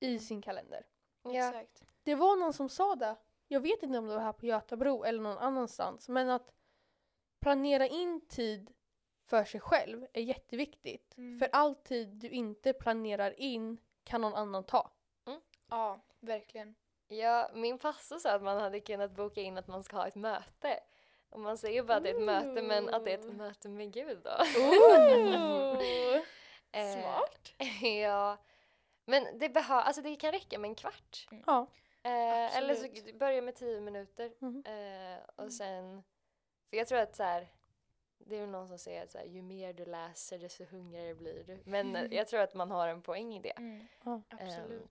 i 0.00 0.18
sin 0.18 0.42
kalender. 0.42 0.86
Ja. 1.22 1.48
Exakt. 1.48 1.84
Det 2.02 2.14
var 2.14 2.36
någon 2.36 2.52
som 2.52 2.68
sa 2.68 2.94
det, 2.94 3.16
jag 3.48 3.60
vet 3.60 3.82
inte 3.82 3.98
om 3.98 4.06
det 4.06 4.14
var 4.14 4.22
här 4.22 4.32
på 4.32 4.46
Götabro 4.46 5.04
eller 5.04 5.20
någon 5.20 5.38
annanstans, 5.38 6.08
men 6.08 6.30
att 6.30 6.52
planera 7.40 7.86
in 7.86 8.20
tid 8.28 8.70
för 9.24 9.44
sig 9.44 9.60
själv 9.60 10.06
är 10.12 10.22
jätteviktigt. 10.22 11.16
Mm. 11.16 11.38
För 11.38 11.48
all 11.52 11.74
tid 11.74 12.08
du 12.08 12.28
inte 12.28 12.72
planerar 12.72 13.40
in 13.40 13.78
kan 14.04 14.20
någon 14.20 14.34
annan 14.34 14.64
ta. 14.64 14.90
Ja, 15.70 16.00
verkligen. 16.20 16.74
Ja, 17.08 17.50
min 17.54 17.78
pastor 17.78 18.18
sa 18.18 18.32
att 18.32 18.42
man 18.42 18.60
hade 18.60 18.80
kunnat 18.80 19.10
boka 19.10 19.40
in 19.40 19.58
att 19.58 19.66
man 19.66 19.84
ska 19.84 19.96
ha 19.96 20.06
ett 20.06 20.14
möte. 20.14 20.80
Och 21.30 21.40
man 21.40 21.58
säger 21.58 21.82
bara 21.82 21.96
att 21.96 22.02
det 22.02 22.10
är 22.10 22.14
ett 22.14 22.24
möte 22.24 22.62
men 22.62 22.88
att 22.88 23.04
det 23.04 23.12
är 23.12 23.18
ett 23.18 23.36
möte 23.36 23.68
med 23.68 23.92
Gud 23.92 24.18
då. 24.24 24.30
Eh, 26.72 26.92
Smart. 26.92 27.52
ja. 28.02 28.36
Men 29.08 29.38
det, 29.38 29.48
behö- 29.48 29.80
alltså 29.82 30.02
det 30.02 30.16
kan 30.16 30.32
räcka 30.32 30.58
med 30.58 30.68
en 30.68 30.74
kvart. 30.74 31.28
Ja. 31.46 31.66
Eh, 32.02 32.56
eller 32.56 32.74
så 32.74 33.16
börja 33.18 33.42
med 33.42 33.54
tio 33.54 33.80
minuter. 33.80 34.32
Mhm. 34.38 34.62
Eh, 34.66 35.18
och 35.36 35.38
Mm. 35.42 35.50
sen, 35.50 36.02
för 36.70 36.76
jag 36.76 36.88
tror 36.88 36.98
att 36.98 37.16
så 37.16 37.22
här, 37.22 37.48
det 38.18 38.36
är 38.36 38.40
väl 38.40 38.48
någon 38.50 38.68
som 38.68 38.78
säger 38.78 39.02
att 39.02 39.10
så 39.10 39.18
här, 39.18 39.24
ju 39.24 39.42
mer 39.42 39.72
du 39.72 39.84
läser 39.84 40.38
desto 40.38 40.64
hungrigare 40.64 41.14
blir 41.14 41.44
du. 41.44 41.58
Men 41.64 41.96
eh, 41.96 42.14
jag 42.14 42.28
tror 42.28 42.40
att 42.40 42.54
man 42.54 42.70
har 42.70 42.88
en 42.88 43.02
poäng 43.02 43.34
i 43.36 43.40
det. 43.42 43.50
Mm. 43.58 43.86
Ja. 44.04 44.22
Absolut. 44.28 44.82
Ehm, 44.82 44.88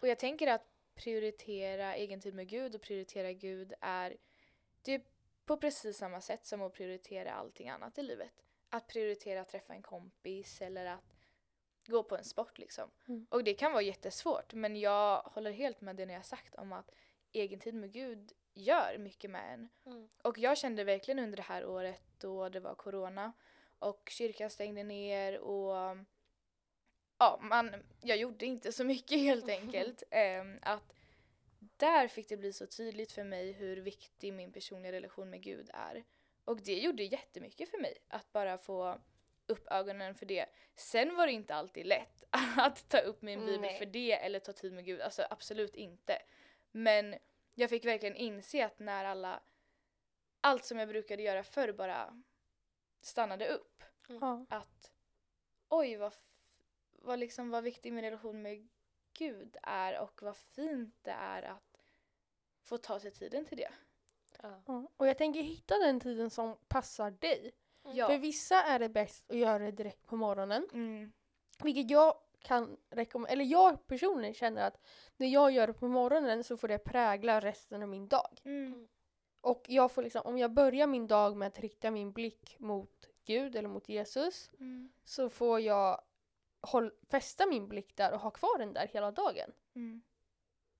Och 0.00 0.08
jag 0.08 0.18
tänker 0.18 0.46
att 0.46 0.66
prioritera 0.94 1.94
egen 1.94 2.20
tid 2.20 2.34
med 2.34 2.48
Gud 2.48 2.74
och 2.74 2.82
prioritera 2.82 3.32
Gud 3.32 3.72
är 3.80 4.16
det 4.82 4.94
är 4.94 5.02
på 5.44 5.56
precis 5.56 5.96
samma 5.98 6.20
sätt 6.20 6.46
som 6.46 6.62
att 6.62 6.72
prioritera 6.72 7.32
allting 7.34 7.68
annat 7.68 7.98
i 7.98 8.02
livet. 8.02 8.30
Att 8.68 8.86
prioritera 8.86 9.40
att 9.40 9.48
träffa 9.48 9.74
en 9.74 9.82
kompis 9.82 10.60
eller 10.60 10.86
att 10.86 11.15
gå 11.86 12.02
på 12.02 12.16
en 12.16 12.24
sport 12.24 12.58
liksom. 12.58 12.90
Mm. 13.08 13.26
Och 13.30 13.44
det 13.44 13.54
kan 13.54 13.72
vara 13.72 13.82
jättesvårt 13.82 14.54
men 14.54 14.76
jag 14.76 15.22
håller 15.22 15.50
helt 15.50 15.80
med 15.80 15.96
det 15.96 16.06
ni 16.06 16.14
har 16.14 16.22
sagt 16.22 16.54
om 16.54 16.72
att 16.72 16.90
egen 17.32 17.60
tid 17.60 17.74
med 17.74 17.92
Gud 17.92 18.32
gör 18.54 18.98
mycket 18.98 19.30
med 19.30 19.54
en. 19.54 19.68
Mm. 19.86 20.08
Och 20.22 20.38
jag 20.38 20.58
kände 20.58 20.84
verkligen 20.84 21.18
under 21.18 21.36
det 21.36 21.42
här 21.42 21.66
året 21.66 22.02
då 22.18 22.48
det 22.48 22.60
var 22.60 22.74
corona 22.74 23.32
och 23.78 24.08
kyrkan 24.12 24.50
stängde 24.50 24.82
ner 24.82 25.38
och 25.38 25.96
ja, 27.18 27.38
man, 27.42 27.74
jag 28.02 28.16
gjorde 28.16 28.46
inte 28.46 28.72
så 28.72 28.84
mycket 28.84 29.18
helt 29.18 29.48
enkelt. 29.48 30.02
Ehm, 30.10 30.58
att 30.62 30.92
där 31.58 32.08
fick 32.08 32.28
det 32.28 32.36
bli 32.36 32.52
så 32.52 32.66
tydligt 32.66 33.12
för 33.12 33.24
mig 33.24 33.52
hur 33.52 33.76
viktig 33.76 34.32
min 34.32 34.52
personliga 34.52 34.92
relation 34.92 35.30
med 35.30 35.42
Gud 35.42 35.70
är. 35.74 36.04
Och 36.44 36.62
det 36.62 36.78
gjorde 36.78 37.02
jättemycket 37.02 37.70
för 37.70 37.78
mig 37.78 37.98
att 38.08 38.32
bara 38.32 38.58
få 38.58 39.00
upp 39.46 39.66
ögonen 39.70 40.14
för 40.14 40.26
det. 40.26 40.46
Sen 40.74 41.16
var 41.16 41.26
det 41.26 41.32
inte 41.32 41.54
alltid 41.54 41.86
lätt 41.86 42.24
att 42.56 42.88
ta 42.88 42.98
upp 42.98 43.22
min 43.22 43.40
bibel 43.40 43.60
Nej. 43.60 43.78
för 43.78 43.86
det 43.86 44.12
eller 44.12 44.38
ta 44.38 44.52
tid 44.52 44.72
med 44.72 44.84
Gud, 44.84 45.00
alltså 45.00 45.26
absolut 45.30 45.74
inte. 45.74 46.22
Men 46.70 47.14
jag 47.54 47.70
fick 47.70 47.84
verkligen 47.84 48.16
inse 48.16 48.66
att 48.66 48.78
när 48.78 49.04
alla, 49.04 49.42
allt 50.40 50.64
som 50.64 50.78
jag 50.78 50.88
brukade 50.88 51.22
göra 51.22 51.44
förr 51.44 51.72
bara 51.72 52.22
stannade 53.02 53.48
upp, 53.48 53.82
Ja. 54.08 54.46
att 54.48 54.92
oj 55.68 55.96
vad, 55.96 56.14
vad, 56.92 57.18
liksom, 57.18 57.50
vad 57.50 57.64
viktig 57.64 57.92
min 57.92 58.04
relation 58.04 58.42
med 58.42 58.68
Gud 59.12 59.56
är 59.62 59.98
och 59.98 60.22
vad 60.22 60.36
fint 60.36 60.94
det 61.02 61.10
är 61.10 61.42
att 61.42 61.82
få 62.62 62.78
ta 62.78 63.00
sig 63.00 63.10
tiden 63.10 63.44
till 63.44 63.56
det. 63.56 63.72
Ja, 64.42 64.88
Och 64.96 65.06
jag 65.06 65.18
tänker 65.18 65.40
hitta 65.42 65.78
den 65.78 66.00
tiden 66.00 66.30
som 66.30 66.58
passar 66.68 67.10
dig. 67.10 67.52
Ja. 67.94 68.06
För 68.06 68.18
vissa 68.18 68.62
är 68.62 68.78
det 68.78 68.88
bäst 68.88 69.30
att 69.30 69.36
göra 69.36 69.58
det 69.58 69.70
direkt 69.70 70.06
på 70.06 70.16
morgonen. 70.16 70.68
Mm. 70.72 71.12
Vilket 71.62 71.90
jag 71.90 72.14
kan 72.40 72.76
rekommendera, 72.90 73.32
eller 73.32 73.44
jag 73.44 73.86
personligen 73.86 74.34
känner 74.34 74.66
att 74.66 74.80
när 75.16 75.26
jag 75.26 75.50
gör 75.50 75.66
det 75.66 75.72
på 75.72 75.88
morgonen 75.88 76.44
så 76.44 76.56
får 76.56 76.68
det 76.68 76.78
prägla 76.78 77.40
resten 77.40 77.82
av 77.82 77.88
min 77.88 78.08
dag. 78.08 78.40
Mm. 78.44 78.88
Och 79.40 79.64
jag 79.68 79.92
får 79.92 80.02
liksom, 80.02 80.22
om 80.24 80.38
jag 80.38 80.52
börjar 80.52 80.86
min 80.86 81.06
dag 81.06 81.36
med 81.36 81.48
att 81.48 81.60
rikta 81.60 81.90
min 81.90 82.12
blick 82.12 82.56
mot 82.58 83.08
Gud 83.24 83.56
eller 83.56 83.68
mot 83.68 83.88
Jesus 83.88 84.50
Mm. 84.58 84.92
så 85.04 85.28
får 85.28 85.60
jag 85.60 86.00
håll, 86.60 86.92
fästa 87.10 87.46
min 87.46 87.68
blick 87.68 87.96
där 87.96 88.12
och 88.12 88.20
ha 88.20 88.30
kvar 88.30 88.58
den 88.58 88.72
där 88.72 88.86
hela 88.92 89.10
dagen. 89.10 89.52
Mm. 89.74 90.02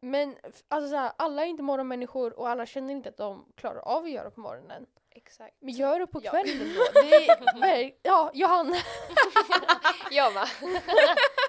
Men 0.00 0.36
alltså 0.68 0.90
så 0.90 0.96
här, 0.96 1.12
alla 1.18 1.42
är 1.42 1.46
inte 1.46 1.62
morgonmänniskor 1.62 2.38
och 2.38 2.48
alla 2.48 2.66
känner 2.66 2.92
inte 2.94 3.08
att 3.08 3.16
de 3.16 3.52
klarar 3.54 3.80
av 3.80 4.04
att 4.04 4.10
göra 4.10 4.30
på 4.30 4.40
morgonen. 4.40 4.86
Exakt. 5.10 5.56
Men 5.60 5.74
gör 5.74 5.98
det 6.00 6.06
på 6.06 6.20
Ja. 6.24 6.30
kvällen 6.30 6.74
då. 6.76 7.00
Det 7.60 7.84
är, 7.84 7.92
ja, 8.02 8.30
Johanna. 8.34 8.76
Jag 10.10 10.34
med. 10.34 10.46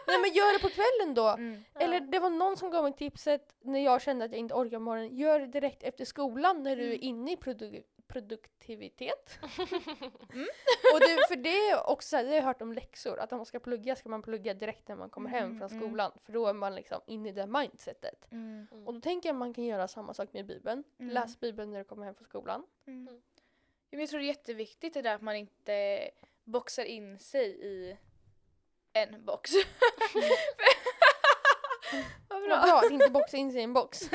Nej 0.08 0.18
men 0.22 0.34
gör 0.34 0.54
det 0.54 0.60
på 0.60 0.70
kvällen 0.70 1.14
då. 1.16 1.28
Mm. 1.28 1.64
Eller 1.80 2.00
det 2.00 2.20
var 2.20 2.30
någon 2.30 2.58
som 2.58 2.70
gav 2.72 2.84
mig 2.84 2.94
tipset 2.94 3.56
när 3.64 3.80
jag 3.80 4.02
kände 4.02 4.26
att 4.26 4.32
jag 4.32 4.40
inte 4.40 4.54
orkar 4.54 4.80
morgonen. 4.80 5.16
Gör 5.18 5.40
det 5.40 5.48
direkt 5.48 5.84
efter 5.84 6.06
skolan 6.06 6.64
när 6.64 6.76
du 6.76 6.84
är 6.84 6.88
Mm. 6.88 7.00
inne 7.02 7.32
i 7.32 7.36
produ- 7.36 7.84
produktivitet. 8.08 9.40
Mm. 10.34 10.48
och 10.94 11.00
det, 11.00 11.28
för 11.28 11.36
det 11.36 11.70
är 11.70 11.90
också 11.90 12.08
så 12.10 12.16
här, 12.18 12.24
det 12.24 12.30
har 12.30 12.36
jag 12.36 12.44
hört 12.44 12.62
om 12.62 12.74
läxor. 12.74 13.20
Att 13.20 13.32
om 13.32 13.38
man 13.38 13.46
ska 13.46 13.60
plugga 13.60 13.96
ska 13.96 14.10
man 14.10 14.22
plugga 14.22 14.54
direkt 14.54 14.88
när 14.88 14.96
man 14.96 15.10
kommer 15.10 15.30
hem 15.30 15.44
Mm, 15.46 15.58
från 15.60 15.70
mm. 15.72 15.82
skolan. 15.90 16.12
För 16.26 16.34
då 16.34 16.48
är 16.48 16.54
man 16.54 16.76
liksom 16.76 17.02
inne 17.08 17.30
i 17.30 17.32
det 17.32 17.48
mindsetet. 17.48 18.32
Mm. 18.32 18.68
Och 18.86 18.94
då 18.94 19.00
tänker 19.02 19.30
jag 19.30 19.34
att 19.34 19.40
man 19.40 19.54
kan 19.54 19.64
göra 19.64 19.88
samma 19.88 20.14
sak 20.14 20.34
med 20.34 20.46
Bibeln. 20.46 20.84
Mm. 21.00 21.14
Läs 21.14 21.40
Bibeln 21.40 21.72
när 21.72 21.78
du 21.80 21.84
kommer 21.86 22.06
hem 22.06 22.16
från 22.16 22.26
skolan. 22.26 22.66
Jag 23.90 24.10
tror 24.10 24.20
det 24.20 24.26
är 24.26 24.28
jätteviktigt 24.28 24.94
det 24.94 25.02
där 25.02 25.16
att 25.16 25.22
man 25.22 25.36
inte 25.36 26.00
boxar 26.44 26.84
in 26.84 27.20
sig 27.20 27.48
i 27.66 27.98
en 28.94 29.26
box. 29.26 29.52
Vad 32.28 32.40
Vad 32.40 32.50
bra. 32.50 32.62
bra 32.62 32.80
att 32.86 32.92
inte 32.92 33.10
boxa 33.10 33.38
in 33.38 33.52
sig 33.52 33.60
i 33.62 33.64
en 33.64 33.74
box. 33.74 34.10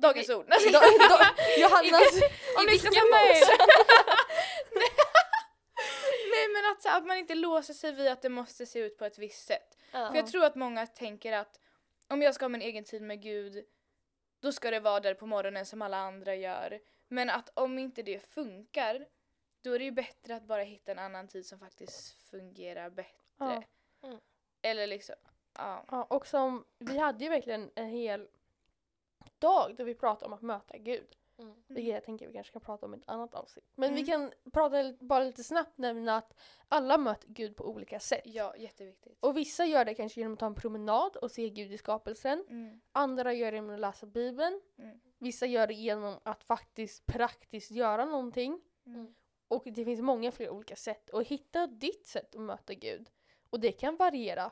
Dagens 0.00 0.30
ord. 0.30 0.46
Då, 0.48 0.80
då, 1.08 1.18
Johannas... 1.58 2.22
Om 2.58 2.66
ni 2.66 2.78
ska 2.78 2.90
med. 2.90 3.36
Nej 6.32 6.48
men 6.48 6.72
att, 6.72 6.82
så, 6.82 6.88
att 6.88 7.06
man 7.06 7.16
inte 7.16 7.34
låser 7.34 7.74
sig 7.74 7.92
vid 7.92 8.08
att 8.08 8.22
det 8.22 8.28
måste 8.28 8.66
se 8.66 8.78
ut 8.78 8.98
på 8.98 9.04
ett 9.04 9.18
visst 9.18 9.46
sätt. 9.46 9.78
Ja. 9.92 10.08
För 10.08 10.16
jag 10.16 10.26
tror 10.26 10.44
att 10.44 10.54
många 10.54 10.86
tänker 10.86 11.32
att 11.32 11.60
om 12.08 12.22
jag 12.22 12.34
ska 12.34 12.44
ha 12.44 12.48
min 12.48 12.62
egen 12.62 12.84
tid 12.84 13.02
med 13.02 13.22
Gud 13.22 13.64
då 14.40 14.52
ska 14.52 14.70
det 14.70 14.80
vara 14.80 15.00
där 15.00 15.14
på 15.14 15.26
morgonen 15.26 15.66
som 15.66 15.82
alla 15.82 15.96
andra 15.96 16.34
gör. 16.34 16.80
Men 17.08 17.30
att 17.30 17.50
om 17.54 17.78
inte 17.78 18.02
det 18.02 18.32
funkar 18.34 19.06
då 19.62 19.72
är 19.72 19.78
det 19.78 19.84
ju 19.84 19.90
bättre 19.90 20.36
att 20.36 20.44
bara 20.44 20.62
hitta 20.62 20.92
en 20.92 20.98
annan 20.98 21.28
tid 21.28 21.46
som 21.46 21.58
faktiskt 21.58 22.30
fungerar 22.30 22.90
bättre. 22.90 23.14
Ja. 23.38 23.62
Mm. 24.02 24.20
Eller 24.62 24.86
liksom, 24.86 25.14
ja. 25.54 25.84
Ja, 25.90 26.04
och 26.04 26.26
som, 26.26 26.64
vi 26.78 26.98
hade 26.98 27.24
ju 27.24 27.30
verkligen 27.30 27.70
en 27.74 27.88
hel 27.88 28.28
dag 29.40 29.76
där 29.76 29.84
vi 29.84 29.94
pratade 29.94 30.26
om 30.26 30.32
att 30.32 30.42
möta 30.42 30.78
Gud. 30.78 31.16
Mm. 31.38 31.54
Vilket 31.66 31.94
jag 31.94 32.04
tänker 32.04 32.26
vi 32.26 32.32
kanske 32.32 32.52
kan 32.52 32.62
prata 32.62 32.86
om 32.86 32.94
i 32.94 32.96
ett 32.96 33.02
annat 33.06 33.34
avsnitt. 33.34 33.64
Men 33.74 33.94
vi 33.94 34.00
Mm. 34.00 34.06
kan 34.06 34.32
prata 34.52 34.92
bara 35.00 35.24
lite 35.24 35.44
snabbt 35.44 35.78
nämna 35.78 36.16
att 36.16 36.34
alla 36.68 36.98
möter 36.98 37.28
Gud 37.28 37.56
på 37.56 37.64
olika 37.64 38.00
sätt. 38.00 38.22
Ja, 38.24 38.56
jätteviktigt. 38.56 39.18
Och 39.20 39.36
vissa 39.36 39.64
gör 39.64 39.84
det 39.84 39.94
kanske 39.94 40.20
genom 40.20 40.32
att 40.32 40.38
ta 40.38 40.46
en 40.46 40.54
promenad 40.54 41.16
och 41.16 41.30
se 41.30 41.48
Gud 41.50 41.72
i 41.72 41.78
skapelsen. 41.78 42.44
Mm. 42.48 42.80
Andra 42.92 43.32
gör 43.32 43.52
det 43.52 43.56
genom 43.56 43.74
att 43.74 43.80
läsa 43.80 44.06
Bibeln. 44.06 44.60
Mm. 44.78 45.00
Vissa 45.18 45.46
gör 45.46 45.66
det 45.66 45.74
genom 45.74 46.18
att 46.22 46.44
faktiskt 46.44 47.06
praktiskt 47.06 47.70
göra 47.70 48.04
någonting. 48.04 48.60
Mm. 48.86 49.14
Och 49.48 49.62
det 49.64 49.84
finns 49.84 50.00
många 50.00 50.32
fler 50.32 50.50
olika 50.50 50.76
sätt. 50.76 51.10
Och 51.10 51.24
hitta 51.24 51.66
ditt 51.66 52.06
sätt 52.06 52.34
att 52.34 52.40
möta 52.40 52.74
Gud. 52.74 53.10
Och 53.50 53.60
det 53.60 53.72
kan 53.72 53.96
variera. 53.96 54.50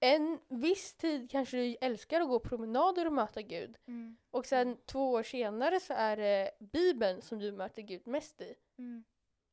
En 0.00 0.38
viss 0.48 0.94
tid 0.94 1.30
kanske 1.30 1.56
du 1.56 1.76
älskar 1.80 2.20
att 2.20 2.28
gå 2.28 2.40
promenader 2.40 3.06
och 3.06 3.12
möta 3.12 3.42
Gud. 3.42 3.76
Mm. 3.86 4.16
Och 4.30 4.46
sen 4.46 4.76
två 4.86 5.10
år 5.10 5.22
senare 5.22 5.80
så 5.80 5.94
är 5.94 6.16
det 6.16 6.50
Bibeln 6.58 7.22
som 7.22 7.38
du 7.38 7.52
möter 7.52 7.82
Gud 7.82 8.06
mest 8.06 8.40
i. 8.40 8.54
Mm. 8.78 9.04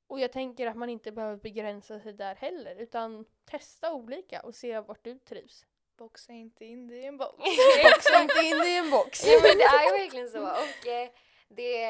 Och 0.07 0.19
jag 0.19 0.31
tänker 0.31 0.67
att 0.67 0.77
man 0.77 0.89
inte 0.89 1.11
behöver 1.11 1.37
begränsa 1.37 1.99
sig 1.99 2.13
där 2.13 2.35
heller. 2.35 2.75
Utan 2.75 3.25
testa 3.45 3.93
olika 3.93 4.41
och 4.41 4.55
se 4.55 4.79
vart 4.79 5.03
du 5.03 5.19
trivs. 5.19 5.65
Boxa 5.97 6.33
inte 6.33 6.65
in 6.65 6.87
det 6.87 6.95
i 6.95 7.05
en 7.05 7.17
box. 7.17 7.37
Boxa 7.83 8.21
inte 8.21 8.45
in 8.45 8.57
det 8.57 8.69
i 8.69 8.77
en 8.77 8.89
box. 8.89 9.27
Ja 9.27 9.39
men 9.43 9.57
det 9.57 9.63
är 9.63 9.91
ju 9.91 10.03
verkligen 10.03 10.29
så. 10.29 10.41
Och, 10.41 10.87
eh, 10.87 11.09
det, 11.47 11.89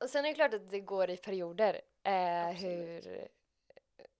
och 0.00 0.10
sen 0.10 0.24
är 0.24 0.28
det 0.28 0.34
klart 0.34 0.54
att 0.54 0.70
det 0.70 0.80
går 0.80 1.10
i 1.10 1.16
perioder 1.16 1.80
eh, 2.02 2.50
hur, 2.50 3.28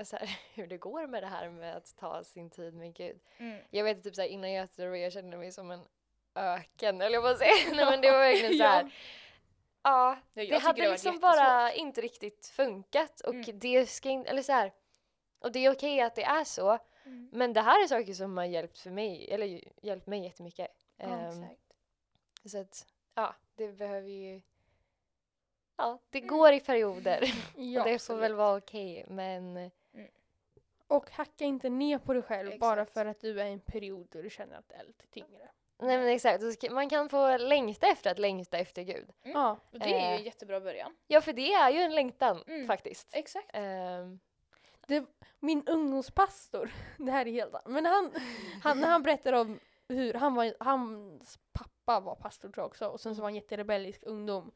så 0.05 0.17
här, 0.17 0.39
hur 0.55 0.67
det 0.67 0.77
går 0.79 1.07
med 1.07 1.23
det 1.23 1.27
här 1.27 1.51
med 1.51 1.77
att 1.77 1.97
ta 1.97 2.25
sin 2.25 2.51
tid 2.51 2.75
med 2.75 2.95
Gud. 2.95 3.21
Mm. 3.39 3.59
Jag 3.71 3.85
vet 3.85 4.03
typ 4.05 4.15
så 4.15 4.21
här, 4.21 4.29
innan 4.29 4.53
Göteborg 4.53 5.01
jag 5.01 5.13
kände 5.13 5.37
mig 5.37 5.53
som 5.53 5.71
en 5.71 5.85
öken 6.35 7.01
eller 7.01 7.15
jag 7.15 7.23
bara 7.23 7.37
säga. 7.37 7.53
Nej 7.75 7.85
men 7.85 8.01
det 8.01 8.11
var 8.11 8.19
verkligen 8.19 8.59
så 8.59 8.65
här. 8.65 8.83
Ja. 8.85 8.91
Ja, 9.83 10.43
jag 10.43 10.49
det 10.49 10.59
hade 10.59 10.83
var 10.83 10.91
liksom 10.93 11.19
bara 11.19 11.73
inte 11.73 12.01
riktigt 12.01 12.47
funkat 12.47 13.21
och 13.21 13.35
Mm. 13.35 13.59
det 13.59 13.87
ska 13.87 14.09
inte, 14.09 14.31
eller 14.31 14.43
så 14.43 14.53
här. 14.53 14.73
Och 15.39 15.53
det 15.53 15.59
är 15.65 15.73
okej 15.73 16.01
att 16.01 16.15
det 16.15 16.23
är 16.25 16.45
så, 16.45 16.79
Mm. 17.05 17.29
men 17.33 17.53
det 17.53 17.61
här 17.61 17.83
är 17.85 17.87
saker 17.89 18.15
som 18.15 18.37
har 18.37 18.45
hjälpt 18.45 18.79
för 18.79 18.91
mig, 18.91 19.31
eller 19.31 19.61
hjälpt 19.83 20.07
mig 20.07 20.23
jättemycket. 20.25 20.69
Ja, 20.97 21.05
Ehm, 21.07 21.43
exakt. 21.43 21.61
så 22.45 22.59
att, 22.59 22.87
ja, 23.15 23.35
det 23.57 23.69
behöver 23.69 24.09
ju... 24.09 24.41
Ja, 25.77 25.99
det 26.11 26.19
Mm. 26.19 26.29
går 26.29 26.53
i 26.53 26.61
perioder. 26.61 27.21
Ja, 27.57 27.81
och 27.81 27.87
det 27.89 27.91
får 27.91 27.95
absolut. 27.95 28.23
väl 28.23 28.35
vara 28.35 28.57
okej, 28.59 29.05
men... 29.09 29.71
Och 30.91 31.11
hacka 31.11 31.45
inte 31.45 31.69
ner 31.69 31.99
på 31.99 32.13
dig 32.13 32.23
själv 32.23 32.59
bara 32.59 32.73
Exakt. 32.83 32.93
för 32.93 33.07
att 33.07 33.21
du 33.21 33.41
är 33.41 33.45
i 33.47 33.53
en 33.53 33.61
period 33.61 34.09
då 34.11 34.23
du 34.23 34.31
känner 34.31 34.57
att 34.59 34.69
det 34.69 34.75
är 34.75 34.85
lite 34.85 35.07
tyngre. 35.07 35.51
Nej 35.83 35.99
men 35.99 36.09
exakt, 36.09 36.71
man 36.71 36.89
kan 36.89 37.09
få 37.09 37.37
längta 37.37 37.87
efter 37.87 38.11
att 38.11 38.19
längta 38.19 38.59
efter 38.59 38.83
Gud. 38.83 39.11
Mm. 39.23 39.37
Ja, 39.37 39.59
Och 39.73 39.79
det 39.79 39.85
är 39.85 39.89
ju 39.89 39.95
Eh. 39.95 40.13
en 40.19 40.25
jättebra 40.25 40.61
början. 40.61 40.97
Ja, 41.07 41.21
för 41.21 41.33
det 41.33 41.53
är 41.53 41.71
ju 41.71 41.79
en 41.81 41.95
längtan 41.95 42.43
Mm. 42.47 42.67
faktiskt. 42.67 43.09
Exakt. 43.13 43.51
Ehm, 43.53 44.19
min 45.41 45.69
ungdomspastor, 45.69 46.71
det 46.99 47.11
här 47.13 47.27
är 47.29 47.33
helt 47.33 47.55
men 47.67 47.87
han, 47.87 48.13
han, 48.63 48.81
när 48.81 48.89
han 48.89 49.03
berättar 49.03 49.33
om 49.33 49.59
hur 49.89 50.15
han 50.15 50.35
var, 50.35 50.55
hans 50.61 51.39
pappa 51.53 52.01
var 52.01 52.15
pastor 52.15 52.49
tror 52.49 52.63
jag 52.63 52.67
också 52.67 52.87
och 52.87 53.01
sen 53.01 53.15
så 53.15 53.21
var 53.23 53.27
han 53.27 53.35
jätterebellisk 53.35 54.03
ungdom. 54.07 54.51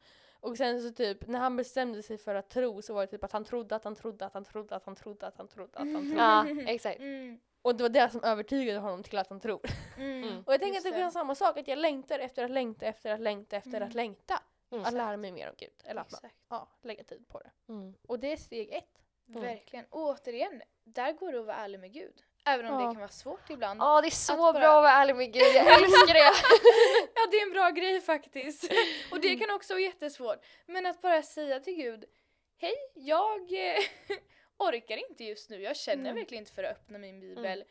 Och 0.45 0.57
sen 0.57 0.81
så 0.81 0.91
typ 0.91 1.27
när 1.27 1.39
han 1.39 1.55
bestämde 1.57 2.03
sig 2.03 2.17
för 2.17 2.35
att 2.35 2.49
tro 2.49 2.81
så 2.81 2.93
var 2.93 3.01
det 3.01 3.07
typ 3.07 3.23
att 3.23 3.31
han 3.31 3.43
trodde 3.43 3.75
att 3.75 3.83
han 3.83 3.95
trodde 3.95 4.25
att 4.25 4.33
han 4.33 4.43
trodde 4.45 4.75
att 4.75 4.85
han 4.85 4.95
trodde 4.95 5.27
att 5.27 5.37
han 5.37 5.47
trodde 5.47 5.79
att 5.79 5.87
han 5.93 6.05
trodde. 6.05 6.15
ja, 6.15 6.47
exakt. 6.71 6.99
Mm. 6.99 7.39
Och 7.61 7.75
det 7.75 7.83
var 7.83 7.89
det 7.89 8.09
som 8.09 8.23
övertygade 8.23 8.79
honom 8.79 9.03
till 9.03 9.17
att 9.17 9.27
han 9.29 9.39
tror. 9.39 9.61
Mm. 9.97 10.23
Mm. 10.23 10.43
Och 10.45 10.53
jag 10.53 10.59
tänker 10.61 10.77
att 10.79 10.85
Just 10.85 10.95
det 10.95 11.01
vara 11.01 11.11
samma 11.11 11.35
sak, 11.35 11.57
att 11.57 11.67
jag 11.67 11.77
längtar 11.79 12.19
efter 12.19 12.43
att 12.43 12.51
längta 12.51 12.85
efter 12.85 13.11
att 13.11 13.19
längta 13.19 13.55
efter 13.55 13.69
Mm. 13.77 13.87
att 13.87 13.93
längta. 13.93 14.39
Mm. 14.71 14.83
Att 14.85 14.93
lära 14.93 15.17
mig 15.17 15.31
mer 15.31 15.49
om 15.49 15.55
Gud. 15.57 15.73
Eller 15.83 16.01
att 16.01 16.13
Exakt. 16.13 16.35
ja, 16.49 16.67
lägga 16.81 17.03
tid 17.03 17.27
på 17.27 17.39
det. 17.39 17.51
Mm. 17.73 17.93
Och 18.07 18.19
det 18.19 18.31
är 18.31 18.37
steg 18.37 18.69
ett. 18.73 19.01
Mm. 19.29 19.41
Verkligen. 19.41 19.85
Och 19.89 20.01
återigen, 20.09 20.61
där 20.83 21.11
går 21.13 21.31
det 21.31 21.39
att 21.39 21.45
vara 21.45 21.55
ärlig 21.55 21.79
med 21.79 21.93
Gud. 21.93 22.23
Även 22.47 22.65
om 22.65 22.73
Ja. 22.73 22.79
det 22.79 22.93
kan 22.93 22.99
vara 22.99 23.07
svårt 23.09 23.49
ibland. 23.49 23.81
Ja, 23.81 24.01
det 24.01 24.07
är 24.07 24.09
så 24.11 24.33
Att 24.33 24.37
bra 24.39 24.53
bara- 24.53 24.77
att 24.77 24.83
vara 24.83 24.91
ärlig 24.91 25.15
med 25.15 25.33
Gud. 25.33 25.43
Jag 25.55 25.67
älskar 25.83 26.13
det. 26.13 26.19
Ja, 27.15 27.27
det 27.31 27.37
är 27.37 27.43
en 27.43 27.51
bra 27.51 27.69
grej 27.69 28.01
faktiskt. 28.01 28.71
Och 29.11 29.19
det 29.21 29.35
kan 29.35 29.51
också 29.55 29.73
vara 29.73 29.81
jättesvårt. 29.81 30.45
Men 30.65 30.85
att 30.85 31.01
bara 31.01 31.23
säga 31.23 31.59
till 31.59 31.75
Gud, 31.75 32.05
hej, 32.57 32.73
jag 32.93 33.41
eh, 33.53 33.77
orkar 34.57 35.09
inte 35.09 35.23
just 35.23 35.49
nu. 35.49 35.61
Jag 35.61 35.75
känner 35.75 36.03
Mm. 36.03 36.15
verkligen 36.15 36.41
inte 36.41 36.51
för 36.53 36.63
att 36.63 36.71
öppna 36.71 36.97
min 36.97 37.19
bibel. 37.19 37.63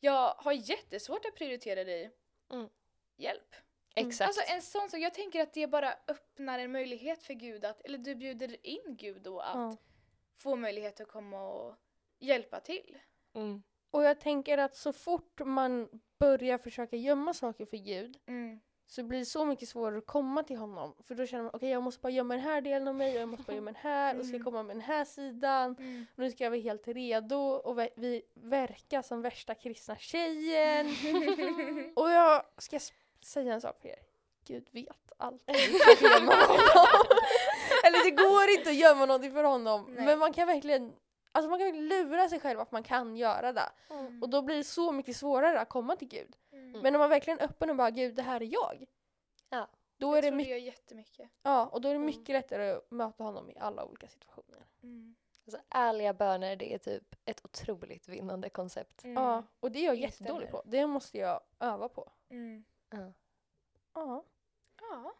Jag 0.00 0.34
har 0.38 0.52
jättesvårt 0.52 1.24
att 1.26 1.34
prioritera 1.34 1.84
dig. 1.84 2.10
Mm. 2.52 2.68
Hjälp. 3.16 3.54
Exakt. 3.96 4.28
Alltså 4.28 4.42
en 4.52 4.62
sån 4.62 4.90
sak, 4.90 5.00
jag 5.00 5.14
tänker 5.14 5.42
att 5.42 5.52
det 5.54 5.66
bara 5.66 5.94
öppnar 6.08 6.58
en 6.58 6.72
möjlighet 6.72 7.22
för 7.22 7.34
Gud 7.34 7.64
att, 7.64 7.80
eller 7.80 7.98
du 7.98 8.14
bjuder 8.14 8.66
in 8.66 8.82
Gud 8.86 9.22
då 9.22 9.40
att 9.40 9.78
få 10.36 10.56
möjlighet 10.56 11.00
att 11.00 11.08
komma 11.08 11.48
och 11.48 11.74
hjälpa 12.18 12.60
till. 12.60 12.98
Och 13.94 14.02
jag 14.04 14.20
tänker 14.20 14.58
att 14.58 14.76
så 14.76 14.92
fort 14.92 15.40
man 15.44 15.88
börjar 16.18 16.58
försöka 16.58 16.96
gömma 16.96 17.34
saker 17.34 17.66
för 17.66 17.76
Gud 17.76 18.16
Mm. 18.26 18.60
så 18.86 19.02
blir 19.02 19.18
det 19.18 19.24
så 19.24 19.44
mycket 19.44 19.68
svårare 19.68 19.98
att 19.98 20.06
komma 20.06 20.42
till 20.42 20.56
honom. 20.56 20.94
För 21.02 21.14
då 21.14 21.26
känner 21.26 21.42
man 21.42 21.50
okej 21.54 21.68
jag 21.70 21.82
måste 21.82 22.00
bara 22.00 22.12
gömma 22.12 22.34
den 22.34 22.42
här 22.42 22.60
delen 22.60 22.88
av 22.88 22.94
mig 22.94 23.14
och 23.14 23.20
jag 23.20 23.28
måste 23.28 23.44
bara 23.44 23.54
gömma 23.54 23.70
den 23.72 23.80
här 23.82 24.18
och 24.18 24.24
ska 24.24 24.34
Mm. 24.34 24.44
komma 24.44 24.62
med 24.62 24.76
den 24.76 24.82
här 24.82 25.04
sidan. 25.04 25.76
Mm. 25.78 26.06
Och 26.12 26.18
nu 26.18 26.30
ska 26.30 26.44
jag 26.44 26.50
vara 26.50 26.60
helt 26.60 26.88
redo 26.88 27.36
och 27.36 27.78
vi 27.96 28.22
verka 28.34 29.02
som 29.02 29.22
värsta 29.22 29.54
kristna 29.54 29.96
tjejen. 29.96 30.86
och 31.96 32.10
jag 32.10 32.42
ska 32.58 32.78
säga 33.24 33.54
en 33.54 33.60
sak 33.60 33.78
för 33.78 33.88
er. 33.88 33.98
Gud 34.46 34.68
vet 34.70 35.12
allt. 35.16 35.42
Eller 37.86 38.04
det 38.04 38.10
går 38.10 38.58
inte 38.58 38.70
att 38.70 38.76
gömma 38.76 39.06
någonting 39.06 39.32
för 39.32 39.44
honom. 39.44 39.86
Nej. 39.96 40.06
Men 40.06 40.18
man 40.18 40.32
kan 40.32 40.46
verkligen 40.46 40.92
Alltså 41.34 41.50
man 41.50 41.58
kan 41.58 41.88
lura 41.88 42.28
sig 42.28 42.40
själv 42.40 42.60
att 42.60 42.72
man 42.72 42.82
kan 42.82 43.16
göra 43.16 43.52
det. 43.52 43.72
Mm. 43.90 44.22
Och 44.22 44.28
då 44.30 44.42
blir 44.42 44.56
det 44.56 44.64
så 44.64 44.92
mycket 44.92 45.16
svårare 45.16 45.60
att 45.60 45.68
komma 45.68 45.96
till 45.96 46.08
Gud. 46.08 46.36
Mm. 46.52 46.80
Men 46.80 46.94
om 46.94 46.98
man 46.98 47.10
verkligen 47.10 47.38
är 47.40 47.44
öppen 47.44 47.70
och 47.70 47.76
bara 47.76 47.90
Gud 47.90 48.14
det 48.14 48.22
här 48.22 48.40
är 48.40 48.52
jag. 48.52 48.84
Ja. 49.48 49.68
Då 49.96 50.06
Jag 50.08 50.18
är 50.18 50.22
det 50.22 50.28
tror 50.28 50.38
det 50.38 50.44
gör 50.44 50.56
jättemycket. 50.56 51.30
ja, 51.42 51.66
och 51.66 51.80
då 51.80 51.88
är 51.88 51.92
det 51.92 51.96
Mm. 51.96 52.06
mycket 52.06 52.32
lättare 52.32 52.70
att 52.70 52.90
möta 52.90 53.24
honom 53.24 53.50
i 53.50 53.56
alla 53.58 53.84
olika 53.84 54.08
situationer. 54.08 54.66
Mm. 54.82 55.14
Alltså, 55.46 55.60
ärliga 55.70 56.14
böner, 56.14 56.56
det 56.56 56.74
är 56.74 56.78
typ 56.78 57.14
ett 57.24 57.44
otroligt 57.44 58.08
vinnande 58.08 58.48
koncept. 58.50 59.04
Mm. 59.04 59.22
Ja, 59.22 59.42
och 59.60 59.70
det 59.70 59.78
är 59.78 59.84
jag 59.84 59.96
Instämmer. 59.96 60.28
jättedålig 60.30 60.50
på. 60.50 60.62
Det 60.64 60.86
måste 60.86 61.18
jag 61.18 61.40
öva 61.60 61.88
på. 61.88 62.12
Mm. 62.30 62.64
Ja. 62.90 63.12
Ja. 63.94 64.24
Ja. 64.80 65.14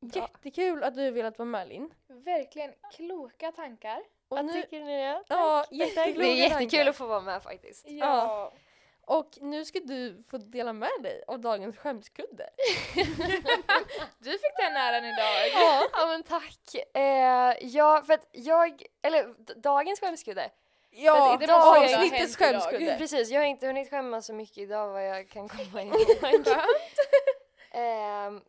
Jättekul 0.00 0.82
att 0.84 0.94
du 0.94 1.10
velat 1.10 1.38
vara 1.38 1.46
med 1.46 1.68
Linn. 1.68 1.94
verkligen 2.06 2.74
kloka 2.92 3.52
tankar. 3.52 4.02
Och 4.28 4.36
Vad 4.36 4.44
nu, 4.44 4.52
tycker 4.52 4.80
ni 4.80 4.96
det? 4.96 5.22
ja, 5.28 5.64
Det 5.70 5.76
jättekloka 5.76 6.26
är 6.28 6.34
jättekul 6.34 6.70
tankar. 6.70 6.90
att 6.90 6.96
få 6.96 7.06
vara 7.06 7.20
med 7.20 7.42
faktiskt. 7.42 7.84
Ja. 7.88 8.52
Och 9.06 9.28
nu 9.40 9.64
ska 9.64 9.78
du 9.80 10.22
få 10.30 10.38
dela 10.38 10.72
med 10.72 10.90
dig 11.02 11.24
av 11.26 11.40
dagens 11.40 11.76
skämskudde. 11.76 12.50
Du 14.18 14.30
fick 14.30 14.56
den 14.58 14.76
äran 14.76 15.04
idag. 15.04 15.48
Ja. 15.54 15.82
Ja 15.92 16.06
men 16.06 16.22
tack. 16.22 16.74
Eh, 16.94 17.66
ja, 17.68 18.02
för 18.06 18.14
att 18.14 18.26
jag, 18.32 18.82
eller 19.02 19.34
dagens 19.60 20.00
skämskudde. 20.00 20.50
Ja, 20.90 21.36
det 21.40 21.46
det 21.46 21.52
var 21.52 21.78
avsnittets 21.84 22.36
skämskudde. 22.36 22.96
Precis, 22.98 23.30
jag 23.30 23.40
har 23.40 23.46
inte 23.46 23.66
hunnit 23.66 23.90
skämmas 23.90 24.26
så 24.26 24.32
mycket 24.32 24.58
idag 24.58 24.88
vad 24.88 25.06
jag 25.06 25.28
kan 25.28 25.48
komma 25.48 25.82
ihåg. 25.82 25.96
Ehm, 27.70 28.40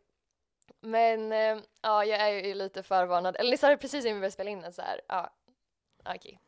men 0.80 1.32
eh, 1.32 1.58
ja, 1.82 2.04
jag 2.04 2.20
är 2.20 2.28
ju 2.28 2.54
lite 2.54 2.82
förvarnad. 2.82 3.36
Eller 3.36 3.50
ni 3.50 3.56
sa 3.56 3.68
det 3.68 3.76
precis 3.76 4.04
innan 4.04 4.14
vi 4.16 4.20
började 4.20 4.32
spela 4.32 4.50
in 4.50 4.64
att 4.64 4.74
så 4.74 4.82
här, 4.82 5.00
ja, 5.08 5.30
okej. 6.16 6.40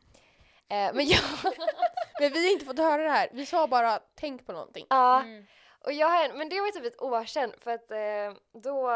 Eh, 0.69 0.93
men 0.93 1.05
jag, 1.05 1.21
Men 2.19 2.31
vi 2.33 2.45
har 2.47 2.53
inte 2.53 2.65
fått 2.65 2.77
höra 2.77 3.03
det 3.03 3.09
här. 3.09 3.29
Vi 3.33 3.45
sa 3.45 3.67
bara 3.67 3.99
tänk 4.15 4.45
på 4.45 4.51
någonting. 4.51 4.85
ja, 4.89 5.21
Mm. 5.21 5.45
och 5.79 5.93
jag 5.93 6.07
har, 6.09 6.25
en- 6.25 6.37
men 6.37 6.49
det 6.49 6.59
var 6.59 6.67
ju 6.67 6.71
typ 6.71 6.85
ett 6.85 7.01
år 7.01 7.25
sedan 7.25 7.53
för 7.59 7.71
att 7.71 7.91
eh, 7.91 8.33
då, 8.61 8.89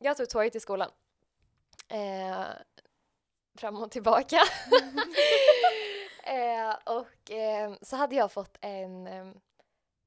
jag 0.00 0.16
tog 0.16 0.28
tåget 0.28 0.52
till 0.52 0.60
skolan. 0.60 0.90
Eh, 1.88 2.44
fram 3.58 3.82
och 3.82 3.90
tillbaka. 3.90 4.36
eh, 6.24 6.74
och 6.96 7.30
eh, 7.30 7.72
så 7.82 7.96
hade 7.96 8.14
jag 8.16 8.32
fått 8.32 8.56
en 8.60 9.06
eh, 9.06 9.26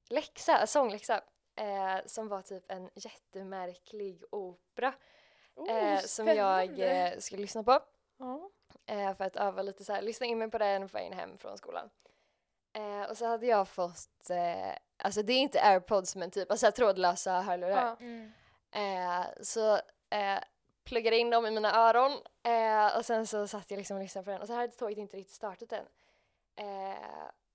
läxa, 0.09 0.57
en 0.57 0.68
sångläxa 0.68 1.22
eh, 1.55 1.97
som 2.05 2.28
var 2.28 2.41
typ 2.41 2.72
en 2.72 2.89
jättemärklig 2.95 4.24
opera 4.32 4.93
eh, 5.70 5.93
Oh, 5.93 5.99
som 5.99 6.28
jag 6.28 6.80
eh, 6.80 7.20
skulle 7.20 7.41
lyssna 7.41 7.64
på 7.64 7.80
Ja. 8.18 8.49
Eh, 8.86 9.16
för 9.16 9.24
att 9.26 9.36
öva 9.36 9.62
lite 9.62 9.84
så 9.84 9.94
här, 9.94 10.02
lyssna 10.02 10.26
in 10.26 10.38
mig 10.38 10.52
på 10.52 10.58
den 10.58 10.90
på 10.90 10.98
vägen 10.98 11.14
hem 11.14 11.38
från 11.38 11.58
skolan. 11.58 11.90
Eh, 12.74 13.10
och 13.10 13.18
så 13.18 13.26
hade 13.26 13.46
jag 13.46 13.68
fått, 13.68 14.30
eh, 14.30 14.76
alltså 14.98 15.24
det 15.24 15.34
är 15.34 15.40
inte 15.40 15.64
airpods 15.64 16.16
men 16.16 16.32
typ 16.32 16.52
alltså 16.52 16.72
trådlösa 16.72 17.42
hörlurar. 17.42 17.86
Ja. 17.86 17.98
Mm. 18.00 18.32
Eh, 18.72 19.26
så 19.42 19.76
eh, 20.10 20.40
pluggade 20.84 21.18
in 21.18 21.30
dem 21.30 21.46
i 21.46 21.52
mina 21.52 21.76
öron 21.76 22.12
eh, 22.44 22.98
och 22.98 23.06
sen 23.06 23.28
så 23.28 23.48
satt 23.48 23.72
jag 23.72 23.78
liksom 23.78 23.98
och 23.98 24.04
lyssnade 24.04 24.26
på 24.26 24.32
den 24.32 24.42
och 24.42 24.48
så 24.48 24.54
hade 24.54 24.68
tåget 24.74 24.98
inte 24.98 25.18
riktigt 25.18 25.36
startat 25.36 25.72
än. 25.72 25.86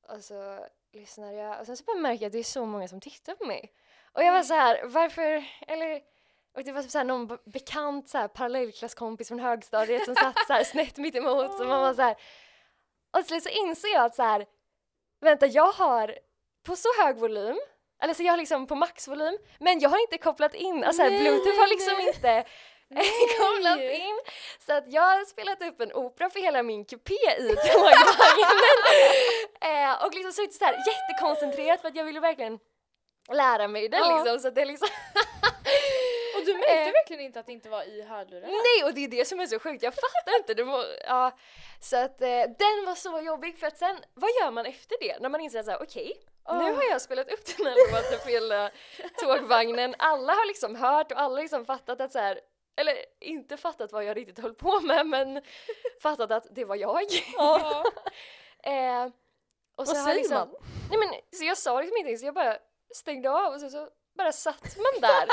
Och 0.09 0.25
så 0.25 0.67
lyssnade 0.93 1.33
jag 1.33 1.61
och 1.61 1.67
sen 1.67 1.77
så 1.77 1.85
bara 1.85 1.97
märkte 1.97 2.25
jag 2.25 2.29
att 2.29 2.33
det 2.33 2.39
är 2.39 2.45
så 2.45 2.65
många 2.65 2.89
som 2.89 3.01
tittar 3.01 3.35
på 3.35 3.45
mig. 3.45 3.73
Och 4.13 4.23
jag 4.23 4.33
var 4.33 4.43
så 4.43 4.55
här, 4.55 4.87
varför, 4.87 5.45
eller 5.67 6.03
och 6.59 6.65
det 6.65 6.73
var 6.73 6.83
typ 6.83 6.91
så 6.91 6.99
här 6.99 7.05
någon 7.05 7.27
be- 7.27 7.39
bekant 7.45 8.09
så 8.09 8.19
här, 8.19 8.29
parallellklasskompis 8.29 9.29
från 9.29 9.39
högstadiet 9.41 10.05
som 10.05 10.15
satt 10.17 10.47
så 10.47 10.53
här 10.53 10.65
snett 10.65 10.97
mitt 10.97 11.15
emot 11.17 11.57
så 11.59 11.65
man 11.65 11.81
var 11.81 11.95
så 11.95 12.03
här. 12.03 12.17
Och 13.13 13.19
till 13.19 13.27
slut 13.29 13.43
så 13.43 13.49
inser 13.49 13.89
jag 13.89 14.05
att 14.05 14.15
så 14.15 14.23
här, 14.23 14.47
vänta 15.21 15.47
jag 15.47 15.73
har 15.73 16.19
på 16.67 16.77
så 16.77 16.89
hög 17.03 17.17
volym 17.17 17.59
eller 18.03 18.15
så 18.15 18.23
jag 18.23 18.33
har 18.33 18.37
liksom 18.39 18.67
på 18.67 18.75
maxvolym 18.75 19.39
men 19.61 19.79
jag 19.81 19.91
har 19.91 19.99
inte 20.01 20.19
kopplat 20.19 20.55
in, 20.55 20.85
alltså 20.85 21.03
här, 21.03 21.11
Nej, 21.11 21.21
bluetooth 21.21 21.59
har 21.59 21.67
liksom 21.69 21.95
nej. 21.99 22.07
inte 22.09 22.45
kopplat 23.41 23.81
in 23.81 24.19
så 24.67 24.73
att 24.73 24.93
jag 24.93 25.03
har 25.03 25.25
spelat 25.25 25.63
upp 25.63 25.81
en 25.81 25.93
opera 25.93 26.31
för 26.31 26.41
hela 26.41 26.63
min 26.63 26.85
kupé 26.85 27.15
i 27.39 27.49
tågvagnen 27.73 28.59
eh, 29.61 30.05
och 30.07 30.15
liksom 30.15 30.33
suttit 30.33 30.55
såhär 30.55 30.77
jättekoncentrerat 30.87 31.81
för 31.81 31.89
att 31.89 31.97
jag 31.97 32.05
ville 32.05 32.21
verkligen 32.21 32.59
lära 33.33 33.69
mig 33.69 33.89
den 33.89 34.01
Ja. 34.01 34.17
liksom 34.25 34.39
så 34.41 34.49
att 34.49 34.55
det 34.55 34.65
liksom 34.65 34.89
du 36.53 36.59
märkte 36.59 36.73
Eh. 36.73 36.93
verkligen 36.93 37.23
inte 37.23 37.41
att 37.41 37.47
det 37.47 37.53
inte 37.53 37.69
var 37.69 37.83
i 37.83 38.03
hörlurarna? 38.03 38.47
Nej 38.49 38.85
och 38.85 38.95
det 38.95 39.05
är 39.05 39.09
det 39.09 39.25
som 39.25 39.41
är 39.41 39.47
så 39.47 39.59
sjukt, 39.59 39.83
jag 39.83 39.95
fattar 39.95 40.37
inte. 40.37 40.55
Det 40.55 40.65
må, 40.65 40.85
ja. 41.07 41.37
Så 41.81 41.97
att 41.97 42.21
eh, 42.21 42.29
den 42.29 42.85
var 42.87 42.95
så 42.95 43.21
jobbig 43.21 43.59
för 43.59 43.67
att 43.67 43.79
sen, 43.79 43.97
vad 44.15 44.31
gör 44.31 44.51
man 44.51 44.67
efter 44.67 44.97
det? 45.01 45.19
När 45.21 45.29
man 45.29 45.41
inser 45.41 45.63
såhär, 45.63 45.83
okej, 45.83 46.13
nu 46.51 46.55
Åh. 46.71 46.75
har 46.77 46.83
jag 46.91 47.01
spelat 47.03 47.33
upp 47.33 47.57
den 47.57 47.67
här 47.67 47.93
låten 47.93 48.19
på 48.25 48.29
hela 48.29 48.71
tågvagnen. 49.19 49.95
Alla 49.99 50.33
har 50.33 50.47
liksom 50.47 50.75
hört 50.77 51.13
och 51.13 51.21
alla 51.21 51.35
har 51.35 51.43
liksom 51.43 51.65
fattat 51.67 52.01
att 52.01 52.13
så 52.13 52.19
här, 52.19 52.41
eller 52.77 52.95
inte 53.21 53.57
fattat 53.57 53.93
vad 53.93 54.05
jag 54.05 54.17
riktigt 54.17 54.39
höll 54.39 54.55
på 54.55 54.81
med 54.81 55.07
men 55.07 55.43
fattat 56.03 56.31
att 56.31 56.47
det 56.51 56.65
var 56.65 56.77
jag. 56.77 57.03
Ja. 57.37 57.85
eh, 58.63 59.05
och 59.05 59.13
Vad 59.77 59.89
så 59.89 59.97
har 59.97 60.05
säger 60.05 60.19
liksom, 60.19 60.37
man? 60.37 60.55
Nej 60.91 60.99
men 60.99 61.09
så 61.39 61.45
jag 61.45 61.59
sa 61.59 61.81
liksom 61.81 61.97
ingenting 61.97 62.19
så 62.19 62.27
jag 62.27 62.35
bara 62.35 62.59
stängde 62.95 63.31
av 63.31 63.53
och 63.53 63.61
så, 63.61 63.71
så 63.71 63.89
bara 64.19 64.33
satt 64.33 64.77
man 64.77 65.01
där. 65.01 65.27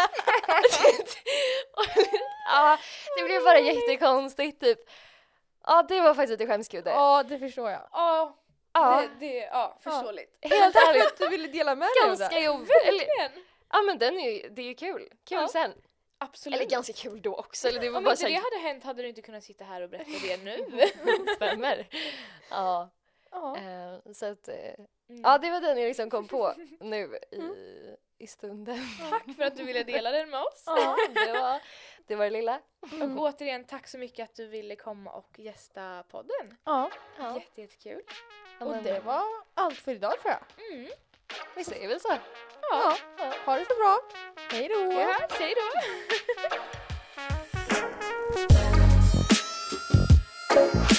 Och, 1.73 1.85
ja, 2.45 2.77
det 3.17 3.23
blev 3.23 3.43
bara 3.43 3.59
jättekonstigt 3.59 4.59
typ. 4.61 4.79
Ja 5.67 5.85
det 5.89 6.01
var 6.01 6.13
faktiskt 6.13 6.39
lite 6.39 6.51
skämskudde. 6.51 6.89
Ja, 6.89 7.23
det 7.23 7.39
förstår 7.39 7.69
jag. 7.71 7.87
Ja, 7.91 8.37
Ja, 8.73 9.03
det, 9.19 9.27
det, 9.27 9.35
ja 9.37 9.77
förståeligt. 9.83 10.37
helt 10.41 10.75
ärligt. 10.75 11.05
Att 11.05 11.17
du 11.17 11.27
ville 11.29 11.47
dela 11.47 11.75
med 11.75 11.87
dig 11.87 12.07
Ganska 12.07 12.39
jobbigt. 12.39 12.69
Verkligen. 12.69 13.43
ja 13.71 13.81
men 13.81 13.97
den 13.97 14.19
är 14.19 14.29
ju, 14.29 14.49
det 14.49 14.61
är 14.61 14.65
ju 14.65 14.73
kul. 14.75 15.09
Kul 15.27 15.37
Ja. 15.41 15.47
sen. 15.47 15.71
Absolut. 16.17 16.59
Eller 16.59 16.69
ganska 16.69 16.93
kul 16.93 17.21
då 17.21 17.35
också. 17.35 17.67
Eller 17.67 17.79
det 17.79 17.89
var 17.89 17.97
Om 17.97 18.03
bara 18.03 18.11
inte 18.11 18.21
så 18.21 18.27
det 18.27 18.33
hade 18.33 18.57
hänt 18.67 18.83
hade 18.83 19.01
du 19.01 19.07
inte 19.09 19.21
kunnat 19.21 19.43
sitta 19.43 19.63
här 19.63 19.81
och 19.81 19.89
berätta 19.89 20.11
det 20.27 20.37
nu. 20.43 20.57
stämmer. 21.35 21.87
Ja, 22.49 22.89
Ja. 23.31 23.57
eh, 23.57 24.11
så 24.13 24.25
att, 24.25 24.47
eh, 24.47 24.55
Mm. 25.09 25.21
ja 25.23 25.37
det 25.37 25.51
var 25.51 25.61
den 25.61 25.77
jag 25.77 25.87
liksom 25.87 26.09
kom 26.09 26.27
på 26.27 26.53
nu 26.79 27.19
i, 27.31 27.37
i 28.17 28.27
stunden. 28.27 28.79
Tack 29.09 29.35
för 29.35 29.43
att 29.43 29.55
du 29.55 29.63
ville 29.63 29.83
dela 29.83 30.11
den 30.11 30.29
med 30.29 30.39
oss. 30.39 30.63
Ja, 30.65 30.97
det 31.13 31.31
var 31.31 31.61
det, 32.07 32.15
var 32.15 32.29
lilla. 32.29 32.61
Mm. 32.91 33.17
Och 33.17 33.25
återigen 33.25 33.65
tack 33.65 33.87
så 33.87 33.97
mycket 33.97 34.29
att 34.29 34.35
du 34.35 34.47
ville 34.47 34.75
komma 34.75 35.11
och 35.11 35.39
gästa 35.39 36.03
podden. 36.11 36.57
Ja. 36.63 36.91
ja. 37.17 37.41
Och 38.59 38.83
det 38.83 38.99
var 38.99 39.23
allt 39.53 39.77
för 39.77 39.91
idag 39.91 40.21
tror 40.21 40.33
jag. 40.33 40.71
Mm. 40.73 40.91
Vi 41.55 41.63
säger 41.63 41.87
väl 41.87 41.99
så. 41.99 42.13
Ja. 42.71 42.97
ja. 43.17 43.33
Ha 43.45 43.57
det 43.57 43.65
så 43.65 43.75
bra. 43.75 43.99
Hej 44.51 44.67
då. 44.67 44.93
Ja, 44.93 45.27
hej 45.39 45.55
då. 45.55 45.79
Thank 50.55 50.89
you. 50.91 50.94